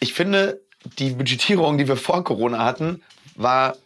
ich 0.00 0.14
finde, 0.14 0.60
die 0.98 1.10
Budgetierung, 1.10 1.78
die 1.78 1.86
wir 1.86 1.96
vor 1.96 2.24
Corona 2.24 2.64
hatten, 2.64 3.02
war 3.36 3.76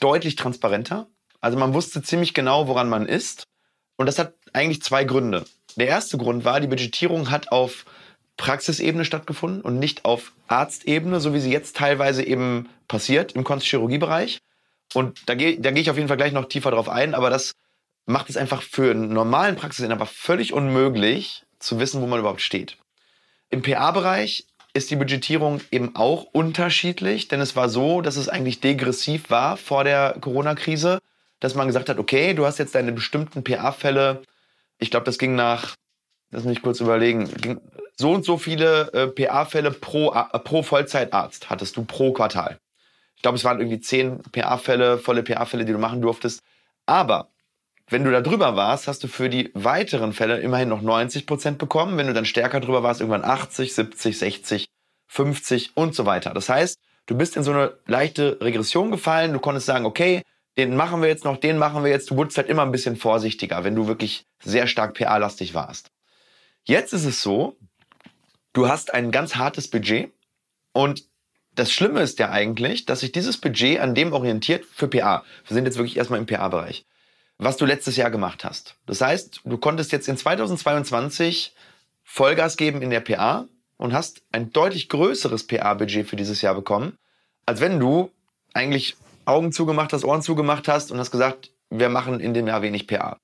deutlich 0.00 0.36
transparenter. 0.36 1.06
Also 1.40 1.58
man 1.58 1.74
wusste 1.74 2.02
ziemlich 2.02 2.34
genau, 2.34 2.66
woran 2.68 2.88
man 2.88 3.06
ist. 3.06 3.46
Und 3.96 4.06
das 4.06 4.18
hat 4.18 4.34
eigentlich 4.52 4.82
zwei 4.82 5.04
Gründe. 5.04 5.44
Der 5.76 5.86
erste 5.86 6.18
Grund 6.18 6.44
war, 6.44 6.60
die 6.60 6.66
Budgetierung 6.66 7.30
hat 7.30 7.52
auf 7.52 7.84
Praxisebene 8.42 9.04
stattgefunden 9.04 9.60
und 9.60 9.78
nicht 9.78 10.04
auf 10.04 10.32
Arztebene, 10.48 11.20
so 11.20 11.32
wie 11.32 11.38
sie 11.38 11.52
jetzt 11.52 11.76
teilweise 11.76 12.24
eben 12.24 12.68
passiert 12.88 13.32
im 13.32 13.44
Konstchirurgiebereich. 13.44 14.40
Und 14.94 15.28
da 15.28 15.36
gehe 15.36 15.60
da 15.60 15.70
geh 15.70 15.80
ich 15.80 15.90
auf 15.90 15.96
jeden 15.96 16.08
Fall 16.08 16.16
gleich 16.16 16.32
noch 16.32 16.46
tiefer 16.46 16.72
drauf 16.72 16.88
ein, 16.88 17.14
aber 17.14 17.30
das 17.30 17.52
macht 18.04 18.28
es 18.28 18.36
einfach 18.36 18.62
für 18.62 18.90
einen 18.90 19.12
normalen 19.12 19.54
Praxisinhaber 19.54 20.06
völlig 20.06 20.52
unmöglich 20.52 21.44
zu 21.60 21.78
wissen, 21.78 22.02
wo 22.02 22.08
man 22.08 22.18
überhaupt 22.18 22.40
steht. 22.40 22.78
Im 23.48 23.62
PA-Bereich 23.62 24.48
ist 24.74 24.90
die 24.90 24.96
Budgetierung 24.96 25.60
eben 25.70 25.94
auch 25.94 26.24
unterschiedlich, 26.24 27.28
denn 27.28 27.40
es 27.40 27.54
war 27.54 27.68
so, 27.68 28.00
dass 28.00 28.16
es 28.16 28.28
eigentlich 28.28 28.58
degressiv 28.58 29.30
war 29.30 29.56
vor 29.56 29.84
der 29.84 30.16
Corona-Krise, 30.20 30.98
dass 31.38 31.54
man 31.54 31.68
gesagt 31.68 31.88
hat, 31.88 31.98
okay, 32.00 32.34
du 32.34 32.44
hast 32.44 32.58
jetzt 32.58 32.74
deine 32.74 32.90
bestimmten 32.90 33.44
PA-Fälle, 33.44 34.22
ich 34.80 34.90
glaube, 34.90 35.06
das 35.06 35.18
ging 35.18 35.36
nach, 35.36 35.76
lass 36.32 36.44
mich 36.44 36.62
kurz 36.62 36.80
überlegen, 36.80 37.60
so 37.96 38.10
und 38.10 38.24
so 38.24 38.38
viele 38.38 38.92
äh, 38.92 39.06
PA-Fälle 39.06 39.70
pro, 39.70 40.12
äh, 40.12 40.38
pro 40.40 40.62
Vollzeitarzt 40.62 41.50
hattest 41.50 41.76
du 41.76 41.84
pro 41.84 42.12
Quartal. 42.12 42.58
Ich 43.14 43.22
glaube, 43.22 43.36
es 43.36 43.44
waren 43.44 43.60
irgendwie 43.60 43.80
zehn 43.80 44.20
PA-Fälle, 44.32 44.98
volle 44.98 45.22
PA-Fälle, 45.22 45.64
die 45.64 45.72
du 45.72 45.78
machen 45.78 46.00
durftest. 46.00 46.40
Aber 46.86 47.28
wenn 47.88 48.04
du 48.04 48.10
da 48.10 48.20
drüber 48.20 48.56
warst, 48.56 48.88
hast 48.88 49.04
du 49.04 49.08
für 49.08 49.28
die 49.28 49.50
weiteren 49.54 50.12
Fälle 50.12 50.40
immerhin 50.40 50.70
noch 50.70 50.82
90 50.82 51.26
Prozent 51.26 51.58
bekommen. 51.58 51.96
Wenn 51.96 52.06
du 52.08 52.14
dann 52.14 52.24
stärker 52.24 52.58
drüber 52.58 52.82
warst, 52.82 53.00
irgendwann 53.00 53.24
80, 53.24 53.74
70, 53.74 54.18
60, 54.18 54.66
50 55.06 55.76
und 55.76 55.94
so 55.94 56.06
weiter. 56.06 56.32
Das 56.34 56.48
heißt, 56.48 56.78
du 57.06 57.16
bist 57.16 57.36
in 57.36 57.44
so 57.44 57.52
eine 57.52 57.74
leichte 57.86 58.38
Regression 58.40 58.90
gefallen. 58.90 59.34
Du 59.34 59.38
konntest 59.38 59.66
sagen, 59.66 59.84
okay, 59.84 60.22
den 60.56 60.74
machen 60.74 61.02
wir 61.02 61.08
jetzt 61.08 61.24
noch, 61.24 61.36
den 61.36 61.58
machen 61.58 61.84
wir 61.84 61.90
jetzt. 61.90 62.10
Du 62.10 62.16
wurdest 62.16 62.38
halt 62.38 62.48
immer 62.48 62.62
ein 62.62 62.72
bisschen 62.72 62.96
vorsichtiger, 62.96 63.62
wenn 63.62 63.74
du 63.74 63.86
wirklich 63.86 64.24
sehr 64.42 64.66
stark 64.66 64.94
PA-lastig 64.94 65.54
warst. 65.54 65.91
Jetzt 66.64 66.92
ist 66.92 67.04
es 67.04 67.22
so, 67.22 67.56
du 68.52 68.68
hast 68.68 68.94
ein 68.94 69.10
ganz 69.10 69.36
hartes 69.36 69.68
Budget 69.68 70.12
und 70.72 71.04
das 71.54 71.70
Schlimme 71.70 72.00
ist 72.00 72.18
ja 72.18 72.30
eigentlich, 72.30 72.86
dass 72.86 73.00
sich 73.00 73.12
dieses 73.12 73.36
Budget 73.36 73.80
an 73.80 73.94
dem 73.94 74.12
orientiert 74.12 74.64
für 74.64 74.88
PA. 74.88 75.24
Wir 75.46 75.54
sind 75.54 75.66
jetzt 75.66 75.76
wirklich 75.76 75.96
erstmal 75.96 76.18
im 76.18 76.26
PA-Bereich 76.26 76.86
was 77.42 77.56
du 77.56 77.64
letztes 77.64 77.96
Jahr 77.96 78.10
gemacht 78.10 78.44
hast. 78.44 78.76
Das 78.86 79.00
heißt, 79.00 79.40
du 79.44 79.58
konntest 79.58 79.92
jetzt 79.92 80.08
in 80.08 80.16
2022 80.16 81.54
Vollgas 82.04 82.56
geben 82.56 82.82
in 82.82 82.90
der 82.90 83.00
PA 83.00 83.46
und 83.76 83.92
hast 83.92 84.22
ein 84.32 84.52
deutlich 84.52 84.88
größeres 84.88 85.46
PA-Budget 85.46 86.06
für 86.06 86.16
dieses 86.16 86.42
Jahr 86.42 86.54
bekommen, 86.54 86.98
als 87.46 87.60
wenn 87.60 87.80
du 87.80 88.10
eigentlich 88.54 88.96
Augen 89.24 89.52
zugemacht 89.52 89.92
hast, 89.92 90.04
Ohren 90.04 90.22
zugemacht 90.22 90.68
hast 90.68 90.92
und 90.92 90.98
hast 90.98 91.10
gesagt, 91.10 91.50
wir 91.70 91.88
machen 91.88 92.20
in 92.20 92.34
dem 92.34 92.46
Jahr 92.46 92.62
wenig 92.62 92.86
PA. 92.86 93.18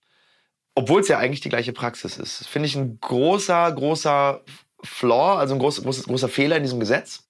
Obwohl 0.79 1.01
es 1.01 1.09
ja 1.09 1.19
eigentlich 1.19 1.41
die 1.41 1.49
gleiche 1.49 1.73
Praxis 1.73 2.19
ist. 2.19 2.41
Das 2.41 2.47
finde 2.47 2.69
ich 2.69 2.77
ein 2.77 3.01
großer, 3.01 3.73
großer 3.73 4.43
Flaw, 4.85 5.37
also 5.37 5.55
ein 5.55 5.59
groß, 5.59 5.83
groß, 5.83 6.05
großer 6.05 6.29
Fehler 6.29 6.57
in 6.57 6.63
diesem 6.63 6.79
Gesetz. 6.79 7.25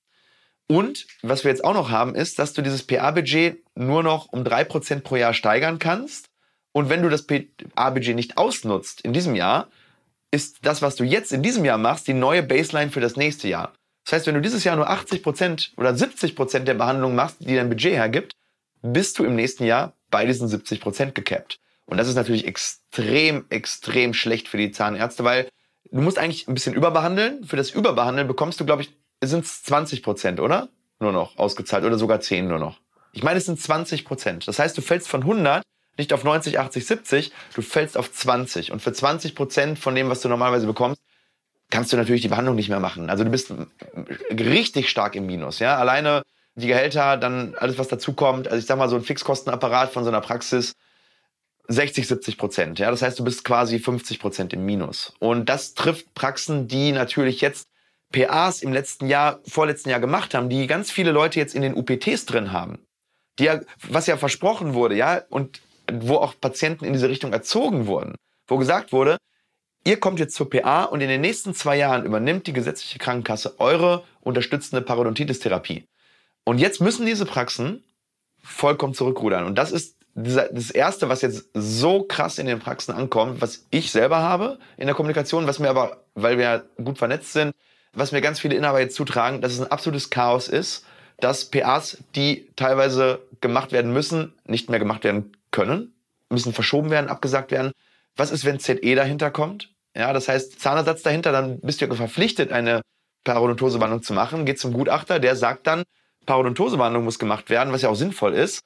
Und 0.67 1.07
was 1.23 1.45
wir 1.45 1.51
jetzt 1.51 1.65
auch 1.65 1.73
noch 1.73 1.89
haben, 1.89 2.15
ist, 2.15 2.39
dass 2.39 2.53
du 2.53 2.61
dieses 2.61 2.87
PA-Budget 2.87 3.65
nur 3.75 4.03
noch 4.03 4.27
um 4.33 4.43
3% 4.43 5.01
pro 5.01 5.17
Jahr 5.17 5.33
steigern 5.33 5.79
kannst 5.79 6.29
und 6.73 6.91
wenn 6.91 7.03
du 7.03 7.09
das 7.09 7.27
PA-Budget 7.27 8.15
nicht 8.15 8.37
ausnutzt 8.37 9.01
in 9.01 9.15
diesem 9.15 9.35
Jahr, 9.35 9.69
ist 10.31 10.59
das, 10.61 10.83
was 10.83 10.97
du 10.97 11.05
jetzt 11.05 11.33
in 11.33 11.43
diesem 11.43 11.65
Jahr 11.65 11.79
machst, 11.79 12.07
die 12.07 12.13
neue 12.13 12.43
Baseline 12.43 12.91
für 12.91 13.01
das 13.01 13.17
nächste 13.17 13.49
Jahr. 13.49 13.73
Das 14.05 14.13
heißt, 14.13 14.27
wenn 14.27 14.35
du 14.35 14.43
dieses 14.43 14.65
Jahr 14.65 14.77
nur 14.77 14.91
80 14.91 15.23
Prozent 15.23 15.73
oder 15.79 15.95
70 15.95 16.37
Prozent 16.37 16.69
der 16.69 16.75
Behandlungen 16.75 17.17
machst, 17.17 17.37
die 17.41 17.57
dein 17.57 17.71
Budget 17.71 17.95
hergibt, 17.95 18.33
bist 18.83 19.19
du 19.19 19.25
im 19.25 19.37
nächsten 19.37 19.65
Jahr 19.65 19.95
bei 20.11 20.27
diesen 20.27 20.49
70 20.49 20.83
Prozent 20.83 21.15
gecapped. 21.15 21.59
Und 21.89 21.97
das 21.97 22.07
ist 22.07 22.17
natürlich 22.17 22.47
extrem, 22.47 23.47
extrem 23.49 24.13
schlecht 24.13 24.47
für 24.47 24.59
die 24.59 24.71
Zahnärzte, 24.71 25.25
weil 25.25 25.49
du 25.91 26.03
musst 26.03 26.19
eigentlich 26.19 26.47
ein 26.47 26.55
bisschen 26.55 26.75
überbehandeln. 26.75 27.45
Für 27.45 27.57
das 27.57 27.71
Überbehandeln 27.71 28.29
bekommst 28.29 28.61
du, 28.61 28.67
glaube 28.67 28.83
ich, 28.83 28.93
sind 29.23 29.47
es 29.47 29.63
20 29.63 30.03
Prozent, 30.03 30.39
oder? 30.39 30.69
Nur 31.01 31.13
noch 31.13 31.39
ausgezahlt 31.39 31.85
oder 31.85 31.97
sogar 31.97 32.21
10 32.21 32.47
nur 32.47 32.59
noch. 32.59 32.79
Ich 33.13 33.23
meine, 33.23 33.39
es 33.39 33.47
sind 33.47 33.59
20 33.59 34.05
Prozent. 34.05 34.47
Das 34.47 34.59
heißt, 34.59 34.77
du 34.77 34.83
fällst 34.83 35.09
von 35.09 35.23
100 35.23 35.63
nicht 35.97 36.13
auf 36.13 36.25
90, 36.25 36.59
80, 36.59 36.87
70, 36.87 37.33
du 37.55 37.63
fällst 37.63 37.97
auf 37.97 38.13
20. 38.13 38.71
Und 38.71 38.83
für 38.83 38.93
20 38.93 39.35
Prozent 39.35 39.79
von 39.79 39.95
dem, 39.95 40.11
was 40.11 40.21
du 40.21 40.29
normalerweise 40.29 40.67
bekommst, 40.67 41.01
kannst 41.71 41.93
du 41.93 41.97
natürlich 41.97 42.23
die 42.23 42.29
Behandlung 42.29 42.55
nicht 42.55 42.69
mehr 42.69 42.81
machen. 42.81 43.09
Also 43.09 43.25
du 43.25 43.31
bist 43.31 43.53
richtig 44.31 44.91
stark 44.91 45.17
im 45.17 45.25
Minus. 45.25 45.59
Ja? 45.59 45.79
Alleine 45.79 46.23
die 46.55 46.67
Gehälter, 46.67 47.17
dann 47.17 47.55
alles, 47.57 47.79
was 47.79 47.89
dazukommt. 47.89 48.47
Also 48.47 48.59
ich 48.59 48.67
sag 48.67 48.79
mal, 48.79 48.91
so 48.91 48.97
ein 48.97 49.03
Fixkostenapparat 49.03 49.91
von 49.91 50.05
so 50.05 50.11
einer 50.11 50.21
Praxis, 50.21 50.75
60, 51.69 52.09
70 52.09 52.39
Prozent. 52.39 52.79
Ja? 52.79 52.91
Das 52.91 53.03
heißt, 53.03 53.19
du 53.19 53.25
bist 53.25 53.45
quasi 53.45 53.79
50 53.79 54.19
Prozent 54.19 54.53
im 54.53 54.65
Minus. 54.65 55.13
Und 55.19 55.49
das 55.49 55.75
trifft 55.75 56.15
Praxen, 56.15 56.67
die 56.67 56.93
natürlich 56.93 57.41
jetzt 57.41 57.69
PAs 58.13 58.63
im 58.63 58.73
letzten 58.73 59.07
Jahr, 59.07 59.41
vorletzten 59.47 59.91
Jahr 59.91 60.01
gemacht 60.01 60.35
haben, 60.35 60.49
die 60.49 60.67
ganz 60.67 60.91
viele 60.91 61.13
Leute 61.13 61.39
jetzt 61.39 61.55
in 61.55 61.63
den 61.63 61.75
UPTs 61.75 62.25
drin 62.25 62.53
haben. 62.53 62.79
Die 63.39 63.45
ja, 63.45 63.61
was 63.87 64.07
ja 64.07 64.17
versprochen 64.17 64.75
wurde, 64.75 64.97
ja, 64.97 65.23
und 65.29 65.61
wo 65.93 66.17
auch 66.17 66.35
Patienten 66.41 66.85
in 66.85 66.93
diese 66.93 67.09
Richtung 67.09 67.33
erzogen 67.33 67.87
wurden, 67.87 68.15
wo 68.47 68.57
gesagt 68.57 68.93
wurde, 68.93 69.19
ihr 69.85 70.01
kommt 70.01 70.19
jetzt 70.19 70.35
zur 70.35 70.51
PA 70.51 70.85
und 70.85 71.01
in 71.01 71.09
den 71.09 71.21
nächsten 71.21 71.55
zwei 71.55 71.77
Jahren 71.77 72.05
übernimmt 72.05 72.47
die 72.47 72.53
gesetzliche 72.53 72.99
Krankenkasse 72.99 73.61
eure 73.61 74.05
unterstützende 74.21 74.83
Parodontitis-Therapie. 74.83 75.85
Und 76.45 76.59
jetzt 76.59 76.81
müssen 76.81 77.07
diese 77.07 77.27
Praxen 77.27 77.85
vollkommen 78.43 78.95
zurückrudern. 78.95 79.45
Und 79.45 79.57
das 79.57 79.71
ist 79.71 79.98
das 80.21 80.71
Erste, 80.71 81.09
was 81.09 81.23
jetzt 81.23 81.49
so 81.55 82.03
krass 82.03 82.39
in 82.39 82.47
den 82.47 82.59
Praxen 82.59 82.93
ankommt, 82.93 83.41
was 83.41 83.67
ich 83.71 83.93
selber 83.93 84.19
habe 84.19 84.59
in 84.77 84.87
der 84.87 84.97
Kommunikation, 84.97 85.47
was 85.47 85.61
mir 85.61 85.71
aber, 85.71 86.05
weil 86.15 86.39
wir 86.39 86.65
gut 86.83 86.99
vernetzt 86.99 87.33
sind, 87.33 87.55
was 87.93 88.11
mir 88.11 88.21
ganz 88.21 88.41
viele 88.41 88.57
Inhaber 88.57 88.81
jetzt 88.81 88.97
zutragen, 88.97 89.41
dass 89.41 89.53
es 89.53 89.61
ein 89.61 89.71
absolutes 89.71 90.11
Chaos 90.11 90.49
ist, 90.49 90.85
dass 91.21 91.45
PAs, 91.45 91.99
die 92.17 92.49
teilweise 92.57 93.21
gemacht 93.41 93.73
werden 93.73 93.93
müssen, 93.93 94.33
nicht 94.45 94.71
mehr 94.71 94.79
gemacht 94.79 95.05
werden 95.05 95.37
können, 95.51 95.95
müssen 96.31 96.53
verschoben 96.53 96.91
werden, 96.91 97.09
abgesagt 97.09 97.51
werden. 97.51 97.73
Was 98.17 98.31
ist, 98.31 98.45
wenn 98.45 98.59
ZE 98.59 98.95
dahinter 98.95 99.31
kommt? 99.31 99.71
Ja, 99.95 100.13
das 100.13 100.29
heißt, 100.29 100.61
Zahnersatz 100.61 101.03
dahinter, 101.03 101.33
dann 101.33 101.61
bist 101.61 101.81
du 101.81 101.87
ja 101.87 101.95
verpflichtet, 101.95 102.53
eine 102.53 102.83
Parodontosebehandlung 103.25 104.03
zu 104.03 104.13
machen. 104.13 104.47
Geht 104.47 104.59
zum 104.59 104.73
Gutachter, 104.73 105.19
der 105.21 105.37
sagt 105.37 105.67
dann, 105.67 105.85
Parodontosebehandlung 106.27 107.05
muss 107.05 107.19
gemacht 107.19 107.51
werden, 107.51 107.73
was 107.73 107.83
ja 107.83 107.89
auch 107.89 107.95
sinnvoll 107.95 108.35
ist. 108.35 108.63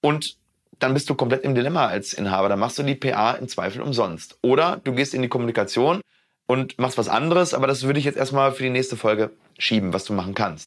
Und 0.00 0.36
dann 0.82 0.94
bist 0.94 1.08
du 1.08 1.14
komplett 1.14 1.44
im 1.44 1.54
Dilemma 1.54 1.86
als 1.86 2.12
Inhaber. 2.12 2.48
Dann 2.48 2.58
machst 2.58 2.78
du 2.78 2.82
die 2.82 2.94
PA 2.94 3.32
im 3.32 3.48
Zweifel 3.48 3.82
umsonst. 3.82 4.38
Oder 4.42 4.80
du 4.82 4.92
gehst 4.92 5.14
in 5.14 5.22
die 5.22 5.28
Kommunikation 5.28 6.00
und 6.46 6.78
machst 6.78 6.98
was 6.98 7.08
anderes, 7.08 7.54
aber 7.54 7.66
das 7.66 7.84
würde 7.84 7.98
ich 7.98 8.04
jetzt 8.04 8.18
erstmal 8.18 8.52
für 8.52 8.64
die 8.64 8.70
nächste 8.70 8.96
Folge 8.96 9.30
schieben, 9.58 9.92
was 9.92 10.04
du 10.04 10.12
machen 10.12 10.34
kannst. 10.34 10.66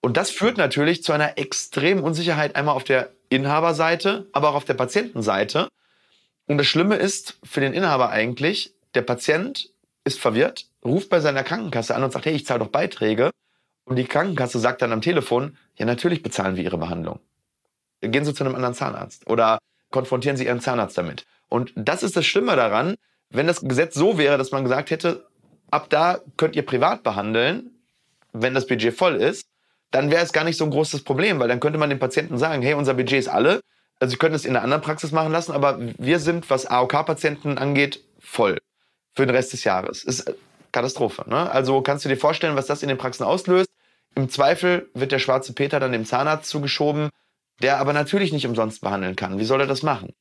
Und 0.00 0.16
das 0.16 0.30
führt 0.30 0.58
natürlich 0.58 1.02
zu 1.02 1.12
einer 1.12 1.38
extremen 1.38 2.02
Unsicherheit 2.02 2.56
einmal 2.56 2.74
auf 2.74 2.84
der 2.84 3.10
Inhaberseite, 3.30 4.26
aber 4.32 4.50
auch 4.50 4.54
auf 4.54 4.64
der 4.64 4.74
Patientenseite. 4.74 5.68
Und 6.46 6.58
das 6.58 6.66
Schlimme 6.66 6.96
ist 6.96 7.38
für 7.42 7.60
den 7.60 7.72
Inhaber 7.72 8.10
eigentlich, 8.10 8.74
der 8.94 9.02
Patient 9.02 9.70
ist 10.04 10.20
verwirrt, 10.20 10.66
ruft 10.84 11.08
bei 11.08 11.20
seiner 11.20 11.42
Krankenkasse 11.42 11.94
an 11.94 12.02
und 12.04 12.12
sagt, 12.12 12.26
hey, 12.26 12.34
ich 12.34 12.46
zahle 12.46 12.60
doch 12.60 12.68
Beiträge. 12.68 13.30
Und 13.84 13.96
die 13.96 14.04
Krankenkasse 14.04 14.58
sagt 14.58 14.82
dann 14.82 14.92
am 14.92 15.00
Telefon, 15.00 15.56
ja, 15.76 15.86
natürlich 15.86 16.22
bezahlen 16.22 16.56
wir 16.56 16.64
Ihre 16.64 16.78
Behandlung. 16.78 17.20
Gehen 18.00 18.24
Sie 18.24 18.34
zu 18.34 18.44
einem 18.44 18.54
anderen 18.54 18.74
Zahnarzt 18.74 19.26
oder 19.26 19.58
konfrontieren 19.90 20.36
Sie 20.36 20.46
Ihren 20.46 20.60
Zahnarzt 20.60 20.96
damit. 20.98 21.24
Und 21.48 21.72
das 21.74 22.02
ist 22.02 22.16
das 22.16 22.26
Schlimme 22.26 22.56
daran, 22.56 22.96
wenn 23.30 23.46
das 23.46 23.60
Gesetz 23.60 23.94
so 23.94 24.18
wäre, 24.18 24.38
dass 24.38 24.52
man 24.52 24.64
gesagt 24.64 24.90
hätte, 24.90 25.26
ab 25.70 25.86
da 25.90 26.20
könnt 26.36 26.56
ihr 26.56 26.64
privat 26.64 27.02
behandeln, 27.02 27.70
wenn 28.32 28.54
das 28.54 28.66
Budget 28.66 28.94
voll 28.94 29.16
ist, 29.16 29.46
dann 29.90 30.10
wäre 30.10 30.22
es 30.22 30.32
gar 30.32 30.44
nicht 30.44 30.56
so 30.56 30.64
ein 30.64 30.70
großes 30.70 31.02
Problem, 31.04 31.40
weil 31.40 31.48
dann 31.48 31.60
könnte 31.60 31.78
man 31.78 31.90
dem 31.90 31.98
Patienten 31.98 32.38
sagen, 32.38 32.62
hey, 32.62 32.74
unser 32.74 32.94
Budget 32.94 33.18
ist 33.18 33.28
alle, 33.28 33.60
also 34.00 34.12
Sie 34.12 34.16
können 34.16 34.34
es 34.34 34.44
in 34.44 34.54
einer 34.54 34.62
anderen 34.62 34.82
Praxis 34.82 35.12
machen 35.12 35.32
lassen, 35.32 35.52
aber 35.52 35.78
wir 35.98 36.20
sind, 36.20 36.48
was 36.50 36.66
AOK-Patienten 36.66 37.58
angeht, 37.58 38.04
voll 38.20 38.58
für 39.14 39.26
den 39.26 39.34
Rest 39.34 39.52
des 39.52 39.64
Jahres. 39.64 40.04
Ist 40.04 40.32
Katastrophe. 40.72 41.24
Ne? 41.28 41.50
Also 41.50 41.80
kannst 41.82 42.04
du 42.04 42.08
dir 42.08 42.16
vorstellen, 42.16 42.56
was 42.56 42.66
das 42.66 42.82
in 42.82 42.88
den 42.88 42.98
Praxen 42.98 43.24
auslöst. 43.24 43.68
Im 44.14 44.28
Zweifel 44.28 44.88
wird 44.94 45.12
der 45.12 45.18
schwarze 45.18 45.52
Peter 45.52 45.80
dann 45.80 45.92
dem 45.92 46.04
Zahnarzt 46.04 46.48
zugeschoben, 46.48 47.10
der 47.62 47.78
aber 47.78 47.92
natürlich 47.92 48.32
nicht 48.32 48.46
umsonst 48.46 48.80
behandeln 48.80 49.16
kann. 49.16 49.38
Wie 49.38 49.44
soll 49.44 49.60
er 49.60 49.66
das 49.66 49.82
machen? 49.82 50.12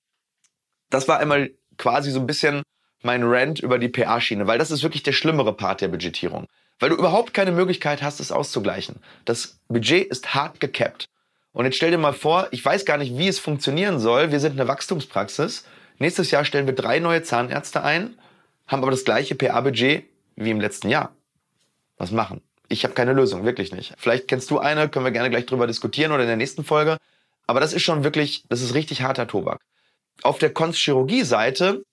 Das 0.90 1.08
war 1.08 1.20
einmal 1.20 1.52
quasi 1.78 2.12
so 2.12 2.20
ein 2.20 2.28
bisschen 2.28 2.64
mein 3.04 3.24
Rant 3.24 3.60
über 3.60 3.78
die 3.78 3.90
PA-Schiene, 3.90 4.48
weil 4.48 4.58
das 4.58 4.72
ist 4.72 4.84
wirklich 4.84 5.04
der 5.04 5.12
schlimmere 5.12 5.54
Part 5.54 5.82
der 5.82 5.90
Budgetierung 5.90 6.48
weil 6.80 6.90
du 6.90 6.96
überhaupt 6.96 7.34
keine 7.34 7.52
Möglichkeit 7.52 8.02
hast, 8.02 8.20
es 8.20 8.32
auszugleichen. 8.32 8.98
Das 9.26 9.60
Budget 9.68 10.08
ist 10.08 10.34
hart 10.36 10.60
gecapped. 10.60 11.06
Und 11.54 11.66
jetzt 11.66 11.78
stell 11.78 11.92
dir 11.92 11.98
mal 11.98 12.14
vor, 12.14 12.48
ich 12.52 12.64
weiß 12.64 12.86
gar 12.86 12.98
nicht, 12.98 13.18
wie 13.18 13.28
es 13.28 13.40
funktionieren 13.40 14.00
soll. 14.00 14.32
Wir 14.32 14.40
sind 14.40 14.60
eine 14.60 14.68
Wachstumspraxis. 14.68 15.66
Nächstes 15.98 16.30
Jahr 16.30 16.46
stellen 16.46 16.68
wir 16.68 16.76
drei 16.76 17.00
neue 17.00 17.24
Zahnärzte 17.24 17.84
ein, 17.84 18.16
haben 18.68 18.84
aber 18.84 18.92
das 18.92 19.06
gleiche 19.06 19.34
PA-Budget 19.34 20.06
wie 20.36 20.52
im 20.52 20.62
letzten 20.62 20.90
Jahr. 20.90 21.16
Was 21.98 22.12
machen? 22.12 22.42
Ich 22.70 22.84
habe 22.84 22.94
keine 22.94 23.14
Lösung, 23.14 23.44
wirklich 23.44 23.72
nicht. 23.72 23.94
Vielleicht 23.98 24.28
kennst 24.28 24.52
du 24.52 24.60
eine, 24.60 24.90
können 24.90 25.06
wir 25.06 25.12
gerne 25.12 25.32
gleich 25.32 25.48
drüber 25.48 25.66
diskutieren 25.66 26.12
oder 26.12 26.22
in 26.22 26.28
der 26.28 26.38
nächsten 26.38 26.64
Folge. 26.64 26.98
Aber 27.48 27.60
das 27.60 27.74
ist 27.74 27.84
schon 27.84 28.04
wirklich, 28.04 28.44
das 28.50 28.62
ist 28.62 28.74
richtig 28.74 29.02
harter 29.02 29.28
Tobak. 29.28 29.62
Auf 30.22 30.38
der 30.38 30.54
Konstchirurgie-Seite 30.54 31.84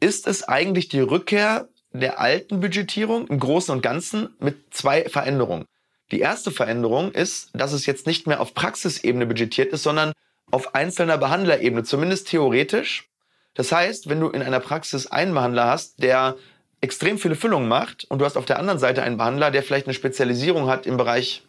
ist 0.00 0.26
es 0.26 0.44
eigentlich 0.44 0.88
die 0.88 1.00
Rückkehr 1.00 1.68
der 1.92 2.20
alten 2.20 2.60
Budgetierung 2.60 3.26
im 3.26 3.38
Großen 3.38 3.74
und 3.74 3.82
Ganzen 3.82 4.34
mit 4.38 4.72
zwei 4.72 5.08
Veränderungen. 5.08 5.66
Die 6.10 6.20
erste 6.20 6.50
Veränderung 6.50 7.12
ist, 7.12 7.50
dass 7.54 7.72
es 7.72 7.86
jetzt 7.86 8.06
nicht 8.06 8.26
mehr 8.26 8.40
auf 8.40 8.54
Praxisebene 8.54 9.26
budgetiert 9.26 9.72
ist, 9.72 9.82
sondern 9.82 10.12
auf 10.50 10.74
einzelner 10.74 11.18
Behandlerebene, 11.18 11.84
zumindest 11.84 12.28
theoretisch. 12.28 13.08
Das 13.54 13.72
heißt, 13.72 14.08
wenn 14.08 14.20
du 14.20 14.28
in 14.28 14.42
einer 14.42 14.60
Praxis 14.60 15.06
einen 15.06 15.34
Behandler 15.34 15.66
hast, 15.66 16.02
der 16.02 16.36
extrem 16.80 17.18
viele 17.18 17.36
Füllungen 17.36 17.68
macht 17.68 18.04
und 18.10 18.18
du 18.18 18.24
hast 18.24 18.36
auf 18.36 18.44
der 18.44 18.58
anderen 18.58 18.78
Seite 18.78 19.02
einen 19.02 19.16
Behandler, 19.16 19.50
der 19.50 19.62
vielleicht 19.62 19.86
eine 19.86 19.94
Spezialisierung 19.94 20.68
hat 20.68 20.86
im 20.86 20.96
Bereich, 20.96 21.42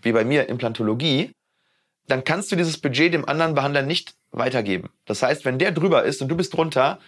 wie 0.00 0.12
bei 0.12 0.24
mir, 0.24 0.48
Implantologie, 0.48 1.32
dann 2.08 2.24
kannst 2.24 2.52
du 2.52 2.56
dieses 2.56 2.78
Budget 2.78 3.12
dem 3.12 3.28
anderen 3.28 3.54
Behandler 3.54 3.82
nicht 3.82 4.14
weitergeben. 4.30 4.90
Das 5.06 5.22
heißt, 5.22 5.44
wenn 5.44 5.58
der 5.58 5.72
drüber 5.72 6.04
ist 6.04 6.22
und 6.22 6.28
du 6.28 6.36
bist 6.36 6.54
drunter, 6.54 6.98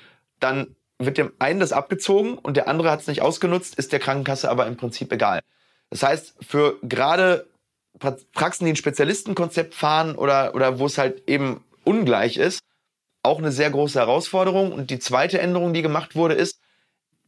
dann 0.40 0.74
wird 0.98 1.18
dem 1.18 1.32
einen 1.38 1.60
das 1.60 1.72
abgezogen 1.72 2.38
und 2.38 2.56
der 2.56 2.68
andere 2.68 2.90
hat 2.90 3.00
es 3.00 3.06
nicht 3.06 3.22
ausgenutzt, 3.22 3.76
ist 3.76 3.92
der 3.92 4.00
Krankenkasse 4.00 4.50
aber 4.50 4.66
im 4.66 4.76
Prinzip 4.76 5.12
egal. 5.12 5.40
Das 5.90 6.02
heißt, 6.02 6.34
für 6.40 6.78
gerade 6.82 7.46
Praxen, 8.32 8.64
die 8.64 8.72
ein 8.72 8.76
Spezialistenkonzept 8.76 9.74
fahren 9.74 10.14
oder, 10.14 10.54
oder 10.54 10.78
wo 10.78 10.86
es 10.86 10.98
halt 10.98 11.28
eben 11.28 11.64
ungleich 11.84 12.36
ist, 12.36 12.60
auch 13.22 13.38
eine 13.38 13.52
sehr 13.52 13.70
große 13.70 13.98
Herausforderung. 13.98 14.72
Und 14.72 14.90
die 14.90 14.98
zweite 14.98 15.40
Änderung, 15.40 15.72
die 15.72 15.82
gemacht 15.82 16.14
wurde, 16.14 16.34
ist, 16.34 16.60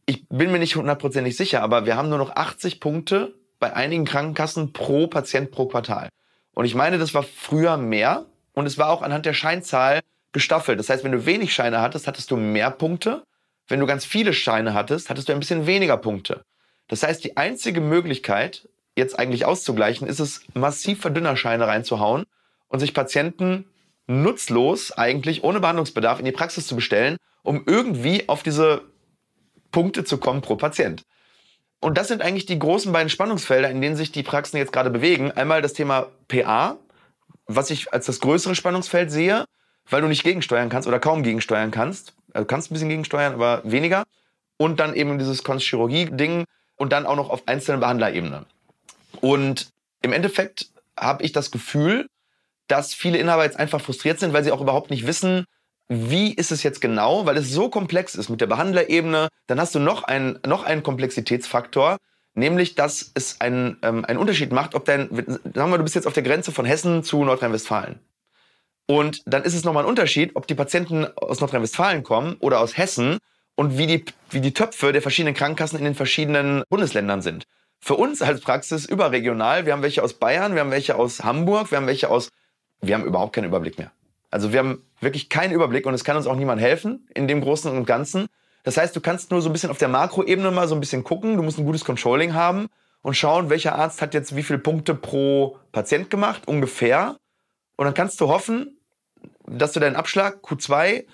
ich 0.05 0.27
bin 0.29 0.51
mir 0.51 0.59
nicht 0.59 0.75
hundertprozentig 0.75 1.35
sicher, 1.35 1.61
aber 1.61 1.85
wir 1.85 1.95
haben 1.95 2.09
nur 2.09 2.17
noch 2.17 2.35
80 2.35 2.79
Punkte 2.79 3.33
bei 3.59 3.73
einigen 3.73 4.05
Krankenkassen 4.05 4.73
pro 4.73 5.07
Patient 5.07 5.51
pro 5.51 5.67
Quartal. 5.67 6.09
Und 6.53 6.65
ich 6.65 6.75
meine, 6.75 6.97
das 6.97 7.13
war 7.13 7.23
früher 7.23 7.77
mehr 7.77 8.25
und 8.53 8.65
es 8.65 8.77
war 8.77 8.89
auch 8.89 9.01
anhand 9.01 9.25
der 9.25 9.33
Scheinzahl 9.33 10.01
gestaffelt. 10.31 10.79
Das 10.79 10.89
heißt, 10.89 11.03
wenn 11.03 11.11
du 11.11 11.25
wenig 11.25 11.53
Scheine 11.53 11.81
hattest, 11.81 12.07
hattest 12.07 12.31
du 12.31 12.37
mehr 12.37 12.71
Punkte. 12.71 13.23
Wenn 13.67 13.79
du 13.79 13.85
ganz 13.85 14.05
viele 14.05 14.33
Scheine 14.33 14.73
hattest, 14.73 15.09
hattest 15.09 15.29
du 15.29 15.33
ein 15.33 15.39
bisschen 15.39 15.65
weniger 15.65 15.97
Punkte. 15.97 16.43
Das 16.87 17.03
heißt, 17.03 17.23
die 17.23 17.37
einzige 17.37 17.79
Möglichkeit, 17.79 18.67
jetzt 18.97 19.17
eigentlich 19.17 19.45
auszugleichen, 19.45 20.07
ist 20.07 20.19
es, 20.19 20.41
massiv 20.53 20.99
Verdünnerscheine 21.01 21.67
reinzuhauen 21.67 22.25
und 22.67 22.79
sich 22.79 22.93
Patienten 22.93 23.65
nutzlos 24.07 24.91
eigentlich 24.91 25.43
ohne 25.43 25.61
Behandlungsbedarf 25.61 26.19
in 26.19 26.25
die 26.25 26.31
Praxis 26.31 26.67
zu 26.67 26.75
bestellen, 26.75 27.17
um 27.43 27.63
irgendwie 27.65 28.27
auf 28.27 28.43
diese 28.43 28.81
Punkte 29.71 30.03
zu 30.03 30.17
kommen 30.17 30.41
pro 30.41 30.57
Patient. 30.57 31.03
Und 31.81 31.97
das 31.97 32.07
sind 32.07 32.21
eigentlich 32.21 32.45
die 32.45 32.59
großen 32.59 32.91
beiden 32.91 33.09
Spannungsfelder, 33.09 33.69
in 33.69 33.81
denen 33.81 33.95
sich 33.95 34.11
die 34.11 34.23
Praxen 34.23 34.57
jetzt 34.57 34.71
gerade 34.71 34.91
bewegen. 34.91 35.31
Einmal 35.31 35.63
das 35.63 35.73
Thema 35.73 36.07
PA, 36.27 36.77
was 37.47 37.71
ich 37.71 37.91
als 37.91 38.05
das 38.05 38.19
größere 38.19 38.55
Spannungsfeld 38.55 39.11
sehe, 39.11 39.45
weil 39.89 40.01
du 40.01 40.07
nicht 40.07 40.23
gegensteuern 40.23 40.69
kannst 40.69 40.87
oder 40.87 40.99
kaum 40.99 41.23
gegensteuern 41.23 41.71
kannst. 41.71 42.13
Also 42.33 42.45
kannst 42.45 42.69
ein 42.69 42.75
bisschen 42.75 42.89
gegensteuern, 42.89 43.33
aber 43.33 43.61
weniger. 43.65 44.03
Und 44.57 44.79
dann 44.79 44.93
eben 44.93 45.17
dieses 45.17 45.43
Konstchirurgie-Ding 45.43 46.45
und 46.77 46.93
dann 46.93 47.07
auch 47.07 47.15
noch 47.15 47.31
auf 47.31 47.47
einzelnen 47.47 47.79
Behandlerebene. 47.79 48.45
Und 49.19 49.71
im 50.03 50.13
Endeffekt 50.13 50.69
habe 50.95 51.23
ich 51.23 51.31
das 51.31 51.49
Gefühl, 51.49 52.07
dass 52.67 52.93
viele 52.93 53.17
Inhaber 53.17 53.43
jetzt 53.43 53.57
einfach 53.57 53.81
frustriert 53.81 54.19
sind, 54.19 54.33
weil 54.33 54.43
sie 54.43 54.51
auch 54.51 54.61
überhaupt 54.61 54.91
nicht 54.91 55.07
wissen, 55.07 55.45
wie 55.93 56.33
ist 56.33 56.53
es 56.53 56.63
jetzt 56.63 56.79
genau, 56.79 57.25
weil 57.25 57.35
es 57.35 57.51
so 57.51 57.69
komplex 57.69 58.15
ist 58.15 58.29
mit 58.29 58.39
der 58.39 58.47
Behandlerebene. 58.47 59.27
Dann 59.47 59.59
hast 59.59 59.75
du 59.75 59.79
noch 59.79 60.03
einen, 60.03 60.39
noch 60.47 60.63
einen 60.63 60.83
Komplexitätsfaktor, 60.83 61.97
nämlich 62.33 62.75
dass 62.75 63.11
es 63.13 63.41
einen, 63.41 63.77
ähm, 63.81 64.05
einen 64.05 64.17
Unterschied 64.17 64.53
macht, 64.53 64.73
ob 64.73 64.85
dein, 64.85 65.09
sagen 65.09 65.69
wir, 65.69 65.77
du 65.77 65.83
bist 65.83 65.95
jetzt 65.95 66.07
auf 66.07 66.13
der 66.13 66.23
Grenze 66.23 66.53
von 66.53 66.63
Hessen 66.63 67.03
zu 67.03 67.25
Nordrhein-Westfalen. 67.25 67.99
Und 68.87 69.21
dann 69.25 69.43
ist 69.43 69.53
es 69.53 69.65
nochmal 69.65 69.83
ein 69.83 69.89
Unterschied, 69.89 70.31
ob 70.35 70.47
die 70.47 70.55
Patienten 70.55 71.05
aus 71.17 71.41
Nordrhein-Westfalen 71.41 72.03
kommen 72.03 72.37
oder 72.39 72.61
aus 72.61 72.77
Hessen 72.77 73.17
und 73.55 73.77
wie 73.77 73.87
die, 73.87 74.05
wie 74.29 74.39
die 74.39 74.53
Töpfe 74.53 74.93
der 74.93 75.01
verschiedenen 75.01 75.35
Krankenkassen 75.35 75.77
in 75.77 75.83
den 75.83 75.95
verschiedenen 75.95 76.63
Bundesländern 76.69 77.21
sind. 77.21 77.43
Für 77.81 77.95
uns 77.95 78.21
als 78.21 78.39
Praxis 78.39 78.85
überregional, 78.85 79.65
wir 79.65 79.73
haben 79.73 79.81
welche 79.81 80.03
aus 80.03 80.13
Bayern, 80.13 80.53
wir 80.53 80.61
haben 80.61 80.71
welche 80.71 80.95
aus 80.95 81.21
Hamburg, 81.25 81.71
wir 81.71 81.77
haben 81.77 81.87
welche 81.87 82.09
aus 82.09 82.29
wir 82.81 82.95
haben 82.95 83.05
überhaupt 83.05 83.35
keinen 83.35 83.45
Überblick 83.45 83.77
mehr. 83.77 83.91
Also 84.31 84.51
wir 84.51 84.59
haben 84.59 84.83
wirklich 84.99 85.29
keinen 85.29 85.53
Überblick 85.53 85.85
und 85.85 85.93
es 85.93 86.03
kann 86.03 86.17
uns 86.17 86.25
auch 86.25 86.35
niemand 86.35 86.61
helfen 86.61 87.07
in 87.13 87.27
dem 87.27 87.41
Großen 87.41 87.71
und 87.71 87.85
Ganzen. 87.85 88.27
Das 88.63 88.77
heißt, 88.77 88.95
du 88.95 89.01
kannst 89.01 89.31
nur 89.31 89.41
so 89.41 89.49
ein 89.49 89.53
bisschen 89.53 89.69
auf 89.69 89.77
der 89.77 89.89
Makroebene 89.89 90.51
mal 90.51 90.67
so 90.67 90.75
ein 90.75 90.79
bisschen 90.79 91.03
gucken. 91.03 91.37
Du 91.37 91.43
musst 91.43 91.59
ein 91.59 91.65
gutes 91.65 91.85
Controlling 91.85 92.33
haben 92.33 92.67
und 93.01 93.15
schauen, 93.15 93.49
welcher 93.49 93.75
Arzt 93.75 94.01
hat 94.01 94.13
jetzt 94.13 94.35
wie 94.35 94.43
viele 94.43 94.59
Punkte 94.59 94.95
pro 94.95 95.57
Patient 95.71 96.09
gemacht, 96.09 96.47
ungefähr. 96.47 97.17
Und 97.75 97.85
dann 97.85 97.93
kannst 97.93 98.21
du 98.21 98.29
hoffen, 98.29 98.77
dass 99.45 99.73
du 99.73 99.79
deinen 99.79 99.95
Abschlag 99.95 100.37
Q2 100.43 101.05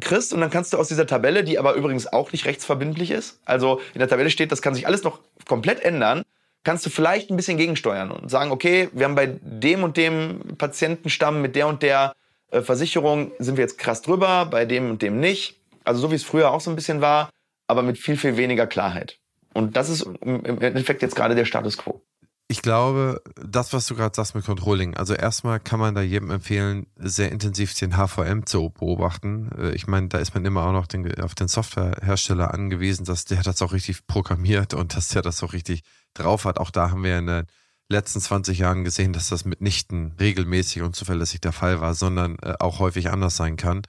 kriegst 0.00 0.32
und 0.32 0.40
dann 0.40 0.50
kannst 0.50 0.72
du 0.72 0.78
aus 0.78 0.88
dieser 0.88 1.06
Tabelle, 1.06 1.44
die 1.44 1.58
aber 1.58 1.74
übrigens 1.74 2.10
auch 2.10 2.32
nicht 2.32 2.46
rechtsverbindlich 2.46 3.10
ist, 3.10 3.40
also 3.44 3.80
in 3.92 3.98
der 3.98 4.08
Tabelle 4.08 4.30
steht, 4.30 4.50
das 4.50 4.62
kann 4.62 4.74
sich 4.74 4.86
alles 4.86 5.02
noch 5.02 5.20
komplett 5.46 5.80
ändern, 5.80 6.22
kannst 6.64 6.86
du 6.86 6.90
vielleicht 6.90 7.30
ein 7.30 7.36
bisschen 7.36 7.58
gegensteuern 7.58 8.10
und 8.10 8.30
sagen, 8.30 8.52
okay, 8.52 8.88
wir 8.92 9.04
haben 9.04 9.14
bei 9.14 9.38
dem 9.42 9.82
und 9.82 9.96
dem 9.96 10.40
Patientenstamm 10.56 11.42
mit 11.42 11.56
der 11.56 11.66
und 11.66 11.82
der 11.82 12.14
äh, 12.52 12.62
Versicherung 12.62 13.32
sind 13.38 13.56
wir 13.56 13.62
jetzt 13.62 13.78
krass 13.78 14.02
drüber, 14.02 14.46
bei 14.46 14.64
dem 14.64 14.90
und 14.90 15.02
dem 15.02 15.18
nicht. 15.18 15.60
Also 15.84 16.00
so 16.00 16.10
wie 16.10 16.14
es 16.14 16.24
früher 16.24 16.50
auch 16.52 16.60
so 16.60 16.70
ein 16.70 16.76
bisschen 16.76 17.00
war, 17.00 17.30
aber 17.66 17.82
mit 17.82 17.98
viel, 17.98 18.16
viel 18.16 18.36
weniger 18.36 18.66
Klarheit. 18.66 19.18
Und 19.54 19.76
das 19.76 19.88
ist 19.88 20.02
im 20.22 20.62
Endeffekt 20.62 21.02
jetzt 21.02 21.16
gerade 21.16 21.34
der 21.34 21.44
Status 21.44 21.76
quo. 21.76 22.02
Ich 22.48 22.60
glaube, 22.60 23.22
das, 23.42 23.72
was 23.72 23.86
du 23.86 23.94
gerade 23.94 24.14
sagst 24.14 24.34
mit 24.34 24.44
Controlling, 24.44 24.94
also 24.94 25.14
erstmal 25.14 25.58
kann 25.58 25.80
man 25.80 25.94
da 25.94 26.02
jedem 26.02 26.30
empfehlen, 26.30 26.86
sehr 26.96 27.32
intensiv 27.32 27.72
den 27.74 27.96
HVM 27.96 28.44
zu 28.44 28.68
beobachten. 28.68 29.50
Äh, 29.58 29.74
ich 29.74 29.86
meine, 29.86 30.08
da 30.08 30.18
ist 30.18 30.34
man 30.34 30.44
immer 30.44 30.66
auch 30.66 30.72
noch 30.72 30.86
den, 30.86 31.18
auf 31.22 31.34
den 31.34 31.48
Softwarehersteller 31.48 32.52
angewiesen, 32.52 33.04
dass 33.06 33.24
der 33.24 33.42
das 33.42 33.62
auch 33.62 33.72
richtig 33.72 34.06
programmiert 34.06 34.74
und 34.74 34.94
dass 34.96 35.08
der 35.08 35.22
das 35.22 35.42
auch 35.42 35.54
richtig 35.54 35.82
drauf 36.12 36.44
hat. 36.44 36.58
Auch 36.58 36.70
da 36.70 36.90
haben 36.90 37.04
wir 37.04 37.18
in 37.18 37.26
den 37.26 37.46
letzten 37.92 38.20
20 38.20 38.58
Jahren 38.58 38.84
gesehen, 38.84 39.12
dass 39.12 39.28
das 39.28 39.44
mitnichten 39.44 40.14
regelmäßig 40.18 40.82
und 40.82 40.96
zuverlässig 40.96 41.40
der 41.40 41.52
Fall 41.52 41.80
war, 41.80 41.94
sondern 41.94 42.36
äh, 42.42 42.54
auch 42.58 42.80
häufig 42.80 43.10
anders 43.10 43.36
sein 43.36 43.56
kann. 43.56 43.82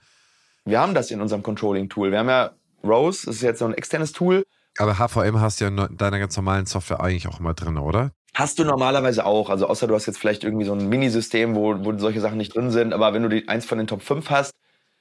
Wir 0.64 0.80
haben 0.80 0.94
das 0.94 1.10
in 1.10 1.20
unserem 1.20 1.42
Controlling-Tool. 1.42 2.10
Wir 2.10 2.20
haben 2.20 2.28
ja 2.28 2.52
Rose, 2.82 3.26
das 3.26 3.36
ist 3.36 3.42
jetzt 3.42 3.58
so 3.58 3.64
ein 3.64 3.74
externes 3.74 4.12
Tool. 4.12 4.44
Aber 4.78 4.98
HVM 4.98 5.40
hast 5.40 5.60
du 5.60 5.64
ja 5.64 5.70
in 5.70 5.96
deiner 5.96 6.18
ganz 6.18 6.36
normalen 6.36 6.66
Software 6.66 7.00
eigentlich 7.00 7.28
auch 7.28 7.40
immer 7.40 7.54
drin, 7.54 7.78
oder? 7.78 8.12
Hast 8.34 8.58
du 8.58 8.64
normalerweise 8.64 9.24
auch. 9.24 9.50
Also 9.50 9.68
außer 9.68 9.86
du 9.86 9.94
hast 9.94 10.06
jetzt 10.06 10.18
vielleicht 10.18 10.42
irgendwie 10.42 10.64
so 10.64 10.72
ein 10.72 10.88
Minisystem, 10.88 11.54
wo, 11.54 11.84
wo 11.84 11.96
solche 11.96 12.20
Sachen 12.20 12.38
nicht 12.38 12.54
drin 12.54 12.70
sind. 12.70 12.92
Aber 12.92 13.14
wenn 13.14 13.22
du 13.22 13.28
die 13.28 13.48
eins 13.48 13.64
von 13.64 13.78
den 13.78 13.86
Top 13.86 14.02
5 14.02 14.30
hast, 14.30 14.52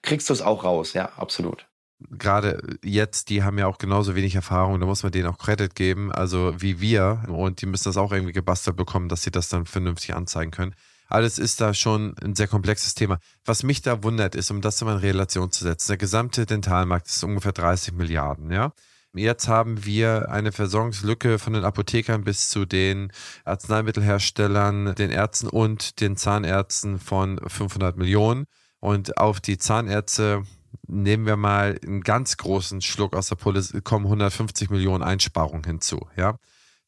kriegst 0.04 0.30
du 0.30 0.34
es 0.34 0.42
auch 0.42 0.64
raus. 0.64 0.94
Ja, 0.94 1.14
absolut. 1.18 1.66
Gerade 2.10 2.62
jetzt, 2.84 3.30
die 3.30 3.44
haben 3.44 3.58
ja 3.58 3.68
auch 3.68 3.78
genauso 3.78 4.16
wenig 4.16 4.36
Erfahrung, 4.36 4.80
da 4.80 4.86
muss 4.86 5.04
man 5.04 5.12
denen 5.12 5.28
auch 5.28 5.38
Credit 5.38 5.74
geben, 5.74 6.12
also 6.12 6.54
wie 6.58 6.82
wir. 6.82 7.24
Und 7.28 7.62
die 7.62 7.66
müssen 7.66 7.86
das 7.86 7.98
auch 7.98 8.12
irgendwie 8.12 8.34
gebastelt 8.34 8.76
bekommen, 8.76 9.10
dass 9.10 9.24
sie 9.24 9.32
das 9.32 9.50
dann 9.50 9.66
vernünftig 9.66 10.14
anzeigen 10.14 10.52
können. 10.52 10.76
Alles 11.08 11.38
ist 11.38 11.62
da 11.62 11.74
schon 11.74 12.16
ein 12.24 12.36
sehr 12.36 12.48
komplexes 12.48 12.96
Thema. 12.96 13.20
Was 13.46 13.64
mich 13.64 13.82
da 13.82 14.04
wundert, 14.04 14.36
ist, 14.36 14.52
um 14.52 14.62
das 14.62 14.82
mal 14.82 14.94
in 14.94 15.00
Relation 15.00 15.52
zu 15.52 15.64
setzen, 15.64 15.92
der 15.92 15.98
gesamte 15.98 16.46
Dentalmarkt 16.46 17.08
ist 17.08 17.24
ungefähr 17.24 17.52
30 17.52 17.94
Milliarden, 17.94 18.52
ja. 18.52 18.74
Jetzt 19.16 19.48
haben 19.48 19.86
wir 19.86 20.32
eine 20.32 20.52
Versorgungslücke 20.52 21.38
von 21.38 21.54
den 21.54 21.66
Apothekern 21.66 22.24
bis 22.24 22.50
zu 22.50 22.66
den 22.66 23.12
Arzneimittelherstellern, 23.46 24.96
den 24.96 25.12
Ärzten 25.12 25.50
und 25.50 26.02
den 26.02 26.18
Zahnärzten 26.18 27.00
von 27.00 27.40
500 27.46 27.96
Millionen. 27.96 28.48
Und 28.80 29.20
auf 29.20 29.40
die 29.40 29.60
Zahnärzte 29.60 30.44
nehmen 30.88 31.26
wir 31.26 31.38
mal 31.38 31.80
einen 31.84 32.02
ganz 32.02 32.38
großen 32.38 32.82
Schluck 32.82 33.16
aus 33.16 33.28
der 33.28 33.36
Pulle, 33.36 33.64
kommen 33.84 34.06
150 34.06 34.70
Millionen 34.70 35.04
Einsparungen 35.04 35.64
hinzu. 35.64 36.08
Ja, 36.16 36.38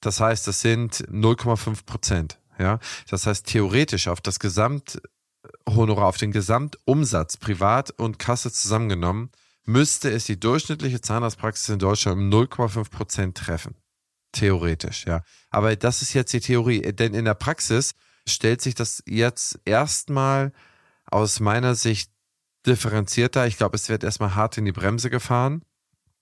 das 0.02 0.20
heißt, 0.20 0.48
das 0.48 0.62
sind 0.62 0.96
0,5 1.10 1.86
Prozent. 1.86 2.40
Ja, 2.58 2.80
das 3.10 3.28
heißt 3.28 3.48
theoretisch 3.48 4.08
auf 4.08 4.22
das 4.22 4.40
Gesamthonorar, 4.40 6.06
auf 6.06 6.18
den 6.18 6.32
Gesamtumsatz 6.32 7.38
privat 7.38 7.92
und 7.92 8.20
Kasse 8.20 8.52
zusammengenommen 8.52 9.32
müsste 9.66 10.12
es 10.12 10.26
die 10.26 10.40
durchschnittliche 10.40 11.02
Zahnarztpraxis 11.02 11.70
in 11.70 11.80
Deutschland 11.80 12.18
um 12.18 12.30
0,5 12.30 12.90
Prozent 12.90 13.38
treffen. 13.38 13.76
Theoretisch, 14.32 15.06
ja. 15.06 15.24
Aber 15.50 15.76
das 15.76 16.02
ist 16.02 16.14
jetzt 16.14 16.34
die 16.34 16.40
Theorie, 16.40 16.82
denn 16.94 17.14
in 17.14 17.26
der 17.26 17.34
Praxis 17.34 17.94
stellt 18.28 18.62
sich 18.62 18.76
das 18.76 19.02
jetzt 19.06 19.60
erstmal 19.66 20.52
aus 21.06 21.40
meiner 21.40 21.76
Sicht 21.76 22.12
differenzierter. 22.66 23.48
Ich 23.48 23.58
glaube, 23.58 23.76
es 23.76 23.90
wird 23.90 24.04
erstmal 24.04 24.36
hart 24.36 24.58
in 24.58 24.66
die 24.66 24.72
Bremse 24.72 25.10
gefahren, 25.10 25.64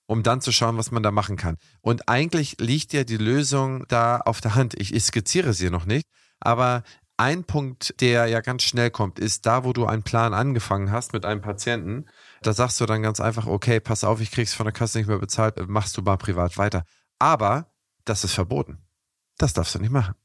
um 0.06 0.24
dann 0.24 0.42
zu 0.42 0.52
schauen, 0.52 0.78
was 0.78 0.92
man 0.92 1.04
da 1.04 1.12
machen 1.12 1.38
kann. 1.38 1.58
Und 1.82 2.10
eigentlich 2.10 2.58
liegt 2.60 2.94
ja 2.94 3.04
die 3.04 3.18
Lösung 3.18 3.86
da 3.88 4.18
auf 4.18 4.42
der 4.42 4.56
Hand. 4.56 4.80
Ich, 4.80 4.94
ich 4.94 5.04
skizziere 5.04 5.54
sie 5.54 5.70
noch 5.70 5.86
nicht, 5.86 6.08
aber 6.40 6.84
ein 7.18 7.44
Punkt, 7.44 8.00
der 8.02 8.26
ja 8.28 8.42
ganz 8.42 8.64
schnell 8.64 8.90
kommt, 8.90 9.20
ist 9.20 9.46
da, 9.46 9.64
wo 9.64 9.72
du 9.72 9.86
einen 9.86 10.04
Plan 10.04 10.34
angefangen 10.34 10.92
hast 10.92 11.14
mit 11.14 11.26
einem 11.26 11.42
Patienten 11.42 12.06
da 12.44 12.54
sagst 12.54 12.80
du 12.82 12.86
dann 12.86 13.02
ganz 13.02 13.20
einfach, 13.20 13.48
okay, 13.48 13.80
pass 13.80 14.04
auf, 14.04 14.22
ich 14.22 14.32
krieg's 14.32 14.54
von 14.54 14.66
der 14.66 14.74
Kasse 14.74 14.98
nicht 14.98 15.08
mehr 15.08 15.20
bezahlt, 15.20 15.56
machst 15.68 15.98
du 15.98 16.02
mal 16.02 16.18
privat 16.18 16.58
weiter. 16.58 16.84
Aber 17.20 17.74
das 18.06 18.24
ist 18.24 18.34
verboten. 18.34 18.80
Das 19.38 19.54
darfst 19.54 19.74
du 19.76 19.80
nicht 19.80 19.92
machen. 19.92 20.16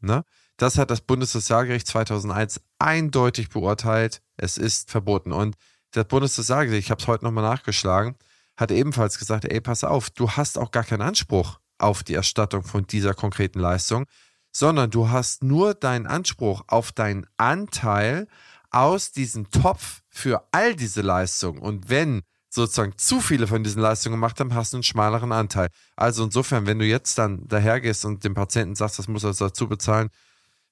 Ne? 0.00 0.24
Das 0.58 0.76
hat 0.76 0.90
das 0.90 1.00
Bundessozialgericht 1.00 1.86
2001 1.86 2.60
eindeutig 2.80 3.48
beurteilt. 3.48 4.20
Es 4.36 4.58
ist 4.58 4.90
verboten. 4.90 5.32
Und 5.32 5.56
das 5.92 6.04
Bundessozialgericht, 6.06 6.86
ich 6.86 6.90
habe 6.90 7.00
es 7.00 7.06
heute 7.06 7.24
nochmal 7.24 7.44
nachgeschlagen, 7.44 8.16
hat 8.56 8.72
ebenfalls 8.72 9.18
gesagt, 9.18 9.44
ey, 9.44 9.60
pass 9.60 9.84
auf, 9.84 10.10
du 10.10 10.30
hast 10.32 10.58
auch 10.58 10.72
gar 10.72 10.82
keinen 10.82 11.02
Anspruch 11.02 11.60
auf 11.78 12.02
die 12.02 12.14
Erstattung 12.14 12.64
von 12.64 12.86
dieser 12.88 13.14
konkreten 13.14 13.60
Leistung, 13.60 14.06
sondern 14.50 14.90
du 14.90 15.08
hast 15.08 15.44
nur 15.44 15.74
deinen 15.74 16.08
Anspruch 16.08 16.64
auf 16.66 16.90
deinen 16.90 17.24
Anteil 17.36 18.26
aus 18.70 19.12
diesem 19.12 19.50
Topf 19.50 20.02
für 20.10 20.42
all 20.50 20.74
diese 20.74 21.02
Leistungen. 21.02 21.60
Und 21.60 21.88
wenn 21.88 22.22
sozusagen 22.50 22.98
zu 22.98 23.20
viele 23.20 23.46
von 23.46 23.62
diesen 23.62 23.80
Leistungen 23.80 24.14
gemacht 24.14 24.40
haben, 24.40 24.54
hast 24.54 24.72
du 24.72 24.78
einen 24.78 24.82
schmaleren 24.82 25.30
Anteil. 25.30 25.68
Also 25.94 26.24
insofern, 26.24 26.66
wenn 26.66 26.80
du 26.80 26.84
jetzt 26.84 27.16
dann 27.16 27.46
dahergehst 27.46 28.04
und 28.04 28.24
dem 28.24 28.34
Patienten 28.34 28.74
sagst, 28.74 28.98
das 28.98 29.06
muss 29.06 29.22
er 29.22 29.34
dazu 29.34 29.68
bezahlen, 29.68 30.10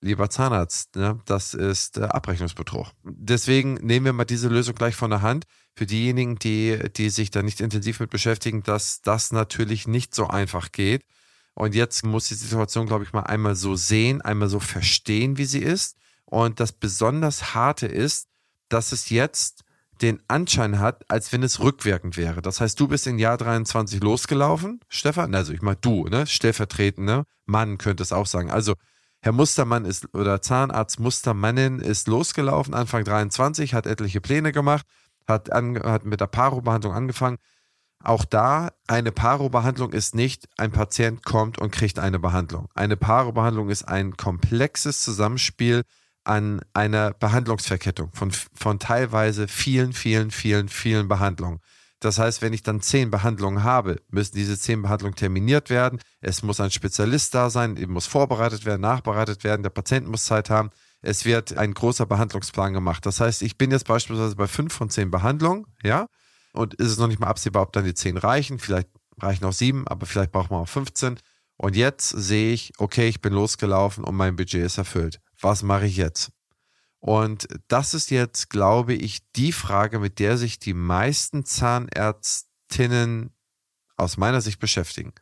lieber 0.01 0.31
Zahnarzt, 0.31 0.97
ne, 0.97 1.21
das 1.25 1.55
ist 1.55 1.99
äh, 1.99 2.03
Abrechnungsbetrug. 2.03 2.89
Deswegen 3.03 3.75
nehmen 3.75 4.07
wir 4.07 4.13
mal 4.13 4.25
diese 4.25 4.49
Lösung 4.49 4.75
gleich 4.75 4.97
von 4.97 5.11
der 5.11 5.23
Hand. 5.23 5.45
Für 5.75 5.87
diejenigen, 5.87 6.39
die, 6.39 6.79
die 6.97 7.11
sich 7.11 7.31
da 7.31 7.43
nicht 7.43 7.61
intensiv 7.61 8.01
mit 8.01 8.11
beschäftigen, 8.11 8.63
dass 8.63 9.03
das 9.03 9.33
natürlich 9.33 9.87
nicht 9.87 10.15
so 10.15 10.27
einfach 10.27 10.73
geht. 10.73 11.05
Und 11.55 11.75
jetzt 11.75 12.05
muss 12.05 12.29
die 12.29 12.35
Situation, 12.35 12.87
glaube 12.87 13.05
ich, 13.05 13.13
mal 13.13 13.23
einmal 13.23 13.55
so 13.55 13.77
sehen, 13.77 14.21
einmal 14.21 14.49
so 14.49 14.61
verstehen, 14.61 15.39
wie 15.39 15.45
sie 15.45 15.61
ist. 15.63 15.97
Und 16.25 16.61
das 16.61 16.73
besonders 16.73 17.55
harte 17.55 17.87
ist, 17.87 18.29
dass 18.69 18.93
es 18.93 19.11
jetzt 19.11 19.65
den 20.03 20.21
Anschein 20.29 20.79
hat, 20.79 21.11
als 21.11 21.33
wenn 21.33 21.43
es 21.43 21.61
rückwirkend 21.61 22.17
wäre. 22.17 22.43
Das 22.43 22.61
heißt, 22.61 22.79
du 22.79 22.89
bist 22.89 23.07
im 23.07 23.19
Jahr 23.19 23.39
23 23.39 24.03
losgelaufen, 24.03 24.81
Stefan, 24.89 25.35
also 25.35 25.53
ich 25.53 25.63
meine 25.63 25.79
du, 25.81 26.05
ne, 26.05 26.27
stellvertretende 26.27 27.25
Mann 27.47 27.79
könnte 27.79 28.03
es 28.03 28.13
auch 28.13 28.27
sagen. 28.27 28.51
Also 28.51 28.75
Herr 29.27 29.33
Mustermann 29.33 29.85
ist 29.85 30.15
oder 30.15 30.41
Zahnarzt 30.41 31.01
Mustermannin 31.01 31.81
ist 31.81 32.07
losgelaufen 32.07 32.75
Anfang 32.75 33.03
23, 33.03 33.75
hat 33.75 33.85
etliche 33.85 34.21
Pläne 34.21 34.53
gemacht, 34.53 34.87
hat, 35.27 35.51
an, 35.51 35.83
hat 35.83 36.05
mit 36.05 36.21
der 36.21 36.29
Paro-Behandlung 36.29 36.93
angefangen. 36.93 37.39
Auch 38.05 38.25
da, 38.25 38.69
eine 38.87 39.11
Paro-Behandlung 39.11 39.93
ist 39.93 40.15
nicht, 40.15 40.49
ein 40.59 40.71
Patient 40.71 41.25
kommt 41.25 41.59
und 41.59 41.73
kriegt 41.73 41.99
eine 41.99 42.21
Behandlung. 42.21 42.69
Eine 42.77 42.97
Paro-Behandlung 42.97 43.69
ist 43.69 43.83
ein 43.89 44.17
komplexes 44.17 45.03
Zusammenspiel 45.03 45.83
an 46.23 46.61
einer 46.73 47.11
Behandlungsverkettung 47.13 48.13
von, 48.13 48.31
von 48.31 48.79
teilweise 48.79 49.49
vielen, 49.49 49.93
vielen, 49.93 50.31
vielen, 50.31 50.69
vielen 50.69 51.09
Behandlungen. 51.09 51.59
Das 52.01 52.19
heißt, 52.19 52.43
wenn 52.43 52.53
ich 52.53 52.63
dann 52.63 52.81
zehn 52.81 53.11
Behandlungen 53.11 53.65
habe, 53.65 54.01
müssen 54.11 54.37
diese 54.37 54.59
zehn 54.59 54.83
Behandlungen 54.83 55.17
terminiert 55.17 55.71
werden. 55.71 55.99
Es 56.21 56.43
muss 56.43 56.61
ein 56.61 56.71
Spezialist 56.71 57.35
da 57.35 57.49
sein, 57.51 57.77
es 57.77 57.87
muss 57.87 58.07
vorbereitet 58.07 58.65
werden, 58.65 58.83
nachbereitet 58.83 59.45
werden, 59.45 59.63
der 59.63 59.71
Patient 59.71 60.07
muss 60.07 60.27
Zeit 60.27 60.51
haben. 60.51 60.71
Es 61.01 61.25
wird 61.25 61.57
ein 61.57 61.73
großer 61.73 62.07
Behandlungsplan 62.07 62.73
gemacht. 62.73 63.07
Das 63.07 63.21
heißt, 63.21 63.43
ich 63.43 63.57
bin 63.57 63.71
jetzt 63.71 63.87
beispielsweise 63.87 64.37
bei 64.37 64.47
fünf 64.47 64.75
von 64.75 64.91
zehn 64.91 65.11
Behandlungen, 65.11 65.67
ja, 65.83 66.07
und 66.53 66.75
ist 66.75 66.91
es 66.91 66.99
noch 66.99 67.07
nicht 67.07 67.21
mal 67.21 67.29
absehbar, 67.29 67.63
ob 67.63 67.73
dann 67.73 67.85
die 67.85 67.95
zehn 67.95 68.17
reichen. 68.17 68.59
Vielleicht 68.59 68.89
reichen 69.19 69.45
auch 69.45 69.53
sieben, 69.53 69.87
aber 69.89 70.07
vielleicht 70.07 70.33
braucht 70.33 70.51
man 70.51 70.61
auch 70.61 70.69
15. 70.69 71.19
Und 71.59 71.77
jetzt 71.77 72.09
sehe 72.09 72.53
ich, 72.53 72.73
okay, 72.79 73.09
ich 73.09 73.21
bin 73.21 73.33
losgelaufen 73.33 74.05
und 74.05 74.15
mein 74.15 74.37
Budget 74.37 74.65
ist 74.65 74.79
erfüllt 74.79 75.21
was 75.41 75.63
mache 75.63 75.87
ich 75.87 75.97
jetzt? 75.97 76.31
Und 77.07 77.47
das 77.69 77.95
ist 77.95 78.11
jetzt, 78.11 78.51
glaube 78.51 78.93
ich, 78.93 79.21
die 79.37 79.53
Frage, 79.53 80.01
mit 80.01 80.19
der 80.19 80.37
sich 80.37 80.59
die 80.59 80.75
meisten 80.75 81.45
Zahnärztinnen 81.45 83.31
aus 83.97 84.17
meiner 84.17 84.41
Sicht 84.41 84.59
beschäftigen. 84.59 85.13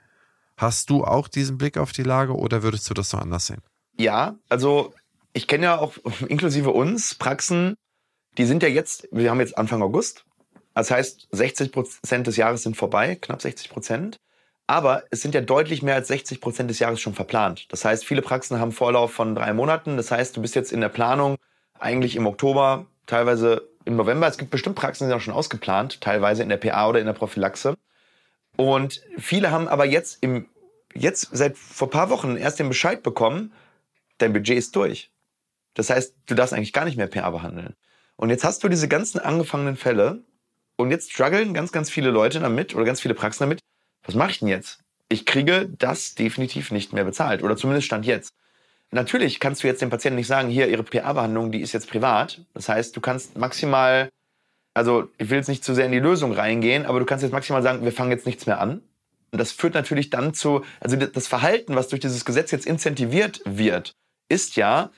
Hast 0.56 0.88
du 0.88 1.04
auch 1.04 1.28
diesen 1.28 1.58
Blick 1.58 1.76
auf 1.76 1.92
die 1.92 2.02
Lage 2.02 2.34
oder 2.36 2.62
würdest 2.62 2.88
du 2.88 2.94
das 2.94 3.12
noch 3.12 3.20
anders 3.20 3.48
sehen? 3.48 3.60
Ja, 3.98 4.38
also 4.48 4.94
ich 5.34 5.46
kenne 5.46 5.64
ja 5.64 5.78
auch 5.78 5.92
inklusive 6.28 6.70
uns 6.70 7.16
Praxen, 7.16 7.74
die 8.38 8.46
sind 8.46 8.62
ja 8.62 8.70
jetzt, 8.70 9.06
wir 9.12 9.30
haben 9.30 9.40
jetzt 9.40 9.58
Anfang 9.58 9.82
August. 9.82 10.24
Das 10.72 10.90
heißt, 10.90 11.28
60 11.32 11.70
Prozent 11.70 12.26
des 12.26 12.38
Jahres 12.38 12.62
sind 12.62 12.78
vorbei, 12.78 13.16
knapp 13.16 13.42
60 13.42 13.68
Prozent. 13.68 14.16
Aber 14.66 15.04
es 15.10 15.20
sind 15.20 15.34
ja 15.34 15.42
deutlich 15.42 15.82
mehr 15.82 15.96
als 15.96 16.08
60 16.08 16.40
Prozent 16.40 16.70
des 16.70 16.78
Jahres 16.78 17.02
schon 17.02 17.12
verplant. 17.12 17.70
Das 17.70 17.84
heißt, 17.84 18.06
viele 18.06 18.22
Praxen 18.22 18.58
haben 18.58 18.72
Vorlauf 18.72 19.12
von 19.12 19.34
drei 19.34 19.52
Monaten. 19.52 19.98
Das 19.98 20.10
heißt, 20.10 20.34
du 20.34 20.40
bist 20.40 20.54
jetzt 20.54 20.72
in 20.72 20.80
der 20.80 20.88
Planung 20.88 21.36
eigentlich 21.84 22.16
im 22.16 22.26
Oktober, 22.26 22.86
teilweise 23.06 23.68
im 23.84 23.96
November. 23.96 24.26
Es 24.26 24.38
gibt 24.38 24.50
bestimmt 24.50 24.76
Praxen, 24.76 25.04
die 25.04 25.08
sind 25.08 25.16
auch 25.16 25.22
schon 25.22 25.34
ausgeplant, 25.34 26.00
teilweise 26.00 26.42
in 26.42 26.48
der 26.48 26.56
PA 26.56 26.88
oder 26.88 27.00
in 27.00 27.06
der 27.06 27.12
Prophylaxe. 27.12 27.76
Und 28.56 29.02
viele 29.18 29.50
haben 29.50 29.68
aber 29.68 29.84
jetzt 29.84 30.22
im, 30.22 30.48
jetzt 30.94 31.28
seit 31.32 31.56
vor 31.56 31.90
paar 31.90 32.10
Wochen 32.10 32.36
erst 32.36 32.58
den 32.58 32.68
Bescheid 32.68 33.02
bekommen, 33.02 33.52
dein 34.18 34.32
Budget 34.32 34.56
ist 34.56 34.74
durch. 34.76 35.10
Das 35.74 35.90
heißt, 35.90 36.14
du 36.26 36.34
darfst 36.34 36.54
eigentlich 36.54 36.72
gar 36.72 36.84
nicht 36.84 36.96
mehr 36.96 37.08
PA 37.08 37.30
behandeln. 37.30 37.74
Und 38.16 38.30
jetzt 38.30 38.44
hast 38.44 38.62
du 38.62 38.68
diese 38.68 38.88
ganzen 38.88 39.18
angefangenen 39.18 39.76
Fälle 39.76 40.22
und 40.76 40.90
jetzt 40.90 41.12
strugglen 41.12 41.52
ganz, 41.52 41.72
ganz 41.72 41.90
viele 41.90 42.10
Leute 42.10 42.40
damit 42.40 42.74
oder 42.74 42.84
ganz 42.84 43.00
viele 43.00 43.14
Praxen 43.14 43.42
damit, 43.42 43.60
was 44.04 44.14
mache 44.14 44.30
ich 44.30 44.38
denn 44.38 44.48
jetzt? 44.48 44.80
Ich 45.08 45.26
kriege 45.26 45.68
das 45.78 46.14
definitiv 46.14 46.70
nicht 46.70 46.92
mehr 46.92 47.04
bezahlt 47.04 47.42
oder 47.42 47.56
zumindest 47.56 47.86
stand 47.86 48.06
jetzt. 48.06 48.30
Natürlich 48.94 49.40
kannst 49.40 49.62
du 49.62 49.66
jetzt 49.66 49.83
dem 49.83 49.90
Patienten 49.90 50.16
nicht 50.16 50.28
sagen, 50.28 50.48
hier, 50.48 50.68
ihre 50.68 50.85
PA-Behandlung, 50.85 51.50
die 51.50 51.61
ist 51.61 51.72
jetzt 51.72 51.90
privat. 51.90 52.40
Das 52.54 52.68
heißt, 52.68 52.96
du 52.96 53.00
kannst 53.00 53.37
maximal, 53.37 54.09
also 54.72 55.09
ich 55.18 55.30
will 55.30 55.38
jetzt 55.38 55.48
nicht 55.48 55.64
zu 55.64 55.74
sehr 55.74 55.87
in 55.87 55.92
die 55.92 55.98
Lösung 55.98 56.33
reingehen, 56.33 56.87
aber 56.87 57.00
du 57.00 57.04
kannst 57.04 57.24
jetzt 57.24 57.33
maximal 57.33 57.62
sagen, 57.62 57.85
wir 57.85 57.92
fangen 57.92 58.12
jetzt 58.12 58.24
nichts 58.24 58.46
mehr 58.46 58.61
an. 58.61 58.83
Und 59.33 59.38
das 59.38 59.50
führt 59.50 59.74
natürlich 59.74 60.11
dann 60.11 60.33
zu, 60.33 60.64
also 60.78 60.94
das 60.96 61.26
Verhalten, 61.26 61.74
was 61.74 61.88
durch 61.88 62.00
dieses 62.00 62.24
Gesetz 62.24 62.52
jetzt 62.52 62.66
incentiviert 62.66 63.40
wird, 63.44 63.96
ist 64.28 64.54
ja 64.54 64.90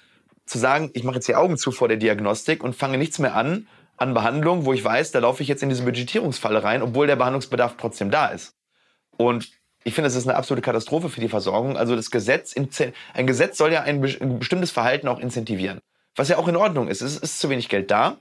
zu 0.45 0.59
sagen, 0.59 0.91
ich 0.93 1.03
mache 1.03 1.17
jetzt 1.17 1.29
die 1.29 1.35
Augen 1.35 1.57
zu 1.57 1.73
vor 1.73 1.89
der 1.89 1.97
Diagnostik 1.97 2.63
und 2.63 2.77
fange 2.77 2.99
nichts 2.99 3.19
mehr 3.19 3.35
an 3.35 3.67
an 3.97 4.13
Behandlung, 4.13 4.67
wo 4.67 4.75
ich 4.75 4.85
weiß, 4.85 5.13
da 5.13 5.21
laufe 5.21 5.43
ich 5.43 5.49
jetzt 5.49 5.63
in 5.63 5.71
diese 5.71 5.85
Budgetierungsfalle 5.85 6.63
rein, 6.63 6.83
obwohl 6.83 7.07
der 7.07 7.17
Behandlungsbedarf 7.17 7.77
trotzdem 7.79 8.11
da 8.11 8.27
ist. 8.27 8.55
Und 9.17 9.51
ich 9.87 9.95
finde, 9.95 10.09
es 10.09 10.17
ist 10.17 10.27
eine 10.27 10.37
absolute 10.37 10.63
Katastrophe 10.63 11.09
für 11.09 11.21
die 11.21 11.29
Versorgung. 11.29 11.77
Also 11.77 11.95
das 11.95 12.11
Gesetz, 12.11 12.57
ein 13.15 13.27
Gesetz 13.29 13.57
soll 13.57 13.73
ja 13.73 13.83
ein, 13.83 14.01
bestimmtes 14.01 14.73
Verhalten 14.73 15.07
auch 15.07 15.21
incentivieren. 15.21 15.79
Was 16.17 16.29
ja 16.29 16.39
auch 16.39 16.49
in 16.49 16.57
Ordnung 16.57 16.89
ist. 16.89 17.03
Es 17.03 17.17
ist 17.17 17.39
zu 17.39 17.51
wenig 17.51 17.69
Geld 17.69 17.93
da. 17.93 18.17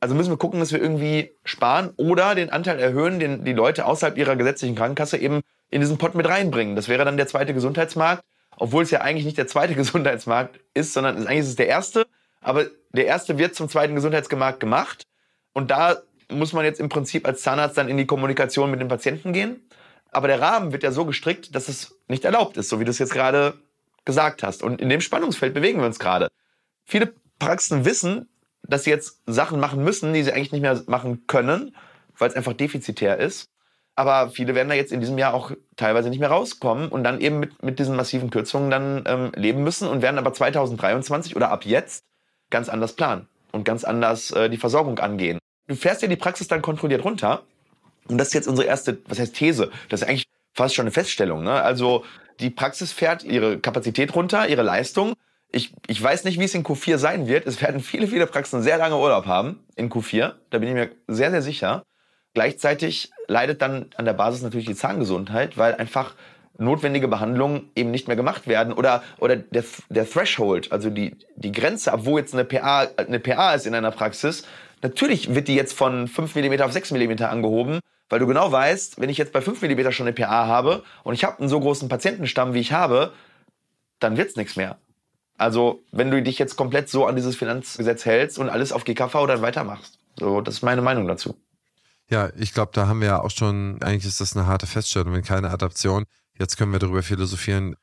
Also 0.00 0.14
müssen 0.14 0.30
wir 0.30 0.38
gucken, 0.38 0.58
dass 0.58 0.72
wir 0.72 0.80
irgendwie 0.80 1.32
sparen 1.44 1.90
oder 1.98 2.34
den 2.34 2.48
Anteil 2.48 2.78
erhöhen, 2.78 3.18
den 3.18 3.44
die 3.44 3.52
Leute 3.52 3.84
außerhalb 3.84 4.16
ihrer 4.16 4.36
gesetzlichen 4.36 4.74
Krankenkasse 4.74 5.18
eben 5.18 5.42
in 5.68 5.82
diesen 5.82 5.98
Pott 5.98 6.14
mit 6.14 6.26
reinbringen. 6.26 6.76
Das 6.76 6.88
wäre 6.88 7.04
dann 7.04 7.18
der 7.18 7.26
zweite 7.26 7.52
Gesundheitsmarkt, 7.52 8.24
obwohl 8.56 8.82
es 8.84 8.90
ja 8.90 9.02
eigentlich 9.02 9.26
nicht 9.26 9.36
der 9.36 9.48
zweite 9.48 9.74
Gesundheitsmarkt 9.76 10.60
ist, 10.72 10.94
sondern 10.94 11.26
eigentlich 11.26 11.40
ist 11.40 11.48
es 11.48 11.56
der 11.56 11.68
erste. 11.68 12.06
Aber 12.40 12.64
der 12.94 13.04
erste 13.04 13.36
wird 13.36 13.54
zum 13.54 13.68
zweiten 13.68 13.94
Gesundheitsmarkt 13.94 14.60
gemacht. 14.60 15.02
Und 15.52 15.70
da 15.70 15.98
muss 16.30 16.54
man 16.54 16.64
jetzt 16.64 16.80
im 16.80 16.88
Prinzip 16.88 17.28
als 17.28 17.42
Zahnarzt 17.42 17.76
dann 17.76 17.90
in 17.90 17.98
die 17.98 18.06
Kommunikation 18.06 18.70
mit 18.70 18.80
dem 18.80 18.88
Patienten 18.88 19.34
gehen. 19.34 19.60
Aber 20.12 20.28
der 20.28 20.40
Rahmen 20.40 20.72
wird 20.72 20.82
ja 20.82 20.92
so 20.92 21.04
gestrickt, 21.04 21.54
dass 21.54 21.68
es 21.68 21.96
nicht 22.08 22.24
erlaubt 22.24 22.56
ist, 22.56 22.68
so 22.68 22.80
wie 22.80 22.84
du 22.84 22.90
es 22.90 22.98
jetzt 22.98 23.12
gerade 23.12 23.54
gesagt 24.04 24.42
hast. 24.42 24.62
Und 24.62 24.80
in 24.80 24.88
dem 24.88 25.00
Spannungsfeld 25.00 25.54
bewegen 25.54 25.80
wir 25.80 25.86
uns 25.86 25.98
gerade. 25.98 26.28
Viele 26.84 27.12
Praxen 27.38 27.84
wissen, 27.84 28.28
dass 28.62 28.84
sie 28.84 28.90
jetzt 28.90 29.20
Sachen 29.26 29.60
machen 29.60 29.82
müssen, 29.84 30.12
die 30.12 30.22
sie 30.22 30.32
eigentlich 30.32 30.52
nicht 30.52 30.62
mehr 30.62 30.82
machen 30.86 31.26
können, 31.26 31.74
weil 32.18 32.28
es 32.28 32.36
einfach 32.36 32.52
defizitär 32.52 33.18
ist. 33.18 33.46
Aber 33.96 34.30
viele 34.30 34.54
werden 34.54 34.68
da 34.68 34.74
jetzt 34.74 34.92
in 34.92 35.00
diesem 35.00 35.18
Jahr 35.18 35.34
auch 35.34 35.52
teilweise 35.76 36.10
nicht 36.10 36.20
mehr 36.20 36.30
rauskommen 36.30 36.88
und 36.88 37.04
dann 37.04 37.20
eben 37.20 37.38
mit, 37.38 37.62
mit 37.62 37.78
diesen 37.78 37.96
massiven 37.96 38.30
Kürzungen 38.30 38.70
dann 38.70 39.04
ähm, 39.06 39.32
leben 39.34 39.62
müssen 39.62 39.88
und 39.88 40.00
werden 40.02 40.18
aber 40.18 40.32
2023 40.32 41.36
oder 41.36 41.50
ab 41.50 41.66
jetzt 41.66 42.04
ganz 42.50 42.68
anders 42.68 42.94
planen 42.94 43.28
und 43.52 43.64
ganz 43.64 43.84
anders 43.84 44.30
äh, 44.30 44.48
die 44.48 44.56
Versorgung 44.56 44.98
angehen. 44.98 45.38
Du 45.66 45.76
fährst 45.76 46.02
ja 46.02 46.08
die 46.08 46.16
Praxis 46.16 46.48
dann 46.48 46.62
kontrolliert 46.62 47.04
runter 47.04 47.42
und 48.10 48.18
das 48.18 48.28
ist 48.28 48.34
jetzt 48.34 48.48
unsere 48.48 48.66
erste, 48.66 48.98
was 49.06 49.18
heißt 49.18 49.34
These? 49.34 49.70
Das 49.88 50.02
ist 50.02 50.08
eigentlich 50.08 50.26
fast 50.52 50.74
schon 50.74 50.84
eine 50.84 50.90
Feststellung. 50.90 51.42
Ne? 51.44 51.52
Also 51.52 52.04
die 52.40 52.50
Praxis 52.50 52.92
fährt 52.92 53.24
ihre 53.24 53.58
Kapazität 53.58 54.14
runter, 54.14 54.48
ihre 54.48 54.62
Leistung. 54.62 55.14
Ich, 55.52 55.72
ich 55.86 56.02
weiß 56.02 56.24
nicht, 56.24 56.38
wie 56.38 56.44
es 56.44 56.54
in 56.54 56.64
Q4 56.64 56.98
sein 56.98 57.26
wird. 57.26 57.46
Es 57.46 57.60
werden 57.60 57.80
viele, 57.80 58.06
viele 58.06 58.26
Praxen 58.26 58.62
sehr 58.62 58.78
lange 58.78 58.96
Urlaub 58.96 59.26
haben 59.26 59.60
in 59.76 59.90
Q4. 59.90 60.34
Da 60.50 60.58
bin 60.58 60.68
ich 60.68 60.74
mir 60.74 60.90
sehr, 61.08 61.30
sehr 61.30 61.42
sicher. 61.42 61.84
Gleichzeitig 62.34 63.10
leidet 63.26 63.60
dann 63.62 63.86
an 63.96 64.04
der 64.04 64.12
Basis 64.12 64.42
natürlich 64.42 64.66
die 64.66 64.76
Zahngesundheit, 64.76 65.58
weil 65.58 65.74
einfach 65.74 66.14
notwendige 66.60 67.08
Behandlungen 67.08 67.70
eben 67.74 67.90
nicht 67.90 68.06
mehr 68.06 68.16
gemacht 68.16 68.46
werden 68.46 68.72
oder, 68.72 69.02
oder 69.18 69.36
der, 69.36 69.64
der 69.88 70.08
Threshold, 70.08 70.70
also 70.70 70.90
die, 70.90 71.16
die 71.36 71.52
Grenze, 71.52 71.92
ab 71.92 72.00
wo 72.04 72.18
jetzt 72.18 72.34
eine 72.34 72.44
PA, 72.44 72.86
eine 72.96 73.18
PA 73.18 73.54
ist 73.54 73.66
in 73.66 73.74
einer 73.74 73.90
Praxis, 73.90 74.46
natürlich 74.82 75.34
wird 75.34 75.48
die 75.48 75.54
jetzt 75.54 75.72
von 75.72 76.06
5 76.06 76.34
mm 76.34 76.60
auf 76.60 76.72
6 76.72 76.92
mm 76.92 77.22
angehoben, 77.24 77.80
weil 78.10 78.18
du 78.18 78.26
genau 78.26 78.52
weißt, 78.52 79.00
wenn 79.00 79.08
ich 79.08 79.16
jetzt 79.16 79.32
bei 79.32 79.40
5 79.40 79.62
mm 79.62 79.90
schon 79.92 80.06
eine 80.06 80.14
PA 80.14 80.46
habe 80.46 80.82
und 81.04 81.14
ich 81.14 81.24
habe 81.24 81.38
einen 81.38 81.48
so 81.48 81.60
großen 81.60 81.88
Patientenstamm, 81.88 82.52
wie 82.52 82.60
ich 82.60 82.72
habe, 82.72 83.12
dann 84.00 84.16
wird's 84.16 84.36
nichts 84.36 84.56
mehr. 84.56 84.78
Also, 85.38 85.82
wenn 85.90 86.10
du 86.10 86.22
dich 86.22 86.38
jetzt 86.38 86.56
komplett 86.56 86.90
so 86.90 87.06
an 87.06 87.16
dieses 87.16 87.36
Finanzgesetz 87.36 88.04
hältst 88.04 88.38
und 88.38 88.50
alles 88.50 88.72
auf 88.72 88.84
GKV 88.84 89.26
dann 89.26 89.40
weitermachst. 89.40 89.98
So, 90.18 90.42
das 90.42 90.56
ist 90.56 90.62
meine 90.62 90.82
Meinung 90.82 91.06
dazu. 91.06 91.40
Ja, 92.10 92.30
ich 92.36 92.52
glaube, 92.52 92.72
da 92.74 92.88
haben 92.88 93.00
wir 93.00 93.08
ja 93.08 93.20
auch 93.22 93.30
schon, 93.30 93.80
eigentlich 93.82 94.04
ist 94.04 94.20
das 94.20 94.36
eine 94.36 94.46
harte 94.46 94.66
Feststellung, 94.66 95.14
wenn 95.14 95.22
keine 95.22 95.50
Adaption. 95.50 96.04
Jetzt 96.38 96.56
können 96.58 96.72
wir 96.72 96.80
darüber 96.80 97.02
philosophieren, 97.02 97.76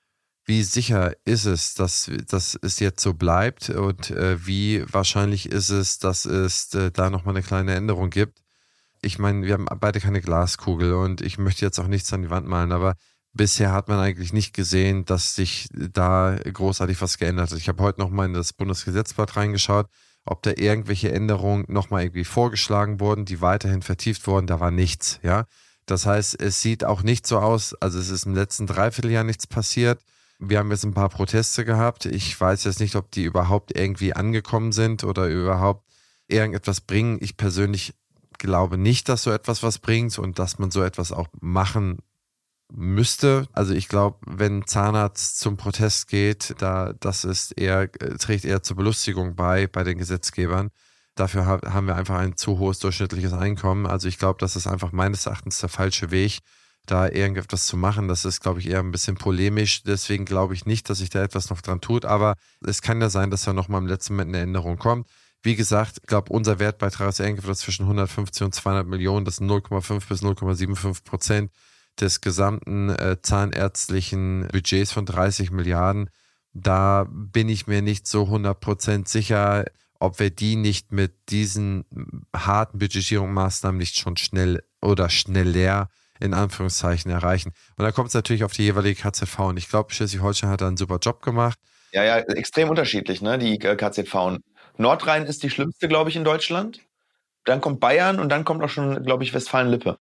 wie 0.46 0.62
sicher 0.64 1.14
ist 1.26 1.46
es, 1.46 1.74
dass, 1.74 2.12
dass 2.28 2.60
es 2.62 2.80
jetzt 2.80 3.02
so 3.02 3.14
bleibt 3.14 3.70
und 3.70 4.12
äh, 4.12 4.46
wie 4.46 4.84
wahrscheinlich 4.92 5.50
ist 5.50 5.70
es, 5.70 6.00
dass 6.00 6.26
es 6.26 6.74
äh, 6.74 6.92
da 6.92 7.10
nochmal 7.10 7.36
eine 7.36 7.44
kleine 7.44 7.76
Änderung 7.76 8.10
gibt 8.10 8.40
ich 9.02 9.20
meine, 9.20 9.46
wir 9.46 9.54
haben 9.54 9.66
beide 9.80 10.00
keine 10.00 10.22
Glaskugel 10.22 10.94
und 10.94 11.22
ich 11.22 11.38
möchte 11.38 11.66
jetzt 11.66 11.80
auch 11.80 11.88
nichts 11.88 12.12
an 12.14 12.22
die 12.22 12.30
Wand 12.30 12.48
malen, 12.48 12.72
aber 12.72 12.96
bisher 13.34 13.72
hat 13.72 13.88
man 13.88 14.00
eigentlich 14.00 14.34
nicht 14.34 14.54
gesehen, 14.54 15.06
dass 15.06 15.36
sich 15.36 15.70
da 15.72 16.36
großartig 16.36 17.02
was 17.02 17.18
geändert 17.18 17.52
hat. 17.52 17.58
Ich 17.58 17.70
habe 17.70 17.84
heute 17.84 18.02
nochmal 18.02 18.26
in 18.26 18.34
das 18.34 18.54
Bundesgesetzblatt 18.54 19.36
reingeschaut, 19.38 19.88
ob 20.26 20.42
da 20.44 20.52
irgendwelche 20.56 21.12
Änderungen 21.12 21.66
nochmal 21.68 22.04
irgendwie 22.04 22.26
vorgeschlagen 22.26 23.00
wurden, 23.00 23.26
die 23.26 23.42
weiterhin 23.42 23.82
vertieft 23.82 24.28
wurden. 24.28 24.48
Da 24.48 24.60
war 24.60 24.72
nichts, 24.72 25.20
ja. 25.24 25.46
Das 25.86 26.06
heißt, 26.06 26.42
es 26.42 26.62
sieht 26.62 26.84
auch 26.84 27.02
nicht 27.02 27.26
so 27.26 27.40
aus, 27.40 27.74
also 27.76 27.98
es 27.98 28.10
ist 28.10 28.26
im 28.26 28.36
letzten 28.36 28.68
Dreivierteljahr 28.68 29.24
nichts 29.24 29.48
passiert. 29.48 30.02
Wir 30.38 30.60
haben 30.60 30.70
jetzt 30.70 30.84
ein 30.84 30.94
paar 30.94 31.10
Proteste 31.10 31.64
gehabt. 31.64 32.06
Ich 32.06 32.40
weiß 32.40 32.66
jetzt 32.66 32.80
nicht, 32.80 32.96
ob 32.96 33.10
die 33.12 33.24
überhaupt 33.24 33.76
irgendwie 33.76 34.14
angekommen 34.14 34.72
sind 34.74 35.04
oder 35.04 35.28
überhaupt 35.28 35.88
irgendetwas 36.28 36.82
bringen. 36.82 37.18
Ich 37.22 37.38
persönlich 37.38 37.94
glaube 38.38 38.78
nicht, 38.78 39.10
dass 39.10 39.24
so 39.24 39.32
etwas 39.32 39.64
was 39.64 39.80
bringt 39.80 40.18
und 40.20 40.40
dass 40.40 40.60
man 40.60 40.72
so 40.72 40.84
etwas 40.84 41.12
auch 41.12 41.28
machen 41.40 42.00
müsste. 42.74 43.48
Also 43.54 43.74
ich 43.74 43.88
glaube, 43.88 44.18
wenn 44.28 44.68
Zahnarzt 44.68 45.40
zum 45.40 45.58
Protest 45.58 46.08
geht, 46.08 46.56
da 46.60 46.94
das 47.00 47.24
ist 47.24 47.52
eher 47.52 47.92
trägt 47.92 48.46
eher 48.46 48.64
zur 48.64 48.78
Belustigung 48.78 49.36
bei 49.36 49.68
bei 49.68 49.84
den 49.84 49.98
Gesetzgebern. 49.98 50.70
Dafür 51.16 51.46
haben 51.48 51.88
wir 51.88 51.96
einfach 51.96 52.18
ein 52.18 52.38
zu 52.38 52.60
hohes 52.60 52.80
durchschnittliches 52.80 53.34
Einkommen. 53.34 53.88
Also 53.88 54.08
ich 54.08 54.20
glaube, 54.20 54.38
das 54.40 54.56
ist 54.56 54.68
einfach 54.68 54.92
meines 54.92 55.26
Erachtens 55.26 55.60
der 55.60 55.70
falsche 55.70 56.12
Weg, 56.12 56.40
da 56.86 57.10
irgendetwas 57.10 57.66
zu 57.66 57.76
machen. 57.76 58.08
Das 58.08 58.24
ist, 58.24 58.42
glaube 58.42 58.60
ich, 58.60 58.70
eher 58.70 58.80
ein 58.80 58.92
bisschen 58.92 59.16
polemisch. 59.16 59.82
Deswegen 59.84 60.26
glaube 60.26 60.54
ich 60.54 60.66
nicht, 60.66 60.90
dass 60.90 61.00
sich 61.00 61.10
da 61.10 61.24
etwas 61.24 61.50
noch 61.50 61.62
dran 61.62 61.82
tut. 61.82 62.06
Aber 62.06 62.36
es 62.66 62.84
kann 62.84 63.02
ja 63.02 63.10
sein, 63.10 63.32
dass 63.32 63.44
da 63.44 63.54
nochmal 63.54 63.82
im 63.82 63.88
letzten 63.88 64.14
Moment 64.14 64.36
eine 64.36 64.44
Änderung 64.44 64.78
kommt. 64.78 65.08
Wie 65.48 65.56
gesagt, 65.56 66.00
ich 66.02 66.08
glaube, 66.08 66.34
unser 66.34 66.60
Wertbeitrag 66.60 67.08
ist 67.08 67.22
irgendwo 67.22 67.54
zwischen 67.54 67.84
150 67.84 68.44
und 68.44 68.54
200 68.54 68.86
Millionen. 68.86 69.24
Das 69.24 69.38
sind 69.38 69.50
0,5 69.50 70.06
bis 70.10 70.22
0,75 70.22 71.06
Prozent 71.06 71.52
des 72.02 72.20
gesamten 72.20 72.90
äh, 72.90 73.22
zahnärztlichen 73.22 74.50
Budgets 74.52 74.92
von 74.92 75.06
30 75.06 75.52
Milliarden. 75.52 76.10
Da 76.52 77.08
bin 77.10 77.48
ich 77.48 77.66
mir 77.66 77.82
nicht 77.82 78.08
so 78.08 78.24
100 78.24 78.60
Prozent 78.60 79.08
sicher, 79.08 79.64
ob 80.02 80.20
wir 80.20 80.32
die 80.32 80.58
nicht 80.58 80.92
mit 80.92 81.14
diesen 81.30 81.86
harten 82.36 82.80
Budgetierungsmaßnahmen 82.80 83.80
nicht 83.80 83.96
schon 83.96 84.18
schnell 84.18 84.66
oder 84.82 85.10
schneller 85.10 85.88
in 86.20 86.34
Anführungszeichen 86.34 87.10
erreichen. 87.10 87.54
Und 87.78 87.86
da 87.86 87.94
kommt 87.94 88.10
es 88.10 88.16
natürlich 88.16 88.44
auf 88.44 88.52
die 88.52 88.64
jeweilige 88.64 89.02
KZV. 89.02 89.40
Und 89.40 89.56
ich 89.58 89.70
glaube, 89.70 89.94
Schleswig-Holstein 89.94 90.50
hat 90.50 90.60
da 90.60 90.68
einen 90.68 90.76
super 90.76 91.00
Job 91.02 91.22
gemacht. 91.22 91.58
Ja, 91.94 92.04
ja, 92.04 92.18
extrem 92.18 92.70
unterschiedlich, 92.70 93.22
ne, 93.22 93.38
die 93.38 93.62
äh, 93.62 93.78
KZV. 93.78 94.40
Nordrhein 94.78 95.26
ist 95.26 95.44
die 95.44 95.50
schlimmste, 95.50 95.88
glaube 95.88 96.10
ich, 96.10 96.16
in 96.16 96.24
Deutschland. 96.24 96.82
Dann 97.46 97.62
kommt 97.62 97.80
Bayern 97.80 98.20
und 98.20 98.30
dann 98.30 98.46
kommt 98.46 98.64
auch 98.64 98.70
schon, 98.70 99.04
glaube 99.04 99.24
ich, 99.24 99.34
Westfalen-Lippe. 99.34 99.98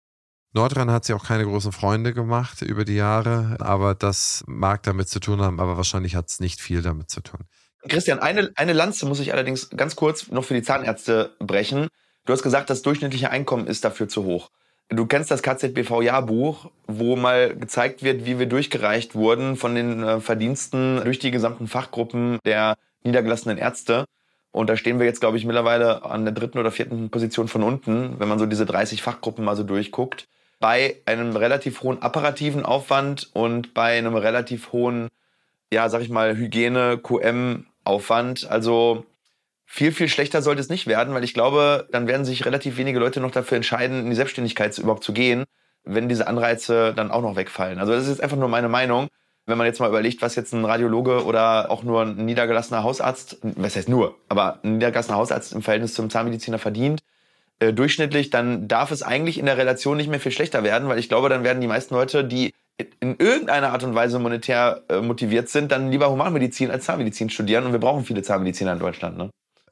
Nordrhein 0.53 0.91
hat 0.91 1.05
sich 1.05 1.15
auch 1.15 1.25
keine 1.25 1.45
großen 1.45 1.71
Freunde 1.73 2.15
gemacht 2.15 2.63
über 2.63 2.85
die 2.85 2.95
Jahre, 2.95 3.57
aber 3.61 3.95
das 3.95 4.43
mag 4.47 4.83
damit 4.85 5.09
zu 5.09 5.21
tun 5.21 5.43
haben, 5.43 5.61
aber 5.61 5.77
wahrscheinlich 5.77 6.17
hat 6.17 6.29
es 6.29 6.41
nicht 6.41 6.61
viel 6.61 6.83
damit 6.83 7.11
zu 7.11 7.21
tun. 7.21 7.41
Christian, 7.89 8.19
eine, 8.19 8.51
eine 8.57 8.73
Lanze 8.73 9.07
muss 9.07 9.21
ich 9.21 9.33
allerdings 9.33 9.71
ganz 9.71 9.97
kurz 9.97 10.29
noch 10.29 10.45
für 10.45 10.55
die 10.55 10.63
Zahnärzte 10.63 11.37
brechen. 11.39 11.89
Du 12.25 12.33
hast 12.33 12.43
gesagt, 12.43 12.71
das 12.71 12.83
durchschnittliche 12.83 13.31
Einkommen 13.31 13.67
ist 13.67 13.85
dafür 13.85 14.09
zu 14.09 14.25
hoch. 14.25 14.51
Du 14.89 15.07
kennst 15.07 15.31
das 15.31 15.43
KZBV-Jahrbuch, 15.43 16.71
wo 16.87 17.17
mal 17.17 17.57
gezeigt 17.57 18.03
wird, 18.03 18.25
wie 18.25 18.39
wir 18.39 18.47
durchgereicht 18.47 19.15
wurden 19.15 19.57
von 19.57 19.75
den 19.75 20.03
äh, 20.03 20.21
Verdiensten 20.21 21.03
durch 21.05 21.19
die 21.19 21.33
gesamten 21.33 21.67
Fachgruppen 21.67 22.39
der 22.45 22.77
niedergelassenen 23.03 23.59
Ärzte. 23.59 24.05
Und 24.57 24.71
da 24.71 24.77
stehen 24.79 24.99
wir 24.99 25.05
jetzt, 25.05 25.21
glaube 25.21 25.37
ich, 25.37 25.45
mittlerweile 25.45 26.03
an 26.03 26.25
der 26.25 26.33
dritten 26.33 26.59
oder 26.59 26.71
vierten 26.71 27.11
Position 27.11 27.47
von 27.47 27.63
unten, 27.63 28.19
wenn 28.19 28.27
man 28.27 28.39
so 28.39 28.47
diese 28.47 28.65
30 28.65 29.03
Fachgruppen 29.03 29.45
mal 29.45 29.55
so 29.55 29.65
durchguckt. 29.65 30.29
Bei 30.61 30.97
einem 31.05 31.37
relativ 31.37 31.83
hohen 31.83 32.01
apparativen 32.01 32.65
Aufwand 32.65 33.29
und 33.35 33.75
bei 33.75 33.99
einem 33.99 34.15
relativ 34.15 34.73
hohen, 34.73 35.09
ja, 35.71 35.91
sag 35.91 36.01
ich 36.01 36.09
mal, 36.09 36.39
Hygiene, 36.39 36.97
QM 36.97 37.67
Aufwand. 37.85 38.51
Also 38.51 39.05
viel, 39.67 39.93
viel 39.93 40.09
schlechter 40.09 40.41
sollte 40.41 40.63
es 40.63 40.71
nicht 40.71 40.87
werden, 40.87 41.13
weil 41.13 41.25
ich 41.25 41.35
glaube, 41.35 41.87
dann 41.93 42.07
werden 42.07 42.25
sich 42.25 42.47
relativ 42.47 42.79
wenige 42.79 42.99
Leute 42.99 43.21
noch 43.21 43.33
dafür 43.33 43.57
entscheiden, 43.57 44.01
in 44.05 44.09
die 44.09 44.17
Selbstständigkeit 44.17 44.79
überhaupt 44.79 45.05
zu 45.05 45.13
gehen, 45.13 45.45
wenn 45.85 46.09
diese 46.09 46.29
Anreize 46.29 46.95
dann 46.97 47.11
auch 47.11 47.21
noch 47.21 47.37
wegfallen. 47.37 47.79
Also 47.79 47.93
das 47.93 48.05
ist 48.05 48.09
jetzt 48.09 48.23
einfach 48.23 48.39
nur 48.39 48.49
meine 48.49 48.71
Meinung. 48.71 49.09
Wenn 49.47 49.59
man 49.59 49.67
jetzt 49.67 49.81
mal 49.81 49.89
überlegt, 49.89 50.23
was 50.23 50.35
jetzt 50.35 50.53
ein 50.53 50.65
Radiologe 50.65 51.25
oder 51.25 51.71
auch 51.71 51.85
nur 51.85 52.03
ein 52.03 52.25
niedergelassener 52.25 52.83
Hausarzt, 52.83 53.39
was 53.43 53.77
heißt 53.77 53.89
nur, 53.89 54.17
aber 54.29 54.59
ein 54.65 54.75
niedergelassener 54.75 55.17
Hausarzt 55.17 55.53
im 55.53 55.63
Verhältnis 55.63 55.95
zum 55.95 56.11
Zahnmediziner 56.11 56.59
verdient, 56.59 57.01
äh, 57.61 57.73
durchschnittlich, 57.73 58.31
dann 58.31 58.69
darf 58.69 58.91
es 58.91 59.03
eigentlich 59.03 59.39
in 59.39 59.47
der 59.47 59.57
Relation 59.57 59.97
nicht 59.97 60.11
mehr 60.11 60.21
viel 60.21 60.33
schlechter 60.33 60.63
werden, 60.65 60.89
weil 60.89 60.99
ich 60.99 61.09
glaube, 61.09 61.29
dann 61.29 61.45
werden 61.45 61.61
die 61.61 61.69
meisten 61.69 61.95
Leute, 61.95 62.25
die 62.25 62.53
in 63.01 63.17
irgendeiner 63.17 63.73
Art 63.73 63.85
und 63.85 63.95
Weise 63.95 64.19
monetär 64.19 64.83
äh, 64.89 65.01
motiviert 65.01 65.49
sind, 65.49 65.73
dann 65.73 65.91
lieber 65.91 66.11
Humanmedizin 66.11 66.71
als 66.71 66.85
Zahnmedizin 66.85 67.31
studieren. 67.31 67.65
Und 67.65 67.73
wir 67.73 67.81
brauchen 67.81 68.05
viele 68.05 68.23
Zahnmediziner 68.23 68.75
in 68.75 68.79
Deutschland. 68.79 69.17
Ne? 69.17 69.31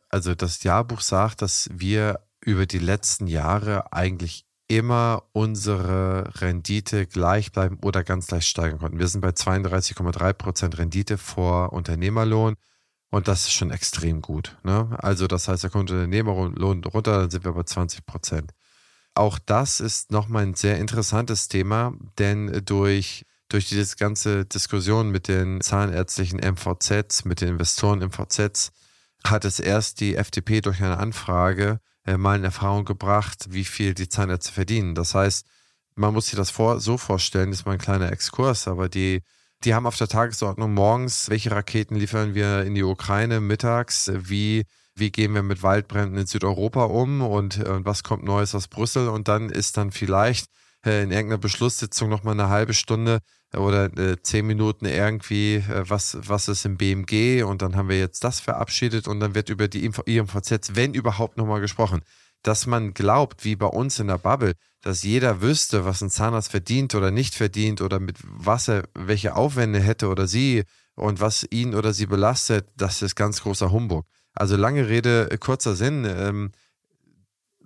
Also 0.08 0.34
das 0.34 0.62
Jahrbuch 0.62 1.00
sagt, 1.00 1.42
dass 1.42 1.68
wir 1.72 2.20
über 2.40 2.66
die 2.66 2.78
letzten 2.78 3.26
Jahre 3.26 3.92
eigentlich 3.92 4.46
immer 4.76 5.24
unsere 5.32 6.30
Rendite 6.40 7.06
gleich 7.06 7.52
bleiben 7.52 7.78
oder 7.82 8.04
ganz 8.04 8.30
leicht 8.30 8.48
steigern 8.48 8.78
konnten. 8.78 8.98
Wir 8.98 9.08
sind 9.08 9.20
bei 9.20 9.30
32,3 9.30 10.32
Prozent 10.32 10.78
Rendite 10.78 11.18
vor 11.18 11.72
Unternehmerlohn 11.72 12.56
und 13.10 13.28
das 13.28 13.42
ist 13.42 13.52
schon 13.52 13.70
extrem 13.70 14.20
gut. 14.20 14.56
Ne? 14.64 14.96
Also 14.98 15.26
das 15.26 15.48
heißt, 15.48 15.62
der 15.62 15.70
kommt 15.70 15.90
Unternehmerlohn 15.90 16.84
runter, 16.84 17.20
dann 17.20 17.30
sind 17.30 17.44
wir 17.44 17.52
bei 17.52 17.62
20 17.62 18.06
Prozent. 18.06 18.52
Auch 19.14 19.38
das 19.38 19.80
ist 19.80 20.10
nochmal 20.10 20.42
ein 20.42 20.54
sehr 20.54 20.78
interessantes 20.78 21.48
Thema, 21.48 21.94
denn 22.18 22.62
durch, 22.64 23.24
durch 23.48 23.68
diese 23.68 23.96
ganze 23.96 24.44
Diskussion 24.44 25.10
mit 25.10 25.28
den 25.28 25.60
zahnärztlichen 25.60 26.40
MVZs, 26.40 27.24
mit 27.24 27.40
den 27.40 27.50
Investoren 27.50 28.00
MVZs, 28.00 28.72
hat 29.24 29.44
es 29.44 29.60
erst 29.60 30.00
die 30.00 30.16
FDP 30.16 30.60
durch 30.60 30.82
eine 30.82 30.98
Anfrage 30.98 31.80
mal 32.06 32.36
in 32.36 32.44
Erfahrung 32.44 32.84
gebracht, 32.84 33.46
wie 33.50 33.64
viel 33.64 33.94
die 33.94 34.08
Zahnärzte 34.08 34.52
verdienen. 34.52 34.94
Das 34.94 35.14
heißt, 35.14 35.46
man 35.94 36.12
muss 36.12 36.26
sich 36.26 36.36
das 36.36 36.50
vor, 36.50 36.80
so 36.80 36.98
vorstellen, 36.98 37.50
das 37.50 37.60
ist 37.60 37.66
mal 37.66 37.72
ein 37.72 37.78
kleiner 37.78 38.12
Exkurs, 38.12 38.68
aber 38.68 38.88
die, 38.88 39.22
die 39.64 39.74
haben 39.74 39.86
auf 39.86 39.96
der 39.96 40.08
Tagesordnung 40.08 40.74
morgens, 40.74 41.30
welche 41.30 41.50
Raketen 41.50 41.96
liefern 41.96 42.34
wir 42.34 42.62
in 42.64 42.74
die 42.74 42.82
Ukraine, 42.82 43.40
mittags, 43.40 44.10
wie 44.14 44.64
wie 44.96 45.10
gehen 45.10 45.34
wir 45.34 45.42
mit 45.42 45.62
Waldbränden 45.62 46.18
in 46.18 46.26
Südeuropa 46.26 46.84
um 46.84 47.22
und, 47.22 47.58
und 47.58 47.66
äh, 47.66 47.84
was 47.84 48.02
kommt 48.02 48.24
Neues 48.24 48.54
aus 48.54 48.68
Brüssel 48.68 49.08
und 49.08 49.28
dann 49.28 49.50
ist 49.50 49.76
dann 49.76 49.90
vielleicht 49.90 50.46
äh, 50.86 51.02
in 51.02 51.10
irgendeiner 51.10 51.38
Beschlusssitzung 51.38 52.08
nochmal 52.08 52.34
eine 52.34 52.48
halbe 52.48 52.74
Stunde 52.74 53.16
äh, 53.16 53.18
oder 53.56 53.96
äh, 53.98 54.20
zehn 54.22 54.46
Minuten 54.46 54.86
irgendwie, 54.86 55.56
äh, 55.56 55.84
was, 55.88 56.16
was 56.20 56.48
ist 56.48 56.64
im 56.64 56.76
BMG 56.76 57.42
und 57.44 57.62
dann 57.62 57.76
haben 57.76 57.88
wir 57.88 57.98
jetzt 57.98 58.24
das 58.24 58.40
verabschiedet 58.40 59.08
und 59.08 59.20
dann 59.20 59.34
wird 59.34 59.48
über 59.48 59.68
die 59.68 59.84
IMVZ, 59.84 60.74
wenn 60.74 60.94
überhaupt, 60.94 61.36
nochmal 61.36 61.60
gesprochen. 61.60 62.02
Dass 62.42 62.66
man 62.66 62.92
glaubt, 62.92 63.44
wie 63.44 63.56
bei 63.56 63.66
uns 63.66 63.98
in 63.98 64.08
der 64.08 64.18
Bubble, 64.18 64.54
dass 64.82 65.02
jeder 65.02 65.40
wüsste, 65.40 65.84
was 65.84 66.02
ein 66.02 66.10
Zahnarzt 66.10 66.50
verdient 66.50 66.94
oder 66.94 67.10
nicht 67.10 67.34
verdient 67.34 67.80
oder 67.80 68.00
mit 68.00 68.18
was 68.22 68.68
er 68.68 68.84
welche 68.94 69.34
Aufwände 69.34 69.80
hätte 69.80 70.08
oder 70.08 70.26
sie 70.26 70.64
und 70.94 71.20
was 71.20 71.46
ihn 71.50 71.74
oder 71.74 71.92
sie 71.92 72.06
belastet, 72.06 72.68
das 72.76 73.02
ist 73.02 73.14
ganz 73.14 73.42
großer 73.42 73.72
Humbug. 73.72 74.04
Also 74.34 74.56
lange 74.56 74.88
Rede, 74.88 75.30
äh, 75.30 75.38
kurzer 75.38 75.76
Sinn. 75.76 76.04
Ähm, 76.04 76.52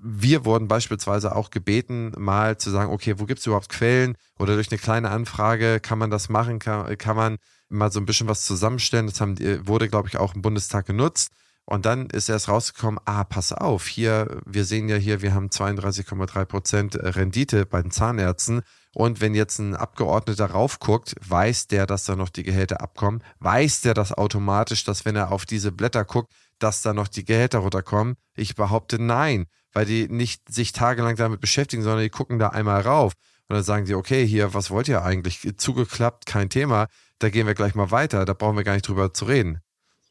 wir 0.01 0.45
wurden 0.45 0.69
beispielsweise 0.69 1.35
auch 1.35 1.51
gebeten, 1.51 2.13
mal 2.17 2.57
zu 2.57 2.71
sagen, 2.71 2.93
okay, 2.93 3.15
wo 3.19 3.25
gibt 3.25 3.41
es 3.41 3.47
überhaupt 3.47 3.69
Quellen 3.69 4.17
oder 4.39 4.55
durch 4.55 4.71
eine 4.71 4.79
kleine 4.79 5.11
Anfrage 5.11 5.81
kann 5.81 5.99
man 5.99 6.11
das 6.11 6.29
machen, 6.29 6.59
kann, 6.59 6.97
kann 6.99 7.17
man 7.17 7.39
mal 7.69 7.91
so 7.93 8.01
ein 8.01 8.07
bisschen 8.07 8.29
was 8.29 8.45
zusammenstellen. 8.45 9.07
Das 9.07 9.21
haben, 9.21 9.37
wurde, 9.67 9.89
glaube 9.89 10.09
ich, 10.09 10.17
auch 10.17 10.35
im 10.35 10.43
Bundestag 10.43 10.87
genutzt. 10.87 11.33
Und 11.65 11.85
dann 11.85 12.07
ist 12.07 12.31
erst 12.31 12.49
rausgekommen, 12.49 12.99
ah, 13.05 13.25
pass 13.25 13.53
auf, 13.53 13.87
hier, 13.87 14.41
wir 14.47 14.65
sehen 14.65 14.89
ja 14.89 14.97
hier, 14.97 15.21
wir 15.21 15.35
haben 15.35 15.49
32,3 15.49 16.45
Prozent 16.47 16.97
Rendite 16.99 17.67
bei 17.67 17.83
den 17.83 17.91
Zahnärzten. 17.91 18.63
Und 18.95 19.21
wenn 19.21 19.35
jetzt 19.35 19.59
ein 19.59 19.77
Abgeordneter 19.77 20.47
raufguckt, 20.47 21.15
weiß 21.21 21.67
der, 21.67 21.85
dass 21.85 22.05
da 22.05 22.17
noch 22.17 22.31
die 22.31 22.43
Gehälter 22.43 22.81
abkommen, 22.81 23.23
weiß 23.41 23.83
der 23.83 23.93
das 23.93 24.13
automatisch, 24.13 24.85
dass 24.85 25.05
wenn 25.05 25.15
er 25.15 25.31
auf 25.31 25.45
diese 25.45 25.71
Blätter 25.71 26.07
guckt, 26.07 26.33
dass 26.59 26.81
da 26.81 26.95
noch 26.95 27.07
die 27.07 27.27
Gehälter 27.27 27.59
runterkommen? 27.59 28.17
Ich 28.35 28.55
behaupte 28.55 28.99
nein, 28.99 29.45
weil 29.73 29.85
die 29.85 30.09
nicht 30.09 30.53
sich 30.53 30.73
tagelang 30.73 31.17
damit 31.17 31.41
beschäftigen, 31.41 31.83
sondern 31.83 32.03
die 32.03 32.11
gucken 32.11 32.39
da 32.39 32.49
einmal 32.49 32.81
rauf. 32.81 33.13
Und 33.49 33.55
dann 33.55 33.65
sagen 33.65 33.87
die, 33.87 33.95
okay, 33.95 34.27
hier, 34.27 34.53
was 34.53 34.71
wollt 34.71 34.89
ihr 34.89 35.03
eigentlich? 35.03 35.41
Zugeklappt, 35.57 36.27
kein 36.27 36.51
Thema. 36.51 36.89
Da 37.19 37.31
gehen 37.31 37.47
wir 37.47 37.55
gleich 37.55 37.75
mal 37.75 37.91
weiter. 37.91 38.25
Da 38.25 38.35
brauchen 38.35 38.57
wir 38.57 38.65
gar 38.65 38.75
nicht 38.75 38.87
drüber 38.87 39.15
zu 39.15 39.25
reden. 39.25 39.61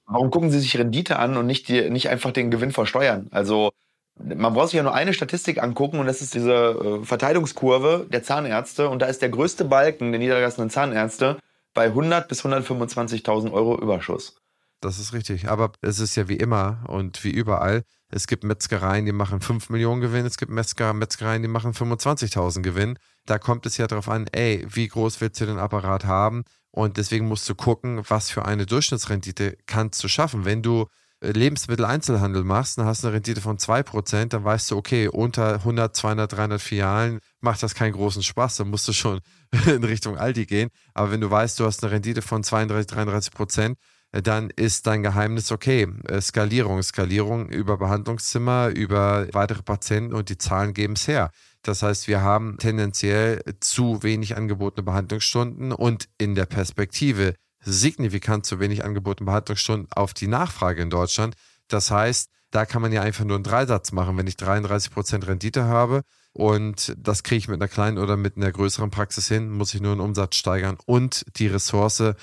Warum 0.08 0.32
gucken 0.32 0.50
Sie 0.50 0.60
sich 0.60 0.78
Rendite 0.78 1.20
an 1.20 1.38
und 1.38 1.46
nicht, 1.46 1.68
die, 1.68 1.90
nicht 1.90 2.10
einfach 2.10 2.32
den 2.32 2.50
Gewinn 2.50 2.72
versteuern? 2.72 3.28
Also, 3.32 3.72
man 4.16 4.54
braucht 4.54 4.70
sich 4.70 4.78
ja 4.78 4.84
nur 4.84 4.94
eine 4.94 5.14
Statistik 5.14 5.62
angucken 5.62 6.00
und 6.00 6.08
das 6.08 6.22
ist 6.22 6.34
diese 6.34 6.54
äh, 6.54 7.06
Verteilungskurve 7.06 8.08
der 8.10 8.24
Zahnärzte. 8.24 8.90
Und 8.90 9.02
da 9.02 9.06
ist 9.06 9.22
der 9.22 9.30
größte 9.30 9.66
Balken 9.66 10.12
der 10.12 10.20
niedergelassenen 10.20 10.70
Zahnärzte 10.70 11.38
bei 11.74 11.86
100 11.86 12.28
bis 12.28 12.44
125.000 12.44 13.52
Euro 13.52 13.80
Überschuss. 13.80 14.38
Das 14.82 15.00
ist 15.00 15.14
richtig. 15.14 15.50
Aber 15.50 15.72
es 15.82 16.00
ist 16.00 16.16
ja 16.16 16.28
wie 16.28 16.38
immer 16.38 16.84
und 16.88 17.24
wie 17.24 17.32
überall. 17.32 17.84
Es 18.10 18.28
gibt 18.28 18.44
Metzgereien, 18.44 19.06
die 19.06 19.12
machen 19.12 19.42
5 19.42 19.70
Millionen 19.70 20.02
Gewinn. 20.02 20.26
Es 20.26 20.38
gibt 20.38 20.52
Metzger, 20.52 20.94
Metzgereien, 20.94 21.42
die 21.42 21.48
machen 21.48 21.74
25.000 21.74 22.62
Gewinn. 22.62 22.98
Da 23.26 23.40
kommt 23.40 23.66
es 23.66 23.78
ja 23.78 23.88
darauf 23.88 24.08
an, 24.08 24.28
ey, 24.32 24.66
wie 24.70 24.88
groß 24.88 25.20
willst 25.20 25.42
du 25.42 25.46
den 25.46 25.58
Apparat 25.58 26.06
haben? 26.06 26.44
Und 26.72 26.98
deswegen 26.98 27.28
musst 27.28 27.50
du 27.50 27.56
gucken, 27.56 28.02
was 28.08 28.30
für 28.30 28.46
eine 28.46 28.66
Durchschnittsrendite 28.66 29.58
kannst 29.66 30.04
du 30.04 30.08
schaffen. 30.08 30.46
Wenn 30.46 30.62
du 30.62 30.86
äh, 31.22 31.32
Lebensmitteleinzelhandel 31.32 32.44
machst, 32.44 32.78
dann 32.78 32.86
hast 32.86 33.04
du 33.04 33.08
eine 33.08 33.16
Rendite 33.16 33.42
von 33.42 33.58
2%, 33.58 34.28
dann 34.28 34.44
weißt 34.44 34.70
du, 34.70 34.78
okay, 34.78 35.08
unter 35.08 35.56
100, 35.56 35.96
200, 35.96 36.32
300 36.32 36.62
Filialen 36.62 37.20
macht 37.42 37.64
das 37.64 37.74
keinen 37.74 37.94
großen 37.94 38.22
Spaß, 38.22 38.58
dann 38.58 38.70
musst 38.70 38.88
du 38.88 38.94
schon 38.94 39.22
in 39.66 39.84
Richtung 39.84 40.18
Aldi 40.18 40.46
gehen. 40.46 40.70
Aber 40.94 41.12
wenn 41.12 41.22
du 41.22 41.32
weißt, 41.32 41.60
du 41.60 41.66
hast 41.66 41.84
eine 41.84 41.92
Rendite 41.92 42.22
von 42.22 42.44
32, 42.44 42.86
33 42.88 43.34
Prozent, 43.34 43.80
dann 44.12 44.50
ist 44.52 44.88
dein 44.88 45.04
Geheimnis 45.04 45.52
okay. 45.52 45.88
Äh, 46.08 46.22
Skalierung, 46.22 46.82
Skalierung 46.82 47.50
über 47.50 47.78
Behandlungszimmer, 47.78 48.70
über 48.70 49.28
weitere 49.34 49.64
Patienten 49.64 50.14
und 50.14 50.30
die 50.30 50.38
Zahlen 50.38 50.74
geben 50.74 50.94
es 50.94 51.08
her. 51.08 51.32
Das 51.62 51.84
heißt, 51.84 52.08
wir 52.08 52.22
haben 52.22 52.58
tendenziell 52.58 53.44
zu 53.60 54.02
wenig 54.04 54.38
angebotene 54.38 54.84
Behandlungsstunden 54.84 55.72
und 55.74 56.08
in 56.18 56.36
der 56.36 56.46
Perspektive 56.46 57.36
signifikant 57.60 58.46
zu 58.46 58.60
wenig 58.60 58.86
angebotene 58.86 59.26
Behandlungsstunden 59.26 59.92
auf 59.92 60.14
die 60.14 60.28
Nachfrage 60.28 60.82
in 60.82 60.90
Deutschland. 60.90 61.36
Das 61.68 61.92
heißt, 61.92 62.30
Da 62.52 62.66
kann 62.66 62.82
man 62.82 62.94
ja 62.94 63.02
einfach 63.02 63.26
nur 63.26 63.36
einen 63.36 63.44
Dreisatz 63.44 63.92
machen. 63.92 64.18
Wenn 64.18 64.28
ich 64.28 64.36
33% 64.36 65.28
Rendite 65.28 65.66
habe 65.66 66.04
und 66.32 66.96
das 66.98 67.24
kriege 67.24 67.40
ich 67.40 67.48
mit 67.48 67.62
einer 67.62 67.68
kleinen 67.68 67.98
oder 67.98 68.16
mit 68.16 68.38
einer 68.38 68.52
größeren 68.52 68.90
Praxis 68.90 69.28
hin, 69.28 69.50
muss 69.50 69.74
ich 69.74 69.82
nur 69.82 69.92
einen 69.92 70.02
Umsatz 70.02 70.36
steigern 70.38 70.78
und 70.86 71.26
die 71.38 71.48
Ressource, 71.48 72.14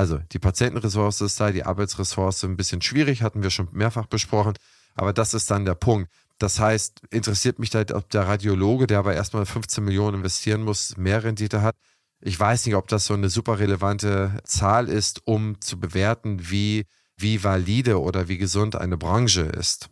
also 0.00 0.18
die 0.32 0.38
Patientenressource 0.38 1.20
ist 1.20 1.38
da, 1.38 1.50
die 1.50 1.64
Arbeitsressource 1.64 2.44
ein 2.44 2.56
bisschen 2.56 2.80
schwierig, 2.80 3.20
hatten 3.20 3.42
wir 3.42 3.50
schon 3.50 3.68
mehrfach 3.72 4.06
besprochen. 4.06 4.54
Aber 4.94 5.12
das 5.12 5.34
ist 5.34 5.50
dann 5.50 5.66
der 5.66 5.74
Punkt. 5.74 6.10
Das 6.38 6.58
heißt, 6.58 7.02
interessiert 7.10 7.58
mich 7.58 7.74
halt, 7.74 7.92
ob 7.92 8.08
der 8.08 8.26
Radiologe, 8.26 8.86
der 8.86 9.00
aber 9.00 9.14
erstmal 9.14 9.44
15 9.44 9.84
Millionen 9.84 10.16
investieren 10.16 10.62
muss, 10.62 10.96
mehr 10.96 11.22
Rendite 11.22 11.60
hat. 11.60 11.76
Ich 12.22 12.40
weiß 12.40 12.64
nicht, 12.64 12.76
ob 12.76 12.88
das 12.88 13.04
so 13.04 13.12
eine 13.12 13.28
super 13.28 13.58
relevante 13.58 14.40
Zahl 14.44 14.88
ist, 14.88 15.20
um 15.26 15.60
zu 15.60 15.78
bewerten, 15.78 16.50
wie, 16.50 16.86
wie 17.18 17.44
valide 17.44 18.00
oder 18.00 18.26
wie 18.28 18.38
gesund 18.38 18.76
eine 18.76 18.96
Branche 18.96 19.42
ist. 19.42 19.90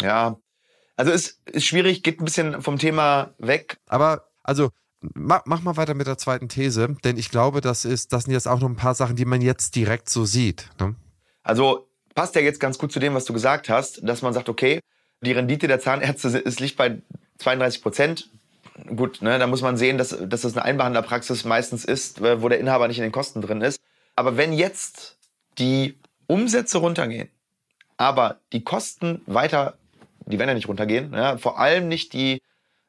Ja, 0.00 0.38
also 0.94 1.10
ist, 1.10 1.40
ist 1.48 1.66
schwierig, 1.66 2.04
geht 2.04 2.20
ein 2.20 2.24
bisschen 2.24 2.62
vom 2.62 2.78
Thema 2.78 3.34
weg. 3.38 3.78
Aber 3.88 4.30
also 4.44 4.70
mach, 5.00 5.42
mach 5.46 5.62
mal 5.62 5.76
weiter 5.76 5.94
mit 5.94 6.06
der 6.06 6.18
zweiten 6.18 6.48
These, 6.48 6.96
denn 7.04 7.16
ich 7.16 7.30
glaube, 7.30 7.60
das 7.60 7.84
ist, 7.84 8.12
das 8.12 8.24
sind 8.24 8.32
jetzt 8.32 8.48
auch 8.48 8.60
noch 8.60 8.68
ein 8.68 8.76
paar 8.76 8.94
Sachen, 8.94 9.16
die 9.16 9.24
man 9.24 9.40
jetzt 9.40 9.74
direkt 9.76 10.08
so 10.08 10.24
sieht. 10.24 10.68
Ne? 10.78 10.94
Also 11.42 11.88
passt 12.14 12.34
ja 12.34 12.40
jetzt 12.40 12.60
ganz 12.60 12.78
gut 12.78 12.92
zu 12.92 13.00
dem, 13.00 13.14
was 13.14 13.24
du 13.24 13.32
gesagt 13.32 13.68
hast, 13.68 14.06
dass 14.06 14.22
man 14.22 14.32
sagt, 14.32 14.48
okay, 14.48 14.80
die 15.22 15.32
Rendite 15.32 15.68
der 15.68 15.80
Zahnärzte 15.80 16.28
ist, 16.38 16.60
liegt 16.60 16.76
bei 16.76 17.00
32 17.38 17.82
Prozent. 17.82 18.30
Gut, 18.94 19.20
ne, 19.20 19.38
da 19.38 19.46
muss 19.46 19.60
man 19.60 19.76
sehen, 19.76 19.98
dass, 19.98 20.08
dass 20.08 20.40
das 20.40 20.56
eine 20.56 20.64
Einbehandlerpraxis 20.64 21.44
meistens 21.44 21.84
ist, 21.84 22.22
wo 22.22 22.48
der 22.48 22.60
Inhaber 22.60 22.88
nicht 22.88 22.98
in 22.98 23.02
den 23.02 23.12
Kosten 23.12 23.42
drin 23.42 23.60
ist. 23.60 23.78
Aber 24.16 24.36
wenn 24.36 24.52
jetzt 24.52 25.18
die 25.58 25.98
Umsätze 26.26 26.78
runtergehen, 26.78 27.28
aber 27.98 28.40
die 28.52 28.64
Kosten 28.64 29.20
weiter, 29.26 29.76
die 30.24 30.38
werden 30.38 30.48
ja 30.48 30.54
nicht 30.54 30.68
runtergehen, 30.68 31.12
ja, 31.12 31.36
vor 31.36 31.58
allem 31.58 31.88
nicht 31.88 32.14
die 32.14 32.40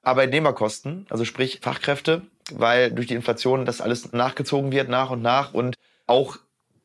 Arbeitnehmerkosten, 0.03 1.05
also 1.09 1.25
sprich 1.25 1.59
Fachkräfte, 1.61 2.23
weil 2.51 2.91
durch 2.91 3.07
die 3.07 3.13
Inflation 3.13 3.65
das 3.65 3.81
alles 3.81 4.13
nachgezogen 4.13 4.71
wird 4.71 4.89
nach 4.89 5.09
und 5.11 5.21
nach 5.21 5.53
und 5.53 5.75
auch 6.07 6.37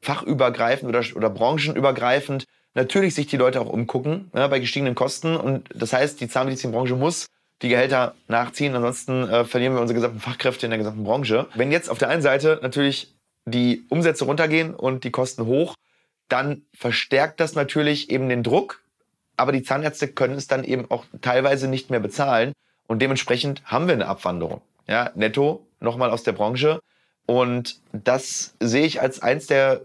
fachübergreifend 0.03 0.89
oder, 0.89 1.03
oder 1.17 1.31
branchenübergreifend 1.31 2.45
natürlich 2.75 3.15
sich 3.15 3.27
die 3.27 3.39
Leute 3.39 3.61
auch 3.61 3.69
umgucken 3.69 4.31
ja, 4.35 4.47
bei 4.47 4.61
gestiegenen 4.61 4.95
Kosten. 4.95 5.37
Und 5.37 5.69
das 5.75 5.93
heißt, 5.93 6.21
die 6.21 6.29
Zahnmedizinbranche 6.29 6.95
muss 6.95 7.27
die 7.63 7.71
Gehälter 7.71 8.15
nachziehen, 8.29 8.75
ansonsten 8.75 9.29
äh, 9.29 9.45
verlieren 9.47 9.75
wir 9.75 9.81
unsere 9.81 9.95
gesamten 9.95 10.21
Fachkräfte 10.21 10.67
in 10.67 10.71
der 10.71 10.79
gesamten 10.79 11.05
Branche. 11.05 11.47
Wenn 11.55 11.73
jetzt 11.73 11.89
auf 11.89 11.97
der 11.97 12.11
einen 12.11 12.21
Seite 12.21 12.59
natürlich 12.63 13.15
die 13.47 13.87
Umsätze 13.89 14.27
runtergehen 14.27 14.75
und 14.75 15.05
die 15.05 15.11
Kosten 15.11 15.47
hoch, 15.47 15.75
dann 16.29 16.63
verstärkt 16.75 17.41
das 17.41 17.55
natürlich 17.55 18.11
eben 18.11 18.29
den 18.29 18.43
Druck. 18.43 18.83
Aber 19.39 19.53
die 19.53 19.63
Zahnärzte 19.63 20.09
können 20.09 20.35
es 20.35 20.49
dann 20.49 20.65
eben 20.65 20.91
auch 20.91 21.05
teilweise 21.23 21.69
nicht 21.69 21.91
mehr 21.91 22.01
bezahlen. 22.01 22.53
Und 22.87 23.01
dementsprechend 23.03 23.63
haben 23.65 23.87
wir 23.87 23.95
eine 23.95 24.07
Abwanderung. 24.07 24.61
Ja, 24.87 25.11
netto 25.15 25.67
nochmal 25.81 26.11
aus 26.11 26.23
der 26.23 26.33
Branche. 26.33 26.81
Und 27.27 27.81
das 27.93 28.55
sehe 28.61 28.87
ich 28.87 29.01
als 29.01 29.21
eins 29.21 29.47
der 29.47 29.81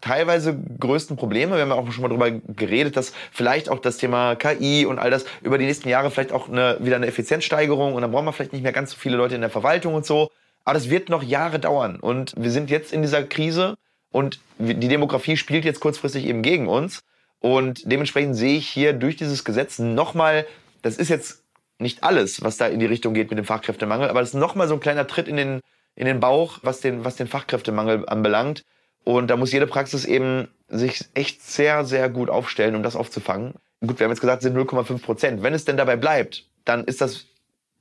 teilweise 0.00 0.56
größten 0.78 1.16
Probleme. 1.16 1.56
Wir 1.56 1.62
haben 1.62 1.68
ja 1.68 1.74
auch 1.74 1.90
schon 1.92 2.02
mal 2.02 2.08
darüber 2.08 2.30
geredet, 2.30 2.96
dass 2.96 3.12
vielleicht 3.32 3.68
auch 3.68 3.78
das 3.78 3.98
Thema 3.98 4.34
KI 4.34 4.86
und 4.86 4.98
all 4.98 5.10
das 5.10 5.26
über 5.42 5.58
die 5.58 5.66
nächsten 5.66 5.88
Jahre 5.88 6.10
vielleicht 6.10 6.32
auch 6.32 6.48
eine, 6.48 6.78
wieder 6.80 6.96
eine 6.96 7.06
Effizienzsteigerung 7.06 7.94
und 7.94 8.02
dann 8.02 8.10
brauchen 8.10 8.24
wir 8.24 8.32
vielleicht 8.32 8.52
nicht 8.52 8.62
mehr 8.62 8.72
ganz 8.72 8.92
so 8.92 8.96
viele 8.96 9.16
Leute 9.16 9.34
in 9.34 9.42
der 9.42 9.50
Verwaltung 9.50 9.94
und 9.94 10.06
so. 10.06 10.30
Aber 10.64 10.74
das 10.74 10.90
wird 10.90 11.08
noch 11.08 11.22
Jahre 11.22 11.58
dauern 11.58 12.00
und 12.00 12.34
wir 12.36 12.50
sind 12.50 12.70
jetzt 12.70 12.92
in 12.92 13.02
dieser 13.02 13.24
Krise 13.24 13.76
und 14.10 14.40
die 14.58 14.88
Demografie 14.88 15.36
spielt 15.36 15.64
jetzt 15.64 15.80
kurzfristig 15.80 16.26
eben 16.26 16.42
gegen 16.42 16.66
uns 16.66 17.02
und 17.40 17.90
dementsprechend 17.90 18.36
sehe 18.36 18.56
ich 18.56 18.68
hier 18.68 18.92
durch 18.92 19.16
dieses 19.16 19.44
Gesetz 19.44 19.78
nochmal, 19.78 20.46
das 20.82 20.96
ist 20.96 21.08
jetzt 21.08 21.42
nicht 21.80 22.04
alles, 22.04 22.42
was 22.42 22.56
da 22.56 22.66
in 22.66 22.80
die 22.80 22.86
Richtung 22.86 23.14
geht 23.14 23.30
mit 23.30 23.38
dem 23.38 23.44
Fachkräftemangel, 23.44 24.08
aber 24.08 24.20
das 24.20 24.30
ist 24.30 24.34
nochmal 24.34 24.68
so 24.68 24.74
ein 24.74 24.80
kleiner 24.80 25.06
Tritt 25.06 25.28
in 25.28 25.36
den, 25.36 25.60
in 25.94 26.06
den 26.06 26.20
Bauch, 26.20 26.58
was 26.62 26.80
den, 26.80 27.04
was 27.04 27.16
den 27.16 27.26
Fachkräftemangel 27.26 28.08
anbelangt 28.08 28.64
und 29.04 29.28
da 29.28 29.36
muss 29.36 29.52
jede 29.52 29.66
Praxis 29.66 30.04
eben 30.04 30.48
sich 30.68 31.04
echt 31.14 31.42
sehr, 31.42 31.84
sehr 31.84 32.08
gut 32.08 32.30
aufstellen, 32.30 32.74
um 32.74 32.82
das 32.82 32.96
aufzufangen. 32.96 33.54
Gut, 33.80 33.98
wir 33.98 34.04
haben 34.04 34.12
jetzt 34.12 34.20
gesagt, 34.20 34.42
sind 34.42 34.56
0,5 34.56 35.02
Prozent. 35.02 35.42
Wenn 35.42 35.54
es 35.54 35.64
denn 35.64 35.76
dabei 35.76 35.96
bleibt, 35.96 36.46
dann 36.64 36.84
ist 36.84 37.00
das, 37.00 37.26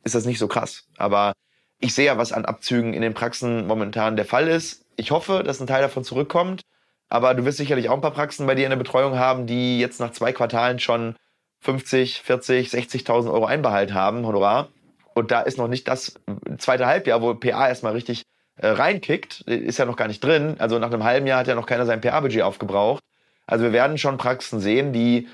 ist 0.04 0.16
das 0.16 0.26
nicht 0.26 0.40
so 0.40 0.48
krass. 0.48 0.88
Aber 0.98 1.34
ich 1.80 1.94
sehe 1.94 2.06
ja, 2.06 2.18
was 2.18 2.32
an 2.32 2.46
Abzügen 2.46 2.94
in 2.94 3.02
den 3.02 3.14
Praxen 3.14 3.68
momentan 3.68 4.16
der 4.16 4.26
Fall 4.26 4.48
ist. 4.48 4.86
Ich 4.96 5.12
hoffe, 5.12 5.44
dass 5.44 5.60
ein 5.60 5.68
Teil 5.68 5.82
davon 5.82 6.04
zurückkommt. 6.04 6.62
Aber 7.10 7.34
du 7.34 7.44
wirst 7.44 7.58
sicherlich 7.58 7.90
auch 7.90 7.96
ein 7.96 8.02
paar 8.02 8.12
Praxen 8.12 8.46
bei 8.46 8.56
dir 8.56 8.66
in 8.66 8.70
der 8.70 8.78
Betreuung 8.78 9.18
haben, 9.18 9.46
die 9.46 9.80
jetzt 9.80 10.00
nach 10.00 10.12
zwei 10.12 10.32
Quartalen 10.32 10.80
schon 10.80 11.16
50, 11.62 12.22
40, 12.22 12.70
60.000 12.70 13.32
Euro 13.32 13.46
Einbehalt 13.46 13.94
haben, 13.94 14.26
Honorar. 14.26 14.70
Und 15.14 15.32
da 15.32 15.42
ist 15.42 15.58
noch 15.58 15.68
nicht 15.68 15.88
das 15.88 16.16
zweite 16.58 16.86
Halbjahr, 16.86 17.22
wo 17.22 17.34
PA 17.34 17.68
erstmal 17.68 17.94
richtig 17.94 18.24
äh, 18.58 18.68
reinkickt, 18.68 19.42
ist 19.42 19.78
ja 19.78 19.86
noch 19.86 19.96
gar 19.96 20.08
nicht 20.08 20.24
drin. 20.24 20.56
Also 20.60 20.80
nach 20.80 20.92
einem 20.92 21.04
halben 21.04 21.28
Jahr 21.28 21.40
hat 21.40 21.48
ja 21.48 21.56
noch 21.56 21.66
keiner 21.66 21.86
sein 21.86 22.02
PA-Budget 22.02 22.42
aufgebraucht. 22.42 23.02
Also 23.48 23.64
wir 23.64 23.74
werden 23.74 23.98
schon 23.98 24.18
Praxen 24.18 24.60
sehen, 24.60 24.94
die 24.94 25.28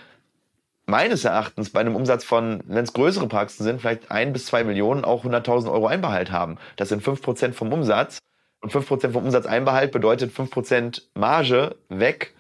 meines 0.86 1.26
Erachtens 1.26 1.72
bei 1.72 1.80
einem 1.80 1.96
Umsatz 1.96 2.24
von, 2.24 2.62
wenn 2.68 2.84
es 2.84 2.94
größere 2.94 3.28
Praxen 3.28 3.64
sind, 3.64 3.82
vielleicht 3.82 4.12
ein 4.12 4.32
bis 4.32 4.46
zwei 4.46 4.64
Millionen 4.64 5.04
auch 5.04 5.26
100.000 5.26 5.72
Euro 5.72 5.88
Einbehalt 5.88 6.32
haben. 6.32 6.58
Das 6.76 6.90
sind 6.90 7.02
fünf 7.02 7.22
Prozent 7.22 7.56
vom 7.56 7.74
Umsatz. 7.74 8.20
Und 8.62 8.72
fünf 8.72 8.88
Prozent 8.88 9.14
vom 9.14 9.26
Umsatz 9.26 9.46
Einbehalt 9.46 9.92
bedeutet 9.92 10.32
fünf 10.32 10.52
Prozent 10.52 11.08
Marge 11.14 11.76
weg. 11.90 12.35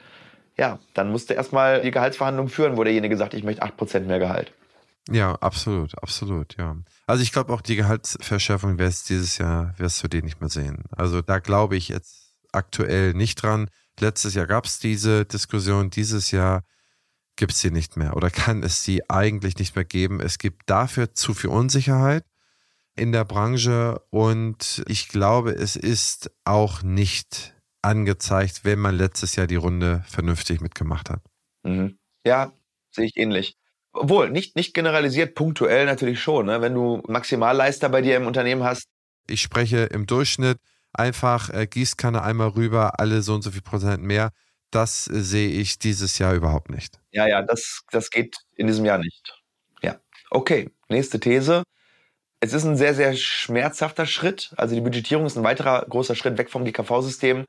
Ja, 0.58 0.80
dann 0.93 1.12
musste 1.12 1.34
erstmal 1.34 1.82
die 1.82 1.91
Gehaltsverhandlung 1.91 2.47
führen, 2.47 2.78
wo 2.78 2.84
derjenige 2.84 3.18
sagt, 3.18 3.34
ich 3.34 3.43
möchte 3.43 3.62
acht 3.62 3.76
Prozent 3.76 4.08
mehr 4.08 4.20
Gehalt. 4.20 4.53
Ja, 5.10 5.36
absolut, 5.36 5.97
absolut, 6.01 6.58
ja. 6.58 6.78
Also 7.06 7.22
ich 7.22 7.32
glaube 7.32 7.53
auch 7.53 7.62
die 7.62 7.76
Gehaltsverschärfung 7.76 8.80
es 8.80 9.03
dieses 9.03 9.38
Jahr, 9.38 9.74
wirst 9.78 10.03
du 10.03 10.08
den 10.08 10.26
nicht 10.26 10.41
mehr 10.41 10.49
sehen. 10.49 10.84
Also 10.91 11.22
da 11.22 11.39
glaube 11.39 11.76
ich 11.76 11.89
jetzt 11.89 12.34
aktuell 12.51 13.14
nicht 13.14 13.36
dran. 13.36 13.70
Letztes 13.99 14.34
Jahr 14.34 14.47
gab 14.47 14.66
es 14.66 14.80
diese 14.80 15.26
Diskussion, 15.26 15.89
dieses 15.89 16.32
Jahr 16.32 16.64
gibt 17.36 17.51
es 17.51 17.60
sie 17.60 17.70
nicht 17.70 17.97
mehr 17.97 18.16
oder 18.16 18.30
kann 18.32 18.64
es 18.64 18.84
sie 18.84 19.08
eigentlich 19.10 19.58
nicht 19.58 19.76
mehr 19.76 19.86
geben. 19.86 20.20
Es 20.22 20.38
gibt 20.38 20.70
dafür 20.70 21.14
zu 21.14 21.34
viel 21.34 21.49
Unsicherheit 21.49 22.24
in 22.95 23.12
der 23.12 23.26
Branche 23.26 24.01
und 24.10 24.84
ich 24.88 25.10
glaube, 25.10 25.51
es 25.51 25.76
ist 25.76 26.32
auch 26.45 26.82
nicht 26.82 27.55
angezeigt, 27.86 28.61
wenn 28.63 28.79
man 28.79 28.95
letztes 28.95 29.36
Jahr 29.36 29.47
die 29.47 29.55
Runde 29.55 30.03
vernünftig 30.07 30.61
mitgemacht 30.61 31.09
hat. 31.09 31.21
Mhm. 31.63 31.97
Ja, 32.25 32.51
sehe 32.91 33.05
ich 33.05 33.15
ähnlich. 33.15 33.55
Obwohl, 33.93 34.29
nicht, 34.29 34.55
nicht 34.55 34.73
generalisiert, 34.73 35.36
punktuell 35.36 35.86
natürlich 35.86 36.19
schon. 36.19 36.47
Ne? 36.47 36.61
Wenn 36.61 36.73
du 36.73 37.01
Maximalleister 37.07 37.88
bei 37.89 38.01
dir 38.01 38.17
im 38.17 38.27
Unternehmen 38.27 38.63
hast. 38.63 38.88
Ich 39.27 39.41
spreche 39.41 39.86
im 39.86 40.05
Durchschnitt 40.05 40.57
einfach 40.91 41.49
äh, 41.49 41.65
Gießkanne 41.67 42.21
einmal 42.21 42.49
rüber, 42.49 42.99
alle 42.99 43.21
so 43.21 43.33
und 43.33 43.41
so 43.41 43.51
viel 43.51 43.61
Prozent 43.61 44.03
mehr. 44.03 44.31
Das 44.71 45.07
äh, 45.07 45.21
sehe 45.21 45.49
ich 45.49 45.79
dieses 45.79 46.17
Jahr 46.19 46.33
überhaupt 46.33 46.69
nicht. 46.69 46.99
Ja, 47.11 47.27
ja, 47.27 47.41
das, 47.41 47.81
das 47.91 48.09
geht 48.09 48.38
in 48.55 48.67
diesem 48.67 48.86
Jahr 48.86 48.97
nicht. 48.97 49.41
Ja. 49.81 49.99
Okay, 50.29 50.69
nächste 50.89 51.19
These. 51.19 51.63
Es 52.41 52.53
ist 52.53 52.65
ein 52.65 52.75
sehr, 52.75 52.93
sehr 52.93 53.15
schmerzhafter 53.15 54.05
Schritt. 54.05 54.53
Also 54.57 54.75
die 54.75 54.81
Budgetierung 54.81 55.25
ist 55.25 55.38
ein 55.38 55.43
weiterer 55.43 55.86
großer 55.88 56.15
Schritt 56.15 56.38
weg 56.38 56.51
vom 56.51 56.65
GKV-System 56.65 57.45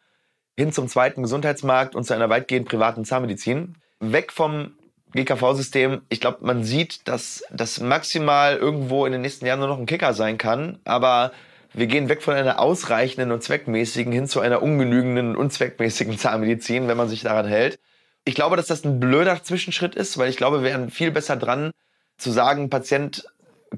hin 0.57 0.73
zum 0.73 0.89
zweiten 0.89 1.23
Gesundheitsmarkt 1.23 1.95
und 1.95 2.05
zu 2.05 2.15
einer 2.15 2.31
weitgehend 2.31 2.69
privaten 2.69 3.05
Zahnmedizin. 3.05 3.77
Weg 4.01 4.33
vom 4.33 4.73
GKV-System, 5.13 6.03
ich 6.09 6.21
glaube, 6.21 6.39
man 6.41 6.65
sieht, 6.65 7.09
dass 7.09 7.45
das 7.51 7.81
maximal 7.81 8.57
irgendwo 8.57 9.07
in 9.07 9.13
den 9.13 9.21
nächsten 9.21 9.47
Jahren 9.47 9.61
nur 9.61 9.69
noch 9.69 9.79
ein 9.79 9.87
Kicker 9.87 10.15
sein 10.15 10.39
kann, 10.39 10.79
aber 10.85 11.33
wir 11.73 11.87
gehen 11.87 12.09
weg 12.09 12.23
von 12.23 12.35
einer 12.35 12.59
ausreichenden 12.59 13.33
und 13.33 13.43
zweckmäßigen 13.43 14.13
hin 14.13 14.27
zu 14.27 14.41
einer 14.41 14.63
ungenügenden 14.63 15.31
und 15.31 15.37
unzweckmäßigen 15.37 16.19
Zahnmedizin, 16.19 16.89
wenn 16.89 16.97
man 16.97 17.09
sich 17.09 17.23
daran 17.23 17.47
hält. 17.47 17.79
Ich 18.25 18.35
glaube, 18.35 18.57
dass 18.57 18.67
das 18.67 18.85
ein 18.85 18.99
blöder 18.99 19.43
Zwischenschritt 19.43 19.95
ist, 19.95 20.19
weil 20.19 20.31
ich 20.31 20.37
glaube, 20.37 20.63
wir 20.63 20.71
wären 20.71 20.91
viel 20.91 21.11
besser 21.11 21.37
dran 21.37 21.71
zu 22.17 22.31
sagen, 22.31 22.71
Patient 22.71 23.27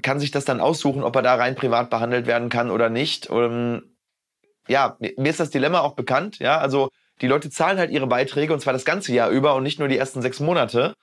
kann 0.01 0.19
sich 0.19 0.31
das 0.31 0.45
dann 0.45 0.61
aussuchen, 0.61 1.03
ob 1.03 1.15
er 1.15 1.21
da 1.21 1.35
rein 1.35 1.55
privat 1.55 1.89
behandelt 1.89 2.25
werden 2.25 2.49
kann 2.49 2.71
oder 2.71 2.89
nicht. 2.89 3.27
Und, 3.27 3.43
ähm, 3.43 3.83
ja, 4.69 4.97
mir 4.99 5.29
ist 5.29 5.39
das 5.39 5.49
Dilemma 5.49 5.79
auch 5.81 5.93
bekannt. 5.93 6.39
Ja, 6.39 6.59
also 6.59 6.89
die 7.21 7.27
Leute 7.27 7.49
zahlen 7.49 7.77
halt 7.77 7.91
ihre 7.91 8.07
Beiträge 8.07 8.53
und 8.53 8.59
zwar 8.59 8.73
das 8.73 8.85
ganze 8.85 9.11
Jahr 9.13 9.29
über 9.29 9.55
und 9.55 9.63
nicht 9.63 9.79
nur 9.79 9.87
die 9.87 9.97
ersten 9.97 10.21
sechs 10.21 10.39
Monate. 10.39 10.95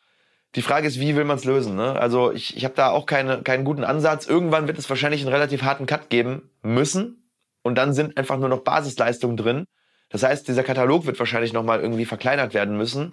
Die 0.54 0.62
Frage 0.62 0.86
ist, 0.86 1.00
wie 1.00 1.16
will 1.16 1.24
man 1.24 1.36
es 1.36 1.44
lösen? 1.44 1.76
Ne? 1.76 1.98
Also 1.98 2.32
ich, 2.32 2.56
ich 2.56 2.64
habe 2.64 2.74
da 2.74 2.90
auch 2.90 3.04
keine, 3.04 3.42
keinen 3.42 3.64
guten 3.64 3.84
Ansatz. 3.84 4.26
Irgendwann 4.26 4.68
wird 4.68 4.78
es 4.78 4.88
wahrscheinlich 4.88 5.20
einen 5.20 5.32
relativ 5.32 5.62
harten 5.62 5.86
Cut 5.86 6.08
geben 6.08 6.50
müssen. 6.62 7.28
Und 7.62 7.74
dann 7.76 7.92
sind 7.92 8.16
einfach 8.16 8.38
nur 8.38 8.48
noch 8.48 8.60
Basisleistungen 8.60 9.36
drin. 9.36 9.66
Das 10.08 10.22
heißt, 10.22 10.46
dieser 10.46 10.62
Katalog 10.62 11.04
wird 11.04 11.18
wahrscheinlich 11.18 11.52
nochmal 11.52 11.80
irgendwie 11.80 12.04
verkleinert 12.04 12.54
werden 12.54 12.76
müssen. 12.76 13.12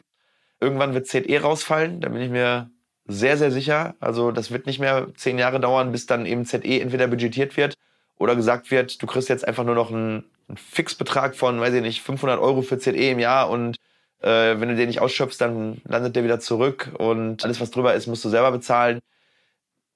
Irgendwann 0.61 0.93
wird 0.93 1.07
ZE 1.07 1.41
rausfallen, 1.41 1.99
da 1.99 2.09
bin 2.09 2.21
ich 2.21 2.29
mir 2.29 2.69
sehr, 3.05 3.37
sehr 3.37 3.51
sicher. 3.51 3.95
Also 3.99 4.31
das 4.31 4.51
wird 4.51 4.65
nicht 4.67 4.79
mehr 4.79 5.07
zehn 5.15 5.37
Jahre 5.37 5.59
dauern, 5.59 5.91
bis 5.91 6.05
dann 6.05 6.25
eben 6.25 6.45
ZE 6.45 6.79
entweder 6.79 7.07
budgetiert 7.07 7.57
wird 7.57 7.73
oder 8.17 8.35
gesagt 8.35 8.71
wird, 8.71 9.01
du 9.01 9.07
kriegst 9.07 9.27
jetzt 9.29 9.47
einfach 9.47 9.63
nur 9.63 9.75
noch 9.75 9.91
einen, 9.91 10.23
einen 10.47 10.57
Fixbetrag 10.57 11.35
von, 11.35 11.59
weiß 11.59 11.73
ich 11.73 11.81
nicht, 11.81 12.01
500 12.01 12.39
Euro 12.39 12.61
für 12.61 12.77
ZE 12.79 12.91
im 13.11 13.19
Jahr 13.19 13.49
und 13.49 13.77
Äh, 14.23 14.57
wenn 14.61 14.69
du 14.69 14.75
den 14.77 14.87
nicht 14.87 15.01
ausschöpfst, 15.01 15.41
dann 15.41 15.81
landet 15.83 16.15
der 16.15 16.23
wieder 16.23 16.39
zurück 16.39 16.93
und 16.97 17.43
alles, 17.43 17.59
was 17.59 17.71
drüber 17.71 17.93
ist, 17.93 18.07
musst 18.07 18.23
du 18.23 18.29
selber 18.29 18.53
bezahlen. 18.53 18.99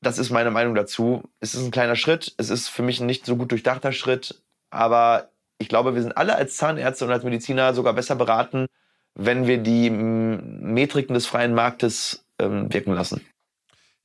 Das 0.02 0.18
ist 0.18 0.32
meine 0.32 0.52
Meinung 0.52 0.76
dazu. 0.76 1.24
Es 1.40 1.56
ist 1.56 1.64
ein 1.64 1.72
kleiner 1.72 1.96
Schritt. 1.96 2.34
Es 2.38 2.50
ist 2.50 2.68
für 2.68 2.84
mich 2.84 3.00
ein 3.00 3.06
nicht 3.06 3.26
so 3.26 3.38
gut 3.38 3.52
durchdachter 3.52 3.94
Schritt. 3.94 4.44
Aber 4.70 5.30
ich 5.60 5.70
glaube, 5.70 5.96
wir 5.96 6.02
sind 6.02 6.18
alle 6.18 6.36
als 6.36 6.58
Zahnärzte 6.58 7.06
und 7.06 7.12
als 7.12 7.24
Mediziner 7.24 7.74
sogar 7.74 7.94
besser 7.94 8.18
beraten, 8.18 8.68
wenn 9.16 9.48
wir 9.48 9.60
die 9.60 9.90
Metriken 9.90 11.14
des 11.14 11.26
freien 11.26 11.56
Marktes 11.56 12.26
ähm, 12.38 12.72
wirken 12.74 12.94
lassen. 12.94 13.22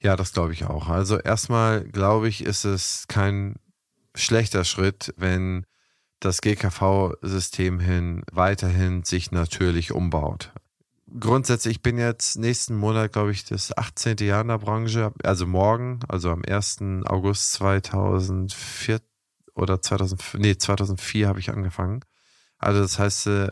Ja, 0.01 0.15
das 0.15 0.33
glaube 0.33 0.53
ich 0.53 0.67
auch. 0.67 0.89
Also 0.89 1.19
erstmal 1.19 1.83
glaube 1.83 2.29
ich, 2.29 2.45
ist 2.45 2.65
es 2.65 3.07
kein 3.09 3.57
schlechter 4.15 4.65
Schritt, 4.65 5.13
wenn 5.17 5.67
das 6.25 6.41
GKV-System 6.41 7.81
hin 7.81 8.23
weiterhin 8.31 9.03
sich 9.03 9.33
natürlich 9.33 9.93
umbaut. 9.93 10.53
Grundsätzlich, 11.19 11.77
ich 11.77 11.83
bin 11.83 11.99
jetzt 11.99 12.39
nächsten 12.39 12.75
Monat, 12.77 13.13
glaube 13.13 13.33
ich, 13.33 13.45
das 13.45 13.77
18. 13.77 14.17
Jahr 14.19 14.41
in 14.41 14.49
der 14.49 14.59
Branche, 14.59 15.13
also 15.23 15.47
morgen, 15.47 16.01
also 16.09 16.31
am 16.31 16.43
1. 16.47 16.79
August 17.05 17.53
2004 17.53 19.01
oder 19.55 19.83
2000, 19.83 20.23
nee, 20.39 20.57
2004 20.57 21.29
habe 21.29 21.41
ich 21.41 21.51
angefangen. 21.51 22.01
Also 22.57 22.81
das 22.81 22.99
heißt, 22.99 23.27
äh, 23.27 23.51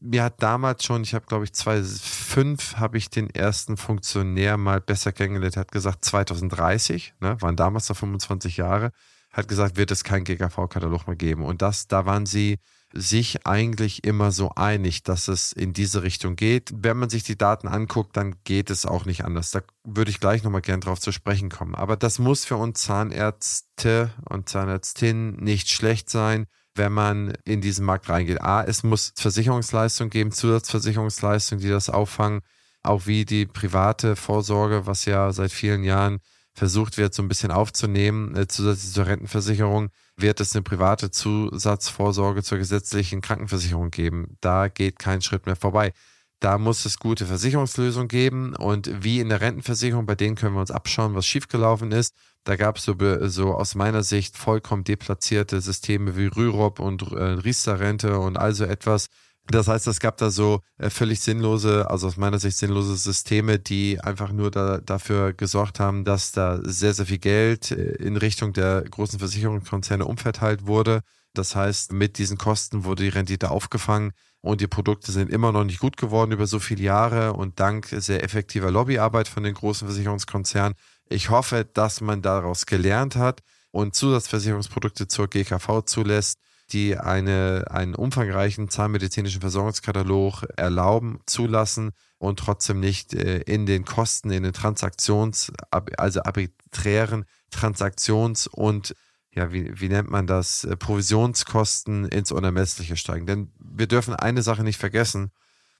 mir 0.00 0.24
hat 0.24 0.42
damals 0.42 0.84
schon, 0.84 1.02
ich 1.02 1.14
habe 1.14 1.26
glaube 1.26 1.44
ich 1.44 1.52
2005 1.54 2.76
habe 2.76 2.98
ich 2.98 3.08
den 3.08 3.30
ersten 3.30 3.76
Funktionär 3.76 4.56
mal 4.56 4.80
besser 4.80 5.12
kennengelernt, 5.12 5.56
hat 5.56 5.72
gesagt 5.72 6.04
2030, 6.04 7.14
ne, 7.20 7.40
waren 7.40 7.56
damals 7.56 7.88
noch 7.88 7.96
25 7.96 8.56
Jahre, 8.56 8.92
hat 9.32 9.48
gesagt, 9.48 9.76
wird 9.76 9.90
es 9.90 10.04
keinen 10.04 10.24
GKV-Katalog 10.24 11.06
mehr 11.06 11.16
geben. 11.16 11.44
Und 11.44 11.62
das, 11.62 11.86
da 11.86 12.06
waren 12.06 12.26
sie 12.26 12.58
sich 12.92 13.46
eigentlich 13.46 14.02
immer 14.02 14.32
so 14.32 14.50
einig, 14.56 15.04
dass 15.04 15.28
es 15.28 15.52
in 15.52 15.72
diese 15.72 16.02
Richtung 16.02 16.34
geht. 16.34 16.72
Wenn 16.74 16.96
man 16.96 17.08
sich 17.08 17.22
die 17.22 17.38
Daten 17.38 17.68
anguckt, 17.68 18.16
dann 18.16 18.34
geht 18.42 18.68
es 18.70 18.84
auch 18.84 19.04
nicht 19.04 19.24
anders. 19.24 19.52
Da 19.52 19.60
würde 19.84 20.10
ich 20.10 20.18
gleich 20.18 20.42
nochmal 20.42 20.60
gern 20.60 20.80
drauf 20.80 21.00
zu 21.00 21.12
sprechen 21.12 21.50
kommen. 21.50 21.76
Aber 21.76 21.96
das 21.96 22.18
muss 22.18 22.44
für 22.44 22.56
uns 22.56 22.80
Zahnärzte 22.80 24.12
und 24.28 24.48
Zahnärztinnen 24.48 25.36
nicht 25.36 25.70
schlecht 25.70 26.10
sein 26.10 26.46
wenn 26.74 26.92
man 26.92 27.34
in 27.44 27.60
diesen 27.60 27.84
Markt 27.84 28.08
reingeht. 28.08 28.40
A, 28.40 28.62
es 28.62 28.82
muss 28.82 29.12
Versicherungsleistungen 29.16 30.10
geben, 30.10 30.32
Zusatzversicherungsleistungen, 30.32 31.62
die 31.62 31.70
das 31.70 31.90
auffangen, 31.90 32.40
auch 32.82 33.06
wie 33.06 33.24
die 33.24 33.46
private 33.46 34.16
Vorsorge, 34.16 34.86
was 34.86 35.04
ja 35.04 35.32
seit 35.32 35.52
vielen 35.52 35.84
Jahren 35.84 36.20
versucht 36.54 36.98
wird, 36.98 37.14
so 37.14 37.22
ein 37.22 37.28
bisschen 37.28 37.50
aufzunehmen, 37.50 38.36
äh, 38.36 38.46
zusätzlich 38.48 38.92
zur 38.92 39.06
Rentenversicherung, 39.06 39.90
wird 40.16 40.40
es 40.40 40.54
eine 40.54 40.62
private 40.62 41.10
Zusatzvorsorge 41.10 42.42
zur 42.42 42.58
gesetzlichen 42.58 43.20
Krankenversicherung 43.20 43.90
geben. 43.90 44.36
Da 44.40 44.68
geht 44.68 44.98
kein 44.98 45.22
Schritt 45.22 45.46
mehr 45.46 45.56
vorbei. 45.56 45.92
Da 46.40 46.56
muss 46.56 46.86
es 46.86 46.98
gute 46.98 47.26
Versicherungslösungen 47.26 48.08
geben 48.08 48.56
und 48.56 49.04
wie 49.04 49.20
in 49.20 49.28
der 49.28 49.42
Rentenversicherung, 49.42 50.06
bei 50.06 50.14
denen 50.14 50.36
können 50.36 50.54
wir 50.54 50.60
uns 50.62 50.70
abschauen, 50.70 51.14
was 51.14 51.26
schiefgelaufen 51.26 51.92
ist. 51.92 52.14
Da 52.44 52.56
gab 52.56 52.78
es 52.78 52.84
so, 52.84 52.96
so 53.28 53.52
aus 53.52 53.74
meiner 53.74 54.02
Sicht 54.02 54.38
vollkommen 54.38 54.82
deplatzierte 54.82 55.60
Systeme 55.60 56.16
wie 56.16 56.26
Rürup 56.26 56.80
und 56.80 57.02
äh, 57.12 57.22
Riester-Rente 57.22 58.18
und 58.18 58.38
also 58.38 58.64
etwas. 58.64 59.08
Das 59.46 59.66
heißt, 59.66 59.86
es 59.88 59.98
gab 59.98 60.16
da 60.18 60.30
so 60.30 60.60
äh, 60.78 60.90
völlig 60.90 61.20
sinnlose, 61.20 61.90
also 61.90 62.06
aus 62.06 62.16
meiner 62.16 62.38
Sicht 62.38 62.56
sinnlose 62.56 62.96
Systeme, 62.96 63.58
die 63.58 64.00
einfach 64.00 64.32
nur 64.32 64.50
da, 64.50 64.78
dafür 64.78 65.32
gesorgt 65.32 65.80
haben, 65.80 66.04
dass 66.04 66.32
da 66.32 66.60
sehr, 66.62 66.94
sehr 66.94 67.06
viel 67.06 67.18
Geld 67.18 67.72
äh, 67.72 67.94
in 67.96 68.16
Richtung 68.16 68.52
der 68.52 68.82
großen 68.82 69.18
Versicherungskonzerne 69.18 70.04
umverteilt 70.04 70.66
wurde. 70.66 71.02
Das 71.34 71.56
heißt, 71.56 71.92
mit 71.92 72.18
diesen 72.18 72.38
Kosten 72.38 72.84
wurde 72.84 73.04
die 73.04 73.08
Rendite 73.08 73.50
aufgefangen 73.50 74.12
und 74.40 74.60
die 74.60 74.66
Produkte 74.66 75.12
sind 75.12 75.30
immer 75.30 75.52
noch 75.52 75.64
nicht 75.64 75.80
gut 75.80 75.96
geworden 75.96 76.32
über 76.32 76.46
so 76.46 76.58
viele 76.58 76.82
Jahre 76.82 77.34
und 77.34 77.60
dank 77.60 77.88
sehr 77.90 78.24
effektiver 78.24 78.70
Lobbyarbeit 78.70 79.28
von 79.28 79.42
den 79.42 79.54
großen 79.54 79.86
Versicherungskonzernen. 79.86 80.74
Ich 81.08 81.30
hoffe, 81.30 81.68
dass 81.72 82.00
man 82.00 82.22
daraus 82.22 82.66
gelernt 82.66 83.16
hat 83.16 83.40
und 83.70 83.94
Zusatzversicherungsprodukte 83.94 85.08
zur 85.08 85.28
GKV 85.28 85.82
zulässt, 85.84 86.38
die 86.72 86.96
eine, 86.96 87.64
einen 87.70 87.94
umfangreichen 87.94 88.68
zahnmedizinischen 88.68 89.40
Versorgungskatalog 89.40 90.44
erlauben, 90.56 91.20
zulassen 91.26 91.92
und 92.18 92.38
trotzdem 92.38 92.80
nicht 92.80 93.14
äh, 93.14 93.38
in 93.40 93.66
den 93.66 93.84
Kosten, 93.84 94.30
in 94.30 94.42
den 94.42 94.52
Transaktions-, 94.52 95.52
also 95.70 96.22
arbiträren 96.22 97.24
Transaktions- 97.52 98.48
und 98.48 98.94
ja, 99.32 99.52
wie, 99.52 99.80
wie 99.80 99.88
nennt 99.88 100.10
man 100.10 100.26
das, 100.26 100.64
äh, 100.64 100.76
Provisionskosten 100.76 102.06
ins 102.06 102.32
Unermessliche 102.32 102.96
steigen. 102.96 103.26
Denn 103.26 103.52
wir 103.58 103.86
dürfen 103.86 104.14
eine 104.14 104.42
Sache 104.42 104.64
nicht 104.64 104.78
vergessen. 104.78 105.30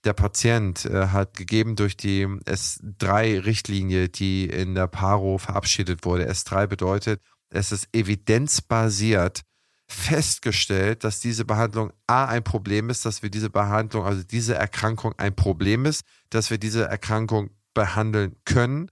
Der 0.05 0.13
Patient 0.13 0.85
äh, 0.87 1.09
hat 1.09 1.37
gegeben 1.37 1.77
durch 1.77 1.97
die 1.97 2.27
S3-Richtlinie, 2.27 4.09
die 4.09 4.47
in 4.47 4.75
der 4.75 4.87
Paro 4.87 5.39
verabschiedet 5.39 6.05
wurde. 6.05 6.31
S3 6.31 6.67
bedeutet, 6.67 7.21
es 7.51 7.73
ist 7.73 7.89
evidenzbasiert 7.93 9.43
festgestellt, 9.91 11.03
dass 11.05 11.21
diese 11.21 11.45
Behandlung 11.45 11.93
A 12.07 12.27
ein 12.27 12.45
Problem 12.45 12.91
ist, 12.91 13.05
dass 13.05 13.23
wir 13.23 13.31
diese 13.31 13.51
Behandlung, 13.51 14.05
also 14.05 14.23
diese 14.23 14.55
Erkrankung 14.55 15.15
ein 15.19 15.35
Problem 15.35 15.85
ist, 15.85 16.05
dass 16.31 16.51
wir 16.51 16.59
diese 16.59 16.85
Erkrankung 16.87 17.51
behandeln 17.75 18.37
können 18.45 18.91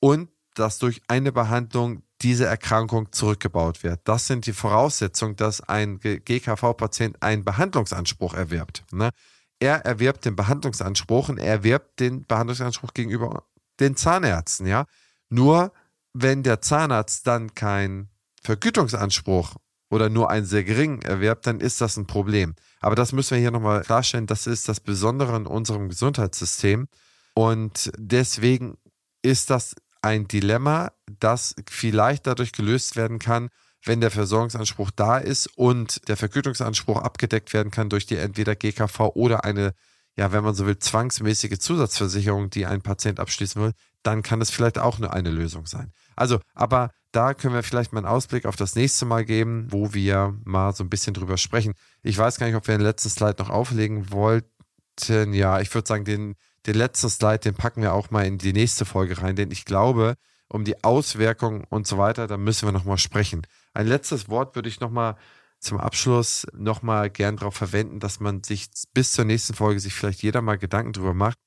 und 0.00 0.30
dass 0.54 0.78
durch 0.78 1.02
eine 1.08 1.30
Behandlung 1.30 2.02
diese 2.22 2.46
Erkrankung 2.46 3.12
zurückgebaut 3.12 3.82
wird. 3.82 4.00
Das 4.04 4.26
sind 4.26 4.46
die 4.46 4.52
Voraussetzungen, 4.52 5.36
dass 5.36 5.60
ein 5.60 6.00
GKV-Patient 6.00 7.22
einen 7.22 7.44
Behandlungsanspruch 7.44 8.34
erwirbt. 8.34 8.84
Ne? 8.92 9.10
Er 9.58 9.84
erwirbt 9.84 10.24
den 10.24 10.36
Behandlungsanspruch 10.36 11.28
und 11.28 11.38
er 11.38 11.52
erwirbt 11.52 12.00
den 12.00 12.24
Behandlungsanspruch 12.26 12.94
gegenüber 12.94 13.44
den 13.78 13.96
Zahnärzten. 13.96 14.66
Ja? 14.66 14.86
Nur 15.28 15.72
wenn 16.12 16.42
der 16.42 16.60
Zahnarzt 16.60 17.26
dann 17.26 17.54
keinen 17.54 18.08
Vergütungsanspruch 18.42 19.56
oder 19.90 20.08
nur 20.08 20.30
einen 20.30 20.46
sehr 20.46 20.64
geringen 20.64 21.02
erwirbt, 21.02 21.46
dann 21.46 21.60
ist 21.60 21.80
das 21.80 21.96
ein 21.96 22.06
Problem. 22.06 22.54
Aber 22.80 22.94
das 22.94 23.12
müssen 23.12 23.32
wir 23.32 23.40
hier 23.40 23.50
nochmal 23.50 23.82
klarstellen. 23.82 24.26
Das 24.26 24.46
ist 24.46 24.68
das 24.68 24.80
Besondere 24.80 25.36
in 25.36 25.46
unserem 25.46 25.88
Gesundheitssystem. 25.88 26.88
Und 27.34 27.90
deswegen 27.98 28.78
ist 29.22 29.50
das 29.50 29.74
ein 30.00 30.28
Dilemma, 30.28 30.92
das 31.18 31.54
vielleicht 31.68 32.26
dadurch 32.26 32.52
gelöst 32.52 32.96
werden 32.96 33.18
kann, 33.18 33.50
wenn 33.84 34.00
der 34.00 34.10
Versorgungsanspruch 34.10 34.90
da 34.90 35.18
ist 35.18 35.46
und 35.58 36.06
der 36.08 36.16
Vergütungsanspruch 36.16 36.98
abgedeckt 36.98 37.52
werden 37.52 37.70
kann 37.70 37.88
durch 37.88 38.06
die 38.06 38.16
entweder 38.16 38.54
GKV 38.54 39.00
oder 39.14 39.44
eine, 39.44 39.74
ja, 40.16 40.32
wenn 40.32 40.44
man 40.44 40.54
so 40.54 40.66
will, 40.66 40.78
zwangsmäßige 40.78 41.58
Zusatzversicherung, 41.58 42.50
die 42.50 42.66
ein 42.66 42.82
Patient 42.82 43.20
abschließen 43.20 43.60
will, 43.60 43.72
dann 44.02 44.22
kann 44.22 44.40
es 44.40 44.50
vielleicht 44.50 44.78
auch 44.78 44.98
nur 44.98 45.12
eine 45.12 45.30
Lösung 45.30 45.66
sein. 45.66 45.92
Also, 46.16 46.40
aber 46.54 46.90
da 47.12 47.34
können 47.34 47.54
wir 47.54 47.62
vielleicht 47.62 47.92
mal 47.92 47.98
einen 47.98 48.06
Ausblick 48.06 48.46
auf 48.46 48.56
das 48.56 48.76
nächste 48.76 49.04
Mal 49.04 49.24
geben, 49.24 49.66
wo 49.70 49.94
wir 49.94 50.38
mal 50.44 50.72
so 50.74 50.84
ein 50.84 50.90
bisschen 50.90 51.14
drüber 51.14 51.36
sprechen. 51.36 51.74
Ich 52.02 52.16
weiß 52.16 52.38
gar 52.38 52.46
nicht, 52.46 52.56
ob 52.56 52.66
wir 52.68 52.76
den 52.76 52.84
letzten 52.84 53.10
Slide 53.10 53.36
noch 53.38 53.50
auflegen 53.50 54.10
wollten. 54.12 55.32
Ja, 55.32 55.60
ich 55.60 55.74
würde 55.74 55.88
sagen, 55.88 56.04
den, 56.04 56.36
den 56.66 56.74
letzten 56.74 57.08
Slide, 57.08 57.38
den 57.38 57.54
packen 57.54 57.82
wir 57.82 57.94
auch 57.94 58.10
mal 58.10 58.26
in 58.26 58.38
die 58.38 58.52
nächste 58.52 58.84
Folge 58.84 59.20
rein, 59.20 59.34
denn 59.34 59.50
ich 59.50 59.64
glaube, 59.64 60.14
um 60.48 60.64
die 60.64 60.84
Auswirkungen 60.84 61.64
und 61.70 61.86
so 61.86 61.96
weiter, 61.96 62.26
da 62.26 62.36
müssen 62.36 62.66
wir 62.66 62.72
nochmal 62.72 62.98
sprechen. 62.98 63.46
Ein 63.72 63.86
letztes 63.86 64.28
Wort 64.28 64.54
würde 64.56 64.68
ich 64.68 64.80
nochmal 64.80 65.16
zum 65.58 65.78
Abschluss 65.78 66.46
nochmal 66.52 67.10
gern 67.10 67.36
darauf 67.36 67.54
verwenden, 67.54 68.00
dass 68.00 68.18
man 68.20 68.42
sich 68.42 68.68
bis 68.94 69.12
zur 69.12 69.24
nächsten 69.24 69.54
Folge 69.54 69.80
sich 69.80 69.94
vielleicht 69.94 70.22
jeder 70.22 70.42
mal 70.42 70.58
Gedanken 70.58 70.92
darüber 70.92 71.14
macht, 71.14 71.38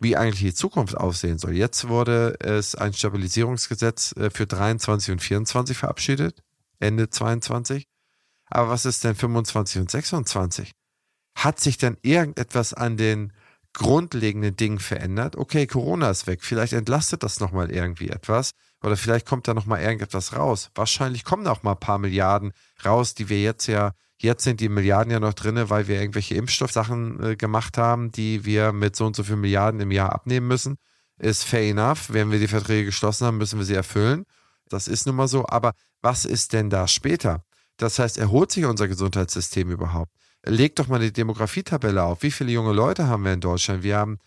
wie 0.00 0.16
eigentlich 0.16 0.40
die 0.40 0.54
Zukunft 0.54 0.96
aussehen 0.96 1.38
soll. 1.38 1.52
Jetzt 1.52 1.88
wurde 1.88 2.36
es 2.40 2.74
ein 2.74 2.92
Stabilisierungsgesetz 2.92 4.16
äh, 4.16 4.30
für 4.30 4.46
23 4.46 5.12
und 5.12 5.20
24 5.20 5.76
verabschiedet, 5.76 6.42
Ende 6.78 7.10
22. 7.10 7.86
Aber 8.46 8.70
was 8.70 8.86
ist 8.86 9.04
denn 9.04 9.14
25 9.14 9.82
und 9.82 9.90
26? 9.90 10.72
Hat 11.36 11.60
sich 11.60 11.78
denn 11.78 11.96
irgendetwas 12.02 12.74
an 12.74 12.96
den 12.96 13.32
grundlegenden 13.72 14.56
Dingen 14.56 14.78
verändert. 14.78 15.36
Okay, 15.36 15.66
Corona 15.66 16.10
ist 16.10 16.26
weg, 16.26 16.42
vielleicht 16.42 16.72
entlastet 16.72 17.22
das 17.22 17.40
nochmal 17.40 17.70
irgendwie 17.70 18.08
etwas 18.08 18.50
oder 18.82 18.96
vielleicht 18.96 19.26
kommt 19.26 19.46
da 19.46 19.54
nochmal 19.54 19.80
irgendetwas 19.80 20.36
raus. 20.36 20.70
Wahrscheinlich 20.74 21.24
kommen 21.24 21.46
auch 21.46 21.62
mal 21.62 21.72
ein 21.72 21.80
paar 21.80 21.98
Milliarden 21.98 22.52
raus, 22.84 23.14
die 23.14 23.28
wir 23.28 23.40
jetzt 23.40 23.66
ja, 23.66 23.92
jetzt 24.22 24.44
sind 24.44 24.60
die 24.60 24.68
Milliarden 24.68 25.12
ja 25.12 25.20
noch 25.20 25.34
drin, 25.34 25.58
weil 25.68 25.88
wir 25.88 26.00
irgendwelche 26.00 26.34
Impfstoffsachen 26.34 27.22
äh, 27.22 27.36
gemacht 27.36 27.78
haben, 27.78 28.10
die 28.12 28.44
wir 28.44 28.72
mit 28.72 28.96
so 28.96 29.06
und 29.06 29.16
so 29.16 29.24
vielen 29.24 29.40
Milliarden 29.40 29.80
im 29.80 29.90
Jahr 29.90 30.12
abnehmen 30.12 30.48
müssen. 30.48 30.76
Ist 31.18 31.44
fair 31.44 31.68
enough. 31.70 32.10
Wenn 32.10 32.30
wir 32.30 32.38
die 32.38 32.48
Verträge 32.48 32.86
geschlossen 32.86 33.26
haben, 33.26 33.38
müssen 33.38 33.58
wir 33.58 33.66
sie 33.66 33.74
erfüllen. 33.74 34.24
Das 34.68 34.88
ist 34.88 35.06
nun 35.06 35.16
mal 35.16 35.28
so. 35.28 35.46
Aber 35.46 35.72
was 36.00 36.24
ist 36.24 36.52
denn 36.52 36.70
da 36.70 36.88
später? 36.88 37.44
Das 37.76 37.98
heißt, 37.98 38.18
erholt 38.18 38.52
sich 38.52 38.64
unser 38.64 38.88
Gesundheitssystem 38.88 39.70
überhaupt? 39.70 40.12
leg 40.44 40.76
doch 40.76 40.88
mal 40.88 41.00
die 41.00 41.12
Demografietabelle 41.12 42.02
auf. 42.02 42.22
Wie 42.22 42.30
viele 42.30 42.52
junge 42.52 42.72
Leute 42.72 43.08
haben 43.08 43.24
wir 43.24 43.32
in 43.32 43.40
Deutschland? 43.40 43.82
Wir 43.82 43.98
haben, 43.98 44.18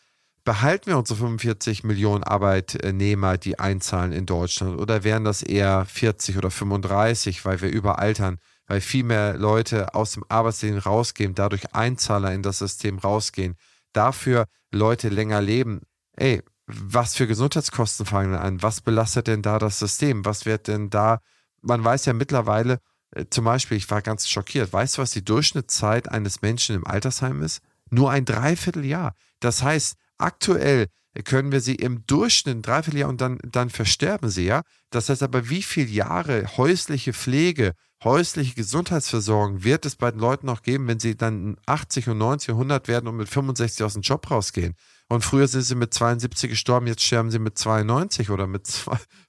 behalten 0.44 0.88
wir 0.88 0.98
unsere 0.98 1.20
45 1.20 1.84
Millionen 1.84 2.24
Arbeitnehmer, 2.24 3.38
die 3.38 3.60
einzahlen 3.60 4.12
in 4.12 4.26
Deutschland? 4.26 4.80
Oder 4.80 5.04
wären 5.04 5.24
das 5.24 5.41
eher 5.41 5.86
40 5.86 6.38
oder 6.38 6.52
35, 6.52 7.46
weil 7.46 7.62
wir 7.62 7.70
überaltern, 7.70 8.38
weil 8.68 8.82
viel 8.82 9.03
mehr 9.03 9.38
Leute 9.38 9.93
aus 9.93 10.14
dem 10.14 10.24
Arbeitsleben 10.30 10.80
rausgehen, 10.80 11.36
dadurch 11.36 11.74
Einzahler 11.74 12.34
in 12.34 12.43
das 12.43 12.59
System 12.59 12.97
rausgehen? 12.97 13.55
dafür 13.93 14.47
Leute 14.72 15.09
länger 15.09 15.41
leben. 15.41 15.82
Ey, 16.14 16.41
was 16.66 17.16
für 17.16 17.28
Gesundheitskosten 17.28 18.05
fangen 18.05 18.36
an? 18.36 18.61
Was 18.61 18.82
belastet 18.82 19.28
denn 19.28 19.41
da 19.41 19.59
das 19.59 19.80
System? 19.80 20.26
Was 20.26 20.45
wird 20.45 20.68
denn 20.68 20.89
da? 20.89 21.20
Man 21.61 21.84
weiß 21.84 22.05
ja 22.05 22.14
mittlerweile, 22.14 22.80
äh, 23.11 23.26
zum 23.30 23.45
Beispiel, 23.45 23.78
ich 23.78 23.89
war 23.89 24.01
ganz 24.01 24.28
schockiert. 24.28 24.74
Weißt 24.74 24.97
du, 24.97 25.01
was 25.01 25.11
die 25.11 25.24
Durchschnittszeit 25.24 26.09
eines 26.09 26.41
Menschen 26.41 26.76
im 26.76 26.88
Altersheim 26.88 27.41
ist? 27.41 27.61
Nur 27.89 28.11
ein 28.11 28.26
Dreivierteljahr. 28.26 29.16
Das 29.39 29.61
heißt, 29.61 29.95
aktuell 30.18 30.88
können 31.26 31.51
wir 31.51 31.61
sie 31.61 31.76
im 31.76 32.05
Durchschnitt 32.07 32.55
ein 32.55 32.61
Dreivierteljahr 32.64 33.09
und 33.09 33.22
dann, 33.22 33.38
dann 33.43 33.70
versterben 33.70 34.30
sie, 34.30 34.45
ja. 34.45 34.64
Das 34.89 35.09
heißt 35.09 35.22
aber, 35.22 35.49
wie 35.49 35.61
viele 35.61 35.89
Jahre 35.89 36.57
häusliche 36.57 37.14
Pflege, 37.14 37.74
häusliche 38.04 38.56
Gesundheitsversorgung 38.56 39.64
wird 39.64 39.86
es 39.86 39.95
bei 39.95 40.12
den 40.12 40.20
Leuten 40.20 40.45
noch 40.45 40.62
geben, 40.62 40.88
wenn 40.88 40.99
sie 40.99 41.16
dann 41.16 41.58
80 41.66 42.10
und 42.10 42.18
90 42.18 42.49
und 42.49 42.56
100 42.56 42.88
werden 42.88 43.08
und 43.08 43.18
mit 43.18 43.30
65 43.30 43.84
aus 43.84 43.93
dem 43.93 44.01
Job 44.01 44.30
rausgehen? 44.30 44.76
Und 45.10 45.24
früher 45.24 45.47
sind 45.47 45.64
sie 45.64 45.76
mit 45.76 45.93
72 45.93 46.49
gestorben, 46.49 46.88
jetzt 46.88 47.04
sterben 47.04 47.32
sie 47.32 47.39
mit 47.39 47.58
92 47.58 48.30
oder 48.30 48.47
mit 48.47 48.68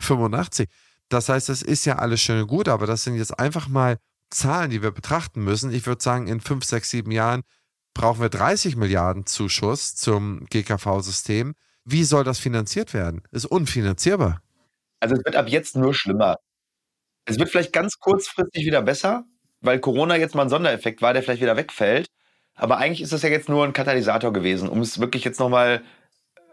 85. 0.01 0.69
Das 1.11 1.29
heißt, 1.29 1.51
das 1.51 1.61
ist 1.61 1.85
ja 1.85 1.97
alles 1.97 2.23
schön 2.23 2.41
und 2.41 2.49
gut, 2.49 2.67
aber 2.67 2.87
das 2.87 3.05
sind 3.05 3.17
jetzt 3.17 3.39
einfach 3.39 3.69
mal 3.69 3.99
Zahlen, 4.31 4.71
die 4.71 4.83
wir 4.83 4.91
betrachten 4.91 5.45
müssen. 5.45 5.71
Ich 5.71 5.87
würde 5.87 6.03
sagen, 6.03 6.27
in 6.29 6.41
5, 6.41 6.65
6, 6.65 6.91
7 6.91 7.11
Jahren 7.11 7.43
brauchen 7.93 8.23
wir 8.23 8.31
30 8.31 8.77
Milliarden 8.77 9.27
Zuschuss 9.27 9.95
zum 9.95 10.47
GKV-System. 10.47 11.55
Wie 11.85 12.05
soll 12.05 12.25
das 12.25 12.39
finanziert 12.39 12.95
werden? 12.95 13.23
Ist 13.31 13.45
unfinanzierbar. 13.45 14.41
Also 15.01 15.17
es 15.17 15.25
wird 15.25 15.37
ab 15.37 15.49
jetzt 15.49 15.77
nur 15.77 15.93
schlimmer. 15.93 16.39
Es 17.25 17.39
wird 17.39 17.51
vielleicht 17.51 17.73
ganz 17.73 17.99
kurzfristig 17.99 18.67
wieder 18.67 18.83
besser, 18.83 19.25
weil 19.61 19.79
Corona 19.81 20.17
jetzt 20.17 20.35
mal 20.35 20.43
ein 20.43 20.51
Sondereffekt 20.51 21.03
war, 21.03 21.13
der 21.13 21.23
vielleicht 21.23 21.43
wieder 21.43 21.57
wegfällt. 21.57 22.07
Aber 22.55 22.79
eigentlich 22.79 23.01
ist 23.01 23.13
das 23.13 23.23
ja 23.23 23.31
jetzt 23.31 23.49
nur 23.49 23.65
ein 23.65 23.73
Katalysator 23.73 24.33
gewesen, 24.33 24.69
um 24.69 24.81
es 24.81 25.01
wirklich 25.01 25.25
jetzt 25.25 25.41
nochmal, 25.41 25.83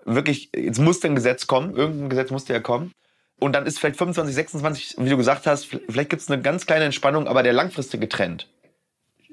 wirklich, 0.05 0.49
jetzt 0.55 0.80
musste 0.80 1.07
ein 1.07 1.15
Gesetz 1.15 1.45
kommen, 1.45 1.76
irgendein 1.76 2.09
Gesetz 2.09 2.32
musste 2.32 2.53
ja 2.53 2.59
kommen. 2.59 2.91
Und 3.39 3.53
dann 3.53 3.65
ist 3.65 3.80
vielleicht 3.80 3.97
25, 3.97 4.36
26, 4.36 4.95
wie 4.99 5.09
du 5.09 5.17
gesagt 5.17 5.47
hast, 5.47 5.65
vielleicht 5.65 6.09
gibt 6.09 6.22
es 6.22 6.30
eine 6.30 6.41
ganz 6.41 6.65
kleine 6.65 6.86
Entspannung, 6.86 7.28
aber 7.28 7.43
der 7.43 7.53
langfristige 7.53 8.07
Trend 8.07 8.47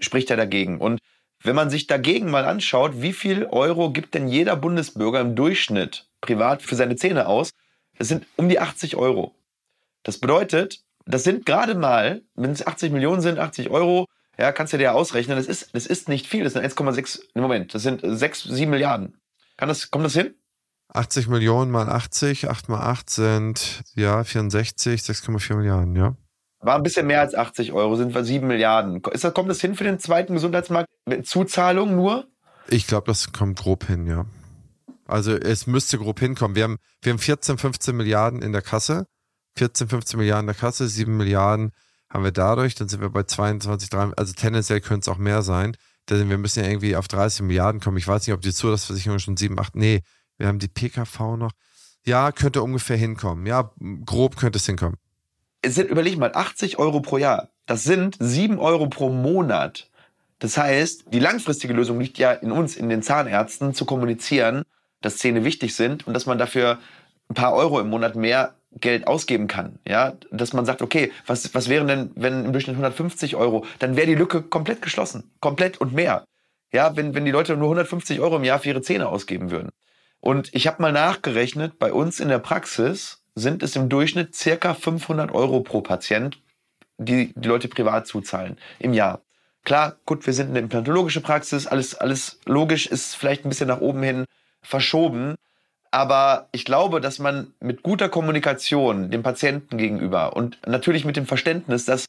spricht 0.01 0.31
ja 0.31 0.37
dagegen. 0.37 0.79
Und 0.79 0.99
wenn 1.43 1.55
man 1.55 1.71
sich 1.71 1.87
dagegen 1.87 2.31
mal 2.31 2.45
anschaut, 2.45 3.01
wie 3.01 3.13
viel 3.13 3.45
Euro 3.45 3.91
gibt 3.91 4.15
denn 4.15 4.29
jeder 4.29 4.57
Bundesbürger 4.57 5.21
im 5.21 5.37
Durchschnitt 5.37 6.09
privat 6.21 6.63
für 6.63 6.75
seine 6.75 6.97
Zähne 6.97 7.29
aus, 7.29 7.51
das 7.99 8.09
sind 8.09 8.27
um 8.37 8.49
die 8.49 8.61
80 8.61 8.97
Euro. 8.97 9.35
Das 10.03 10.19
bedeutet, 10.19 10.81
das 11.09 11.25
sind 11.25 11.47
gerade 11.47 11.75
mal, 11.75 12.23
wenn 12.35 12.51
es 12.51 12.67
80 12.67 12.93
Millionen 12.93 13.21
sind, 13.21 13.39
80 13.39 13.71
Euro, 13.71 14.07
ja, 14.39 14.53
kannst 14.53 14.73
du 14.73 14.77
dir 14.77 14.85
ja 14.85 14.93
ausrechnen, 14.93 15.37
das 15.37 15.47
ist, 15.47 15.75
das 15.75 15.87
ist 15.87 16.09
nicht 16.09 16.27
viel, 16.27 16.45
das 16.45 16.53
sind 16.53 16.65
1,6, 16.65 17.21
Moment, 17.35 17.75
das 17.75 17.83
sind 17.83 18.03
6, 18.05 18.43
7 18.45 18.71
Milliarden. 18.71 19.17
Kann 19.57 19.69
das, 19.69 19.91
kommt 19.91 20.05
das 20.05 20.13
hin? 20.13 20.35
80 20.93 21.29
Millionen 21.29 21.71
mal 21.71 21.89
80, 21.89 22.49
8 22.49 22.69
mal 22.69 22.81
8 22.81 23.11
sind, 23.11 23.83
ja, 23.95 24.23
64, 24.23 25.01
6,4 25.01 25.55
Milliarden, 25.57 25.97
ja. 25.97 26.15
War 26.61 26.77
ein 26.77 26.83
bisschen 26.83 27.07
mehr 27.07 27.21
als 27.21 27.35
80 27.35 27.73
Euro, 27.73 27.97
sind 27.97 28.15
wir 28.15 28.25
7 28.25 28.47
Milliarden. 28.47 29.03
Ist 29.13 29.25
das, 29.25 29.33
kommt 29.33 29.49
das 29.49 29.61
hin 29.61 29.77
für 29.77 29.85
den 29.85 29.99
zweiten 29.99 30.35
Gesundheitsmarkt? 30.35 30.89
Zuzahlung 31.25 31.95
nur? 31.95 32.27
Ich 32.69 32.87
glaube, 32.87 33.07
das 33.07 33.33
kommt 33.33 33.59
grob 33.59 33.85
hin, 33.87 34.07
ja. 34.07 34.27
Also 35.07 35.33
es 35.33 35.67
müsste 35.67 35.99
grob 35.99 36.21
hinkommen. 36.21 36.55
Wir 36.55 36.65
haben, 36.65 36.77
wir 37.03 37.13
haben 37.13 37.19
14, 37.19 37.59
15 37.59 37.97
Milliarden 37.97 38.43
in 38.43 38.53
der 38.53 38.63
Kasse. 38.63 39.07
14, 39.59 39.89
15 39.89 40.19
Milliarden 40.19 40.47
der 40.47 40.55
Kasse, 40.55 40.89
7 40.89 41.17
Milliarden 41.17 41.73
haben 42.09 42.25
wir 42.25 42.33
dadurch, 42.33 42.75
dann 42.75 42.89
sind 42.89 43.01
wir 43.01 43.11
bei 43.11 43.25
22, 43.25 43.91
23, 43.91 44.19
also 44.19 44.33
tendenziell 44.33 44.81
könnte 44.81 45.11
es 45.11 45.15
auch 45.15 45.19
mehr 45.19 45.43
sein. 45.43 45.77
Denn 46.09 46.31
wir 46.31 46.39
müssen 46.39 46.65
ja 46.65 46.71
irgendwie 46.71 46.97
auf 46.97 47.07
30 47.07 47.43
Milliarden 47.43 47.81
kommen. 47.81 47.99
Ich 47.99 48.09
weiß 48.09 48.27
nicht, 48.27 48.35
ob 48.35 48.41
die 48.41 48.53
Zusatzversicherung 48.53 49.19
schon 49.19 49.37
7, 49.37 49.59
8, 49.59 49.77
nee, 49.77 50.01
wir 50.39 50.47
haben 50.47 50.59
die 50.59 50.69
PKV 50.69 51.37
noch. 51.37 51.53
Ja, 52.07 52.33
könnte 52.33 52.63
ungefähr 52.63 52.97
hinkommen. 52.97 53.45
Ja, 53.45 53.73
grob 54.07 54.37
könnte 54.37 54.57
es 54.57 54.65
hinkommen. 54.65 54.97
Es 55.61 55.75
sind, 55.75 55.91
überleg 55.91 56.17
mal, 56.17 56.33
80 56.35 56.79
Euro 56.79 57.01
pro 57.01 57.19
Jahr. 57.19 57.51
Das 57.67 57.85
sind 57.85 58.17
7 58.19 58.59
Euro 58.59 58.89
pro 58.89 59.11
Monat. 59.11 59.91
Das 60.39 60.57
heißt, 60.57 61.13
die 61.13 61.19
langfristige 61.19 61.75
Lösung 61.75 62.01
liegt 62.01 62.17
ja 62.17 62.33
in 62.33 62.53
uns, 62.53 62.77
in 62.77 62.89
den 62.89 63.03
Zahnärzten, 63.03 63.75
zu 63.75 63.85
kommunizieren, 63.85 64.63
dass 65.03 65.19
Zähne 65.19 65.45
wichtig 65.45 65.75
sind 65.75 66.07
und 66.07 66.15
dass 66.15 66.27
man 66.27 66.39
dafür 66.39 66.79
ein 67.29 67.35
paar 67.35 67.53
Euro 67.53 67.81
im 67.81 67.91
Monat 67.91 68.17
mehr 68.17 68.55
Geld 68.73 69.07
ausgeben 69.07 69.47
kann. 69.47 69.79
Ja, 69.87 70.15
dass 70.31 70.53
man 70.53 70.67
sagt, 70.67 70.83
okay, 70.83 71.13
was, 71.27 71.55
was 71.55 71.69
wären 71.69 71.89
denn, 71.89 72.11
wenn 72.15 72.45
im 72.45 72.53
Durchschnitt 72.53 72.77
150 72.77 73.37
Euro, 73.37 73.65
dann 73.79 73.97
wäre 73.97 74.07
die 74.07 74.15
Lücke 74.15 74.43
komplett 74.43 74.83
geschlossen. 74.83 75.31
Komplett 75.41 75.81
und 75.81 75.93
mehr. 75.93 76.25
Ja, 76.73 76.97
wenn, 76.97 77.15
wenn 77.15 77.25
die 77.25 77.31
Leute 77.31 77.57
nur 77.57 77.69
150 77.69 78.21
Euro 78.21 78.37
im 78.37 78.45
Jahr 78.45 78.59
für 78.59 78.69
ihre 78.69 78.83
Zähne 78.83 79.09
ausgeben 79.09 79.51
würden. 79.51 79.71
Und 80.21 80.55
ich 80.55 80.67
habe 80.67 80.83
mal 80.83 80.93
nachgerechnet, 80.93 81.79
bei 81.79 81.93
uns 81.93 82.21
in 82.21 82.29
der 82.29 82.41
Praxis 82.41 83.23
sind 83.35 83.63
es 83.63 83.77
im 83.77 83.89
Durchschnitt 83.89 84.35
circa 84.35 84.75
500 84.75 85.33
Euro 85.33 85.61
pro 85.61 85.81
Patient, 85.81 86.41
die 86.99 87.33
die 87.35 87.49
Leute 87.49 87.69
privat 87.69 88.07
zuzahlen 88.07 88.59
im 88.79 88.93
Jahr. 88.93 89.23
Klar, 89.65 89.97
gut, 90.07 90.27
wir 90.27 90.33
sind 90.33 90.51
eine 90.51 90.59
implantologische 90.61 91.21
Praxis, 91.21 91.67
alles, 91.67 91.95
alles 91.95 92.41
logisch 92.47 92.87
ist 92.87 93.15
vielleicht 93.15 93.45
ein 93.45 93.49
bisschen 93.49 93.69
nach 93.69 93.81
oben 93.81 94.03
hin 94.03 94.25
verschoben. 94.63 95.37
Aber 95.91 96.49
ich 96.53 96.65
glaube, 96.65 97.01
dass 97.01 97.19
man 97.19 97.53
mit 97.61 97.83
guter 97.83 98.09
Kommunikation 98.09 99.11
dem 99.11 99.23
Patienten 99.23 99.79
gegenüber 99.79 100.37
und 100.37 100.59
natürlich 100.67 101.05
mit 101.05 101.17
dem 101.17 101.27
Verständnis, 101.27 101.85
dass 101.85 102.07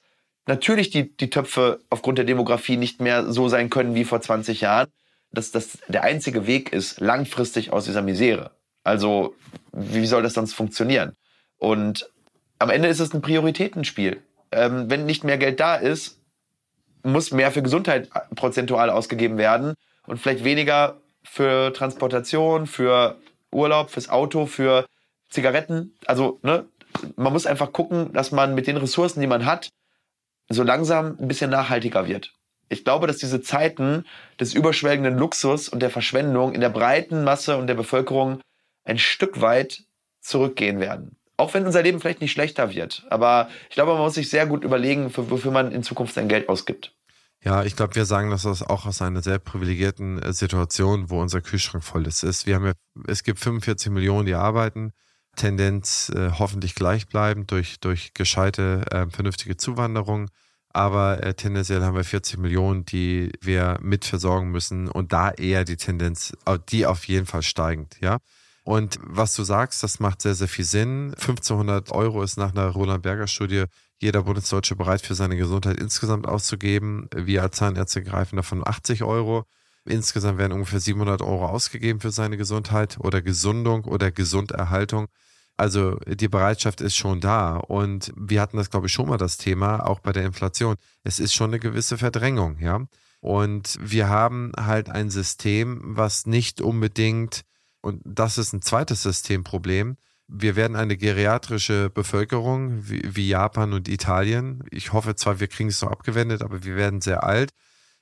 natürlich 0.48 0.90
die, 0.90 1.16
die 1.16 1.30
Töpfe 1.30 1.80
aufgrund 1.90 2.18
der 2.18 2.26
Demografie 2.26 2.78
nicht 2.78 3.00
mehr 3.00 3.32
so 3.32 3.48
sein 3.48 3.70
können 3.70 3.96
wie 3.96 4.04
vor 4.04 4.20
20 4.20 4.62
Jahren, 4.62 4.88
dass 5.32 5.52
das 5.52 5.78
der 5.88 6.04
einzige 6.04 6.48
Weg 6.48 6.74
ist, 6.74 7.00
langfristig 7.00 7.72
aus 7.72 7.86
dieser 7.86 8.02
Misere. 8.02 8.52
Also, 8.84 9.36
wie 9.72 10.08
soll 10.08 10.24
das 10.24 10.34
sonst 10.34 10.54
funktionieren? 10.54 11.14
Und 11.58 12.10
am 12.58 12.70
Ende 12.70 12.88
ist 12.88 13.00
es 13.00 13.14
ein 13.14 13.22
Prioritätenspiel. 13.22 14.22
Ähm, 14.52 14.90
wenn 14.90 15.06
nicht 15.06 15.24
mehr 15.24 15.38
Geld 15.38 15.60
da 15.60 15.76
ist, 15.76 16.20
muss 17.04 17.32
mehr 17.32 17.52
für 17.52 17.62
Gesundheit 17.62 18.10
prozentual 18.36 18.90
ausgegeben 18.90 19.38
werden 19.38 19.76
und 20.08 20.18
vielleicht 20.18 20.44
weniger 20.44 20.98
für 21.24 21.72
Transportation, 21.74 22.66
für 22.66 23.18
Urlaub, 23.52 23.90
fürs 23.90 24.10
Auto, 24.10 24.46
für 24.46 24.86
Zigaretten. 25.30 25.96
Also, 26.06 26.40
ne, 26.44 26.66
man 27.16 27.34
muss 27.34 27.46
einfach 27.46 27.72
gucken, 27.72 28.14
dass 28.14 28.32
man 28.32 28.56
mit 28.56 28.68
den 28.68 28.78
Ressourcen, 28.78 29.22
die 29.22 29.28
man 29.28 29.46
hat, 29.46 29.70
so 30.50 30.64
langsam 30.64 31.18
ein 31.20 31.28
bisschen 31.28 31.52
nachhaltiger 31.52 32.08
wird. 32.08 32.34
Ich 32.70 32.84
glaube, 32.84 33.08
dass 33.08 33.18
diese 33.18 33.42
Zeiten 33.42 34.06
des 34.40 34.54
überschwelgenden 34.54 35.18
Luxus 35.18 35.70
und 35.70 35.82
der 35.82 35.90
Verschwendung 35.90 36.54
in 36.54 36.62
der 36.62 36.70
breiten 36.70 37.24
Masse 37.24 37.58
und 37.58 37.68
der 37.68 37.76
Bevölkerung 37.76 38.42
ein 38.84 39.00
Stück 39.00 39.42
weit 39.42 39.84
zurückgehen 40.22 40.80
werden. 40.80 41.18
Auch 41.38 41.54
wenn 41.54 41.66
unser 41.66 41.82
Leben 41.82 42.00
vielleicht 42.00 42.22
nicht 42.22 42.32
schlechter 42.32 42.74
wird. 42.74 43.06
Aber 43.10 43.50
ich 43.70 43.76
glaube, 43.76 43.94
man 43.94 44.02
muss 44.02 44.16
sich 44.16 44.30
sehr 44.30 44.46
gut 44.46 44.64
überlegen, 44.64 45.12
wofür 45.16 45.52
man 45.52 45.72
in 45.72 45.84
Zukunft 45.84 46.14
sein 46.14 46.28
Geld 46.28 46.50
ausgibt. 46.50 46.94
Ja, 47.44 47.64
ich 47.64 47.76
glaube, 47.76 47.96
wir 47.96 48.06
sagen 48.06 48.32
das 48.32 48.46
auch 48.46 48.86
aus 48.86 49.02
einer 49.02 49.22
sehr 49.22 49.40
privilegierten 49.40 50.22
äh, 50.22 50.34
Situation, 50.34 51.10
wo 51.10 51.22
unser 51.22 51.42
Kühlschrank 51.42 51.84
voll 51.84 52.06
ist. 52.06 52.46
Wir 52.46 52.56
haben 52.56 52.66
ja, 52.66 52.74
es 53.08 53.24
gibt 53.24 53.40
45 53.40 53.92
Millionen, 53.92 54.26
die 54.26 54.36
arbeiten. 54.36 54.92
Tendenz 55.36 56.12
äh, 56.14 56.32
hoffentlich 56.38 56.76
gleichbleibend 56.76 57.50
durch, 57.52 57.80
durch 57.80 58.14
gescheite, 58.14 58.84
äh, 58.92 59.10
vernünftige 59.10 59.56
Zuwanderung. 59.56 60.30
Aber 60.72 61.24
äh, 61.24 61.34
tendenziell 61.34 61.82
haben 61.82 61.96
wir 61.96 62.04
40 62.04 62.38
Millionen, 62.40 62.84
die 62.86 63.32
wir 63.42 63.80
mitversorgen 63.82 64.52
müssen 64.52 64.90
und 64.90 65.14
da 65.14 65.32
eher 65.32 65.64
die 65.64 65.78
Tendenz, 65.78 66.34
die 66.70 66.86
auf 66.86 67.06
jeden 67.06 67.26
Fall 67.26 67.42
steigend, 67.42 67.98
ja. 68.02 68.20
Und 68.64 69.00
was 69.02 69.34
du 69.34 69.44
sagst, 69.44 69.82
das 69.82 70.00
macht 70.00 70.22
sehr, 70.22 70.36
sehr 70.36 70.48
viel 70.48 70.66
Sinn. 70.66 71.16
1500 71.16 71.92
Euro 71.92 72.22
ist 72.22 72.38
nach 72.38 72.52
einer 72.52 72.68
Roland 72.68 73.02
Berger 73.02 73.26
Studie 73.26 73.64
jeder 74.00 74.24
Bundesdeutsche 74.24 74.76
bereit 74.76 75.02
für 75.02 75.16
seine 75.16 75.36
Gesundheit 75.36 75.78
insgesamt 75.78 76.28
auszugeben. 76.28 77.10
Wir 77.14 77.44
als 77.44 77.58
Zahnärzte 77.58 78.02
greifen 78.02 78.38
davon 78.38 78.66
80 78.66 79.04
Euro. 79.04 79.46
Insgesamt 79.86 80.38
werden 80.38 80.54
ungefähr 80.54 80.80
700 80.80 81.22
Euro 81.22 81.48
ausgegeben 81.48 82.00
für 82.00 82.12
seine 82.12 82.38
Gesundheit 82.38 82.98
oder 83.00 83.22
Gesundung 83.22 83.86
oder 83.86 84.12
Gesunderhaltung. 84.12 85.08
Also 85.58 85.98
die 86.08 86.30
Bereitschaft 86.30 86.80
ist 86.80 86.96
schon 86.96 87.20
da. 87.20 87.58
Und 87.58 88.14
wir 88.16 88.42
hatten 88.42 88.56
das, 88.56 88.70
glaube 88.70 88.88
ich, 88.88 88.94
schon 88.94 89.10
mal 89.10 89.18
das 89.18 89.36
Thema, 89.36 89.86
auch 89.86 90.00
bei 90.00 90.14
der 90.14 90.24
Inflation. 90.26 90.76
Es 91.04 91.20
ist 91.20 91.34
schon 91.34 91.50
eine 91.50 91.60
gewisse 91.60 91.98
Verdrängung, 91.98 92.58
ja. 92.60 92.86
Und 93.20 93.78
wir 93.82 94.08
haben 94.08 94.54
halt 94.58 94.90
ein 94.90 95.10
System, 95.10 95.82
was 95.84 96.26
nicht 96.26 96.62
unbedingt, 96.62 97.42
und 97.82 98.02
das 98.06 98.38
ist 98.38 98.54
ein 98.54 98.62
zweites 98.62 99.04
Systemproblem, 99.04 99.98
wir 100.32 100.56
werden 100.56 100.78
eine 100.78 100.96
geriatrische 100.96 101.90
Bevölkerung 101.90 102.88
wie, 102.88 103.02
wie, 103.04 103.28
Japan 103.28 103.74
und 103.74 103.88
Italien. 103.88 104.64
Ich 104.70 104.94
hoffe 104.94 105.16
zwar, 105.16 105.40
wir 105.40 105.48
kriegen 105.48 105.70
es 105.70 105.80
so 105.80 105.88
abgewendet, 105.88 106.44
aber 106.44 106.64
wir 106.64 106.76
werden 106.76 107.02
sehr 107.02 107.24
alt. 107.24 107.52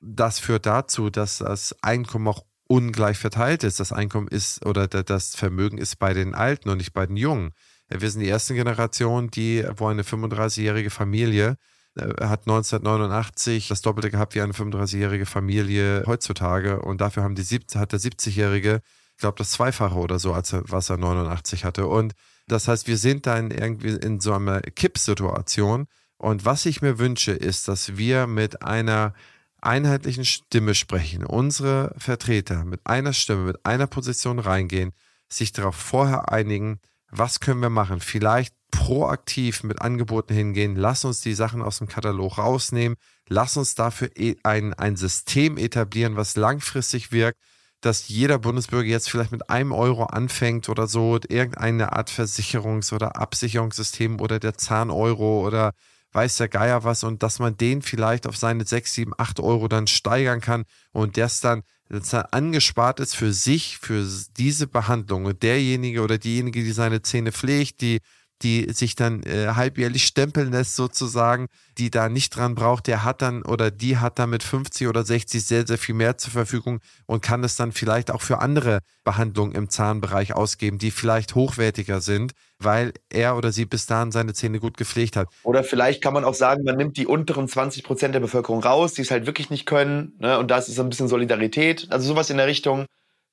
Das 0.02 0.40
führt 0.40 0.66
dazu, 0.66 1.10
dass 1.10 1.38
das 1.38 1.76
Einkommen 1.82 2.28
auch 2.28 2.44
ungleich 2.68 3.18
verteilt 3.18 3.64
ist. 3.64 3.80
Das 3.80 3.94
Einkommen 3.94 4.28
ist 4.28 4.66
oder 4.66 4.88
das 4.88 5.36
Vermögen 5.36 5.78
ist 5.78 6.00
bei 6.00 6.14
den 6.14 6.36
Alten 6.36 6.70
und 6.70 6.78
nicht 6.78 6.94
bei 6.94 7.06
den 7.06 7.16
Jungen. 7.16 7.54
Wir 7.90 8.12
sind 8.12 8.20
die 8.20 8.28
erste 8.28 8.54
Generation, 8.54 9.32
die, 9.32 9.64
wo 9.78 9.88
eine 9.88 10.04
35-jährige 10.04 10.90
Familie 10.90 11.56
Er 11.96 12.30
hat 12.30 12.42
1989 12.42 13.70
das 13.70 13.82
Doppelte 13.82 14.12
gehabt 14.12 14.36
wie 14.36 14.42
eine 14.42 14.52
35-jährige 14.52 15.26
Familie 15.26 16.04
heutzutage 16.06 16.82
und 16.82 17.00
dafür 17.00 17.24
haben 17.24 17.36
die, 17.36 17.44
hat 17.76 17.94
der 17.94 18.00
70-jährige, 18.00 18.82
ich 19.18 19.22
glaube, 19.22 19.40
das 19.40 19.50
Zweifache 19.50 19.96
oder 19.96 20.20
so, 20.20 20.32
als 20.32 20.54
was 20.54 20.92
er 20.92 20.98
89 20.98 21.66
hatte. 21.66 21.88
Und 21.88 22.14
das 22.46 22.68
heißt, 22.68 22.86
wir 22.86 22.98
sind 22.98 23.26
dann 23.26 23.50
irgendwie 23.50 23.96
in 23.96 24.20
so 24.20 24.32
einer 24.32 24.62
Kippsituation. 24.62 25.88
Und 26.18 26.46
was 26.46 26.68
ich 26.68 26.84
mir 26.84 27.00
wünsche, 27.00 27.32
ist, 27.32 27.68
dass 27.68 27.98
wir 27.98 28.28
mit 28.28 28.62
einer 28.62 29.16
einheitlichen 29.60 30.24
Stimme 30.24 30.76
sprechen, 30.76 31.26
unsere 31.26 31.96
Vertreter 31.98 32.64
mit 32.64 32.82
einer 32.86 33.12
Stimme, 33.12 33.46
mit 33.46 33.66
einer 33.66 33.88
Position 33.88 34.38
reingehen, 34.38 34.92
sich 35.30 35.52
darauf 35.52 35.76
vorher 35.76 36.32
einigen, 36.32 36.80
was 37.10 37.40
können 37.40 37.62
wir 37.64 37.72
machen? 37.72 38.02
Vielleicht 38.02 38.54
proaktiv 38.70 39.64
mit 39.64 39.82
Angeboten 39.82 40.36
hingehen, 40.36 40.76
lass 40.76 41.06
uns 41.06 41.22
die 41.22 41.34
Sachen 41.34 41.64
aus 41.64 41.80
dem 41.80 41.88
Katalog 41.88 42.38
rausnehmen, 42.38 43.00
lass 43.28 43.58
uns 43.58 43.74
dafür 43.74 44.12
e, 44.16 44.36
ein, 44.44 44.76
ein 44.76 44.96
System 44.96 45.58
etablieren, 45.58 46.18
was 46.18 46.36
langfristig 46.36 47.12
wirkt, 47.12 47.40
dass 47.82 48.08
jeder 48.08 48.40
Bundesbürger 48.40 48.88
jetzt 48.90 49.10
vielleicht 49.10 49.32
mit 49.32 49.50
einem 49.50 49.72
Euro 49.72 50.06
anfängt 50.06 50.70
oder 50.70 50.88
so, 50.88 51.20
irgendeine 51.28 51.94
Art 51.94 52.10
Versicherungs- 52.10 52.94
oder 52.94 53.18
Absicherungssystem 53.18 54.20
oder 54.20 54.40
der 54.40 54.58
Zahneuro 54.58 55.46
oder 55.46 55.74
weiß 56.14 56.38
der 56.38 56.48
Geier 56.48 56.84
was 56.84 57.04
und 57.04 57.22
dass 57.22 57.40
man 57.40 57.58
den 57.58 57.82
vielleicht 57.82 58.28
auf 58.28 58.38
seine 58.38 58.66
6, 58.66 58.94
7, 58.94 59.14
8 59.18 59.40
Euro 59.40 59.68
dann 59.68 59.88
steigern 59.88 60.42
kann 60.42 60.64
und 60.92 61.18
das 61.18 61.42
dann, 61.42 61.62
das 61.90 62.10
dann 62.10 62.26
angespart 62.32 63.00
ist 63.00 63.16
für 63.16 63.34
sich, 63.34 63.78
für 63.78 64.06
diese 64.38 64.68
Behandlung. 64.68 65.26
Und 65.26 65.44
derjenige 65.44 66.02
oder 66.02 66.18
diejenige, 66.18 66.64
die 66.64 66.72
seine 66.72 67.02
Zähne 67.02 67.32
pflegt, 67.32 67.82
die 67.82 68.00
die 68.44 68.72
sich 68.72 68.96
dann 68.96 69.24
äh, 69.24 69.54
halbjährlich 69.56 70.06
stempeln 70.06 70.52
lässt 70.52 70.76
sozusagen, 70.76 71.48
die 71.78 71.90
da 71.90 72.10
nicht 72.10 72.36
dran 72.36 72.56
braucht, 72.56 72.88
der 72.88 73.04
hat 73.04 73.22
dann 73.22 73.42
oder 73.44 73.72
die 73.72 73.98
hat 73.98 74.20
dann 74.20 74.30
mit 74.30 74.44
50 74.44 74.88
oder 74.88 75.04
60 75.04 75.44
sehr, 75.44 75.66
sehr 75.66 75.78
viel 75.78 75.96
mehr 75.96 76.18
zur 76.18 76.32
Verfügung 76.32 76.80
und 77.06 77.22
kann 77.22 77.44
es 77.44 77.56
dann 77.56 77.72
vielleicht 77.72 78.12
auch 78.12 78.22
für 78.22 78.40
andere 78.40 78.80
Behandlungen 79.04 79.54
im 79.54 79.70
Zahnbereich 79.70 80.34
ausgeben, 80.34 80.78
die 80.78 80.92
vielleicht 80.92 81.34
hochwertiger 81.34 82.00
sind, 82.02 82.34
weil 82.60 82.94
er 83.10 83.38
oder 83.38 83.52
sie 83.52 83.66
bis 83.66 83.86
dahin 83.86 84.12
seine 84.12 84.34
Zähne 84.34 84.60
gut 84.60 84.78
gepflegt 84.78 85.16
hat. 85.16 85.28
Oder 85.44 85.64
vielleicht 85.64 86.04
kann 86.04 86.14
man 86.14 86.24
auch 86.24 86.34
sagen, 86.34 86.64
man 86.64 86.78
nimmt 86.78 86.98
die 86.98 87.08
unteren 87.08 87.48
20 87.48 87.84
Prozent 87.84 88.14
der 88.14 88.20
Bevölkerung 88.20 88.62
raus, 88.62 88.94
die 88.94 89.02
es 89.02 89.12
halt 89.12 89.26
wirklich 89.26 89.50
nicht 89.50 89.66
können. 89.66 90.14
Ne? 90.20 90.38
Und 90.38 90.52
das 90.52 90.70
ist 90.70 90.80
ein 90.80 90.90
bisschen 90.90 91.08
Solidarität. 91.08 91.88
Also 91.90 92.08
sowas 92.08 92.30
in 92.30 92.38
der 92.38 92.48
Richtung 92.48 92.86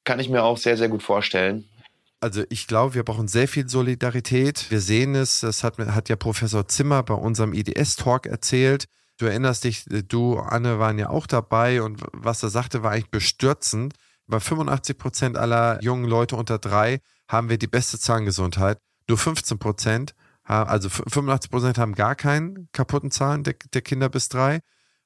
kann 0.05 0.21
ich 0.21 0.29
mir 0.29 0.43
auch 0.43 0.59
sehr, 0.59 0.77
sehr 0.77 0.89
gut 0.89 1.03
vorstellen 1.03 1.69
also 2.25 2.43
ich 2.49 2.67
glaube, 2.67 2.95
wir 2.95 3.03
brauchen 3.03 3.29
sehr 3.29 3.47
viel 3.47 3.69
Solidarität. 3.69 4.71
Wir 4.71 4.81
sehen 4.81 5.15
es, 5.15 5.41
das 5.41 5.63
hat, 5.63 5.79
hat 5.79 6.09
ja 6.09 6.17
Professor 6.17 6.67
Zimmer 6.67 7.03
bei 7.03 7.13
unserem 7.13 7.53
IDS-Talk 7.53 8.27
erzählt. 8.27 8.87
Du 9.19 9.27
erinnerst 9.27 9.65
dich, 9.65 9.85
du, 10.09 10.39
Anne, 10.39 10.79
waren 10.79 10.99
ja 10.99 11.11
auch 11.11 11.27
dabei 11.27 11.83
und 11.83 12.01
was 12.13 12.43
er 12.43 12.49
sagte, 12.49 12.83
war 12.83 12.93
eigentlich 12.93 13.11
bestürzend. 13.11 13.95
Bei 14.27 14.41
85 14.41 14.97
Prozent 14.97 15.37
aller 15.37 15.83
jungen 15.83 16.07
Leute 16.07 16.35
unter 16.35 16.59
drei 16.59 17.01
haben 17.29 17.51
wir 17.51 17.59
die 17.59 17.67
beste 17.67 17.99
Zahngesundheit. 17.99 18.79
Nur 19.07 19.19
15 19.19 19.59
Prozent, 19.59 20.15
also 20.45 20.89
85 20.89 21.51
Prozent 21.51 21.77
haben 21.77 21.95
gar 21.95 22.15
keinen 22.15 22.71
kaputten 22.73 23.11
Zahn 23.11 23.45
der, 23.45 23.55
der 23.75 23.83
Kinder 23.83 24.09
bis 24.09 24.31
drei 24.31 24.61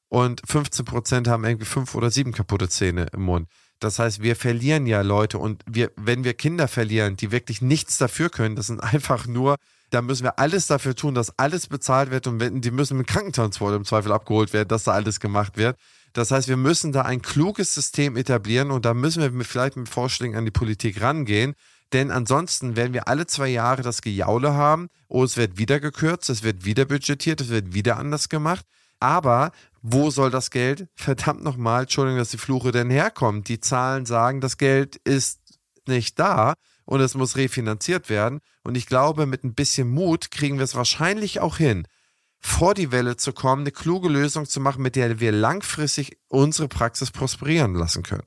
und 0.08 0.40
15 0.46 0.84
Prozent 0.84 1.26
haben 1.26 1.44
irgendwie 1.44 1.66
fünf 1.66 1.96
oder 1.96 2.12
sieben 2.12 2.32
kaputte 2.32 2.68
Zähne 2.68 3.08
im 3.12 3.22
Mund. 3.22 3.48
Das 3.80 3.98
heißt, 3.98 4.22
wir 4.22 4.36
verlieren 4.36 4.86
ja 4.86 5.02
Leute 5.02 5.38
und 5.38 5.62
wir, 5.66 5.92
wenn 5.96 6.24
wir 6.24 6.34
Kinder 6.34 6.68
verlieren, 6.68 7.16
die 7.16 7.30
wirklich 7.30 7.62
nichts 7.62 7.98
dafür 7.98 8.30
können, 8.30 8.56
das 8.56 8.66
sind 8.66 8.80
einfach 8.82 9.26
nur, 9.26 9.56
da 9.90 10.02
müssen 10.02 10.24
wir 10.24 10.38
alles 10.38 10.66
dafür 10.66 10.94
tun, 10.94 11.14
dass 11.14 11.38
alles 11.38 11.66
bezahlt 11.66 12.10
wird 12.10 12.26
und 12.26 12.60
die 12.60 12.70
müssen 12.70 12.98
mit 12.98 13.06
Krankentransport 13.06 13.74
im 13.74 13.84
Zweifel 13.84 14.12
abgeholt 14.12 14.52
werden, 14.52 14.68
dass 14.68 14.84
da 14.84 14.92
alles 14.92 15.20
gemacht 15.20 15.56
wird. 15.56 15.76
Das 16.12 16.30
heißt, 16.30 16.48
wir 16.48 16.56
müssen 16.56 16.92
da 16.92 17.02
ein 17.02 17.22
kluges 17.22 17.74
System 17.74 18.16
etablieren 18.16 18.70
und 18.70 18.84
da 18.84 18.94
müssen 18.94 19.22
wir 19.22 19.44
vielleicht 19.44 19.76
mit 19.76 19.88
Vorschlägen 19.88 20.36
an 20.36 20.44
die 20.44 20.50
Politik 20.50 21.00
rangehen. 21.00 21.54
Denn 21.92 22.10
ansonsten 22.10 22.76
werden 22.76 22.92
wir 22.92 23.08
alle 23.08 23.26
zwei 23.26 23.48
Jahre 23.48 23.82
das 23.82 24.02
Gejaule 24.02 24.54
haben. 24.54 24.88
Oh, 25.08 25.24
es 25.24 25.36
wird 25.36 25.58
wieder 25.58 25.80
gekürzt, 25.80 26.28
es 26.28 26.42
wird 26.42 26.64
wieder 26.64 26.84
budgetiert, 26.84 27.40
es 27.40 27.48
wird 27.48 27.72
wieder 27.72 27.96
anders 27.96 28.28
gemacht. 28.28 28.66
Aber 29.00 29.52
wo 29.82 30.10
soll 30.10 30.30
das 30.30 30.50
Geld, 30.50 30.88
verdammt 30.94 31.42
nochmal, 31.42 31.82
Entschuldigung, 31.82 32.18
dass 32.18 32.30
die 32.30 32.38
Fluche 32.38 32.72
denn 32.72 32.90
herkommt? 32.90 33.48
Die 33.48 33.60
Zahlen 33.60 34.06
sagen, 34.06 34.40
das 34.40 34.56
Geld 34.58 34.96
ist 34.96 35.40
nicht 35.86 36.18
da 36.18 36.54
und 36.84 37.00
es 37.00 37.14
muss 37.14 37.36
refinanziert 37.36 38.08
werden. 38.08 38.40
Und 38.62 38.76
ich 38.76 38.86
glaube, 38.86 39.26
mit 39.26 39.44
ein 39.44 39.54
bisschen 39.54 39.88
Mut 39.88 40.30
kriegen 40.30 40.58
wir 40.58 40.64
es 40.64 40.74
wahrscheinlich 40.74 41.40
auch 41.40 41.56
hin, 41.58 41.86
vor 42.40 42.74
die 42.74 42.92
Welle 42.92 43.16
zu 43.16 43.32
kommen, 43.32 43.62
eine 43.62 43.72
kluge 43.72 44.08
Lösung 44.08 44.46
zu 44.46 44.60
machen, 44.60 44.82
mit 44.82 44.96
der 44.96 45.20
wir 45.20 45.32
langfristig 45.32 46.18
unsere 46.28 46.68
Praxis 46.68 47.10
prosperieren 47.10 47.74
lassen 47.74 48.02
können. 48.02 48.24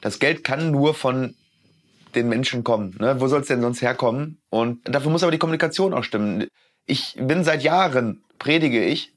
Das 0.00 0.18
Geld 0.18 0.44
kann 0.44 0.70
nur 0.70 0.94
von 0.94 1.34
den 2.14 2.28
Menschen 2.28 2.64
kommen. 2.64 2.96
Ne? 2.98 3.20
Wo 3.20 3.28
soll 3.28 3.42
es 3.42 3.48
denn 3.48 3.60
sonst 3.60 3.82
herkommen? 3.82 4.40
Und 4.50 4.80
dafür 4.84 5.10
muss 5.10 5.22
aber 5.22 5.32
die 5.32 5.38
Kommunikation 5.38 5.94
auch 5.94 6.04
stimmen. 6.04 6.48
Ich 6.86 7.16
bin 7.20 7.44
seit 7.44 7.62
Jahren, 7.62 8.24
predige 8.38 8.84
ich, 8.84 9.12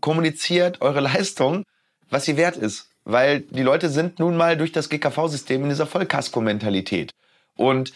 kommuniziert 0.00 0.80
eure 0.80 1.00
Leistung, 1.00 1.64
was 2.10 2.24
sie 2.24 2.36
wert 2.36 2.56
ist. 2.56 2.90
Weil 3.04 3.40
die 3.40 3.62
Leute 3.62 3.88
sind 3.88 4.18
nun 4.18 4.36
mal 4.36 4.56
durch 4.56 4.72
das 4.72 4.88
GKV-System 4.88 5.62
in 5.62 5.68
dieser 5.70 5.86
Vollkasko-Mentalität. 5.86 7.10
Und 7.56 7.92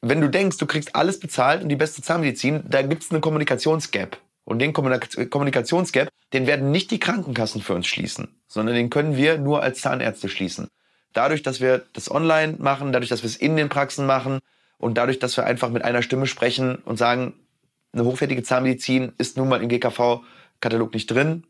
wenn 0.00 0.20
du 0.20 0.28
denkst, 0.28 0.58
du 0.58 0.66
kriegst 0.66 0.94
alles 0.96 1.20
bezahlt 1.20 1.62
und 1.62 1.68
die 1.68 1.76
beste 1.76 2.02
Zahnmedizin, 2.02 2.62
da 2.68 2.82
gibt 2.82 3.02
es 3.02 3.10
eine 3.10 3.20
Kommunikationsgap. 3.20 4.18
Und 4.44 4.58
den 4.58 4.74
Kommunikationsgap, 4.74 6.08
den 6.34 6.46
werden 6.46 6.70
nicht 6.70 6.90
die 6.90 7.00
Krankenkassen 7.00 7.62
für 7.62 7.74
uns 7.74 7.86
schließen, 7.86 8.28
sondern 8.46 8.74
den 8.74 8.90
können 8.90 9.16
wir 9.16 9.38
nur 9.38 9.62
als 9.62 9.80
Zahnärzte 9.80 10.28
schließen. 10.28 10.68
Dadurch, 11.14 11.42
dass 11.42 11.60
wir 11.60 11.86
das 11.94 12.10
online 12.10 12.56
machen, 12.58 12.92
dadurch, 12.92 13.08
dass 13.08 13.22
wir 13.22 13.28
es 13.28 13.36
in 13.36 13.56
den 13.56 13.70
Praxen 13.70 14.04
machen 14.04 14.40
und 14.78 14.98
dadurch, 14.98 15.18
dass 15.18 15.36
wir 15.36 15.46
einfach 15.46 15.70
mit 15.70 15.84
einer 15.84 16.02
Stimme 16.02 16.26
sprechen 16.26 16.76
und 16.84 16.98
sagen, 16.98 17.34
eine 17.94 18.04
hochwertige 18.04 18.42
Zahnmedizin 18.42 19.12
ist 19.16 19.36
nun 19.36 19.48
mal 19.48 19.62
im 19.62 19.68
GKV 19.68 20.20
Katalog 20.60 20.94
nicht 20.94 21.10
drin. 21.10 21.46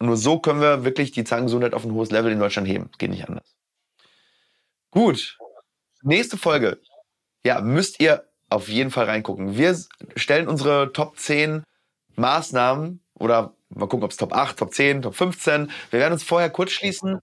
Nur 0.00 0.16
so 0.16 0.38
können 0.40 0.60
wir 0.60 0.84
wirklich 0.84 1.12
die 1.12 1.24
Zahngesundheit 1.24 1.74
auf 1.74 1.84
ein 1.84 1.92
hohes 1.92 2.10
Level 2.10 2.32
in 2.32 2.40
Deutschland 2.40 2.66
heben. 2.66 2.90
Geht 2.98 3.10
nicht 3.10 3.28
anders. 3.28 3.54
Gut. 4.90 5.38
Nächste 6.02 6.36
Folge. 6.36 6.80
Ja, 7.44 7.60
müsst 7.60 8.00
ihr 8.00 8.28
auf 8.48 8.68
jeden 8.68 8.90
Fall 8.90 9.06
reingucken. 9.06 9.56
Wir 9.56 9.76
stellen 10.16 10.48
unsere 10.48 10.92
Top 10.92 11.18
10 11.18 11.64
Maßnahmen 12.16 13.00
oder 13.14 13.54
mal 13.70 13.86
gucken, 13.86 14.04
ob 14.04 14.10
es 14.10 14.16
Top 14.16 14.32
8, 14.32 14.58
Top 14.58 14.74
10, 14.74 15.02
Top 15.02 15.14
15. 15.14 15.70
Wir 15.90 16.00
werden 16.00 16.12
uns 16.12 16.24
vorher 16.24 16.50
kurz 16.50 16.72
schließen. 16.72 17.20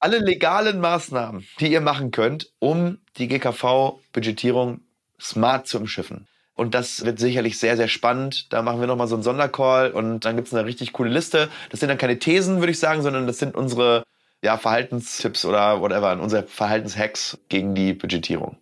Alle 0.00 0.18
legalen 0.18 0.80
Maßnahmen, 0.80 1.46
die 1.60 1.70
ihr 1.70 1.80
machen 1.80 2.10
könnt, 2.10 2.52
um 2.58 2.98
die 3.18 3.28
GKV-Budgetierung 3.28 4.80
smart 5.20 5.68
zu 5.68 5.78
umschiffen. 5.78 6.26
Und 6.54 6.74
das 6.74 7.04
wird 7.04 7.18
sicherlich 7.18 7.58
sehr, 7.58 7.76
sehr 7.76 7.88
spannend. 7.88 8.52
Da 8.52 8.62
machen 8.62 8.80
wir 8.80 8.86
nochmal 8.86 9.08
so 9.08 9.14
einen 9.14 9.22
Sondercall 9.22 9.90
und 9.90 10.24
dann 10.24 10.36
gibt 10.36 10.48
es 10.48 10.54
eine 10.54 10.66
richtig 10.66 10.92
coole 10.92 11.10
Liste. 11.10 11.48
Das 11.70 11.80
sind 11.80 11.88
dann 11.88 11.98
keine 11.98 12.18
Thesen, 12.18 12.58
würde 12.58 12.72
ich 12.72 12.78
sagen, 12.78 13.02
sondern 13.02 13.26
das 13.26 13.38
sind 13.38 13.54
unsere 13.54 14.04
ja, 14.42 14.58
Verhaltenstipps 14.58 15.44
oder 15.44 15.80
whatever, 15.80 16.20
unsere 16.20 16.42
Verhaltenshacks 16.42 17.38
gegen 17.48 17.74
die 17.74 17.94
Budgetierung. 17.94 18.58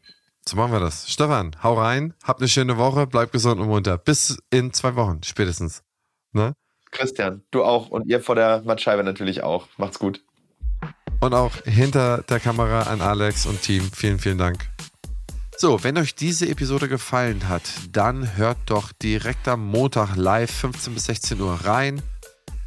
So 0.46 0.56
machen 0.56 0.72
wir 0.72 0.80
das. 0.80 1.10
Stefan, 1.10 1.56
hau 1.62 1.74
rein, 1.74 2.14
hab 2.22 2.38
eine 2.38 2.48
schöne 2.48 2.76
Woche, 2.76 3.06
bleib 3.06 3.32
gesund 3.32 3.60
und 3.60 3.68
munter. 3.68 3.98
Bis 3.98 4.38
in 4.50 4.72
zwei 4.72 4.94
Wochen 4.96 5.22
spätestens. 5.24 5.82
Ne? 6.32 6.54
Christian, 6.90 7.42
du 7.50 7.64
auch 7.64 7.88
und 7.88 8.06
ihr 8.06 8.20
vor 8.20 8.34
der 8.34 8.62
Mattscheibe 8.64 9.04
natürlich 9.04 9.42
auch. 9.42 9.68
Macht's 9.76 9.98
gut. 9.98 10.22
Und 11.20 11.34
auch 11.34 11.54
hinter 11.64 12.22
der 12.22 12.40
Kamera 12.40 12.84
an 12.84 13.00
Alex 13.00 13.46
und 13.46 13.60
Team. 13.62 13.90
Vielen, 13.92 14.18
vielen 14.18 14.38
Dank. 14.38 14.70
So, 15.60 15.84
wenn 15.84 15.98
euch 15.98 16.14
diese 16.14 16.48
Episode 16.48 16.88
gefallen 16.88 17.46
hat, 17.46 17.64
dann 17.92 18.38
hört 18.38 18.56
doch 18.64 18.92
direkt 18.92 19.46
am 19.46 19.66
Montag 19.66 20.16
live 20.16 20.50
15 20.50 20.94
bis 20.94 21.04
16 21.04 21.38
Uhr 21.38 21.52
rein. 21.52 22.00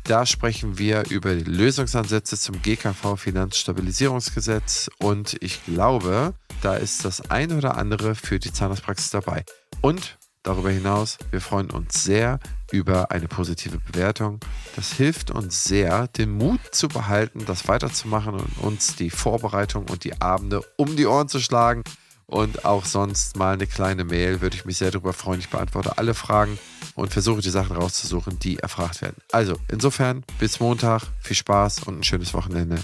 Da 0.03 0.27
sprechen 0.27 0.77
wir 0.77 1.09
über 1.09 1.33
die 1.33 1.43
Lösungsansätze 1.43 2.37
zum 2.37 2.61
GKV 2.61 3.15
Finanzstabilisierungsgesetz 3.15 4.91
und 4.99 5.41
ich 5.41 5.65
glaube, 5.65 6.35
da 6.61 6.75
ist 6.75 7.03
das 7.03 7.31
ein 7.31 7.53
oder 7.53 7.77
andere 7.77 8.13
für 8.13 8.37
die 8.37 8.53
Zahnarztpraxis 8.53 9.09
dabei. 9.09 9.43
Und 9.81 10.19
darüber 10.43 10.69
hinaus, 10.69 11.17
wir 11.31 11.41
freuen 11.41 11.71
uns 11.71 12.03
sehr 12.03 12.39
über 12.71 13.09
eine 13.09 13.27
positive 13.27 13.79
Bewertung. 13.79 14.39
Das 14.75 14.93
hilft 14.93 15.31
uns 15.31 15.63
sehr, 15.63 16.09
den 16.09 16.29
Mut 16.29 16.59
zu 16.71 16.89
behalten, 16.89 17.43
das 17.47 17.67
weiterzumachen 17.67 18.35
und 18.35 18.57
uns 18.59 18.95
die 18.95 19.09
Vorbereitung 19.09 19.89
und 19.89 20.03
die 20.03 20.21
Abende 20.21 20.61
um 20.77 20.95
die 20.95 21.07
Ohren 21.07 21.27
zu 21.27 21.39
schlagen 21.39 21.83
und 22.33 22.65
auch 22.65 22.85
sonst 22.85 23.37
mal 23.37 23.53
eine 23.53 23.67
kleine 23.67 24.03
Mail. 24.03 24.41
Würde 24.41 24.55
ich 24.55 24.65
mich 24.65 24.79
sehr 24.79 24.89
darüber 24.89 25.13
freuen. 25.13 25.39
Ich 25.39 25.49
beantworte 25.49 25.99
alle 25.99 26.15
Fragen 26.15 26.57
und 26.95 27.13
versuche 27.13 27.41
die 27.41 27.51
Sachen 27.51 27.75
rauszusuchen, 27.75 28.39
die 28.39 28.57
erfragt 28.57 29.03
werden. 29.03 29.17
Also, 29.31 29.57
insofern, 29.69 30.23
bis 30.39 30.59
Montag. 30.59 31.03
Viel 31.19 31.35
Spaß 31.35 31.83
und 31.83 31.99
ein 31.99 32.03
schönes 32.03 32.33
Wochenende. 32.33 32.81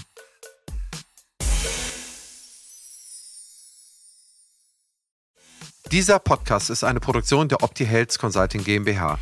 Dieser 5.90 6.20
Podcast 6.20 6.70
ist 6.70 6.84
eine 6.84 7.00
Produktion 7.00 7.48
der 7.48 7.64
Opti 7.64 7.84
Health 7.84 8.20
Consulting 8.20 8.62
GmbH. 8.62 9.18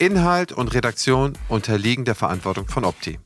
Inhalt 0.00 0.50
und 0.50 0.74
Redaktion 0.74 1.38
unterliegen 1.48 2.04
der 2.04 2.16
Verantwortung 2.16 2.66
von 2.66 2.84
Opti. 2.84 3.20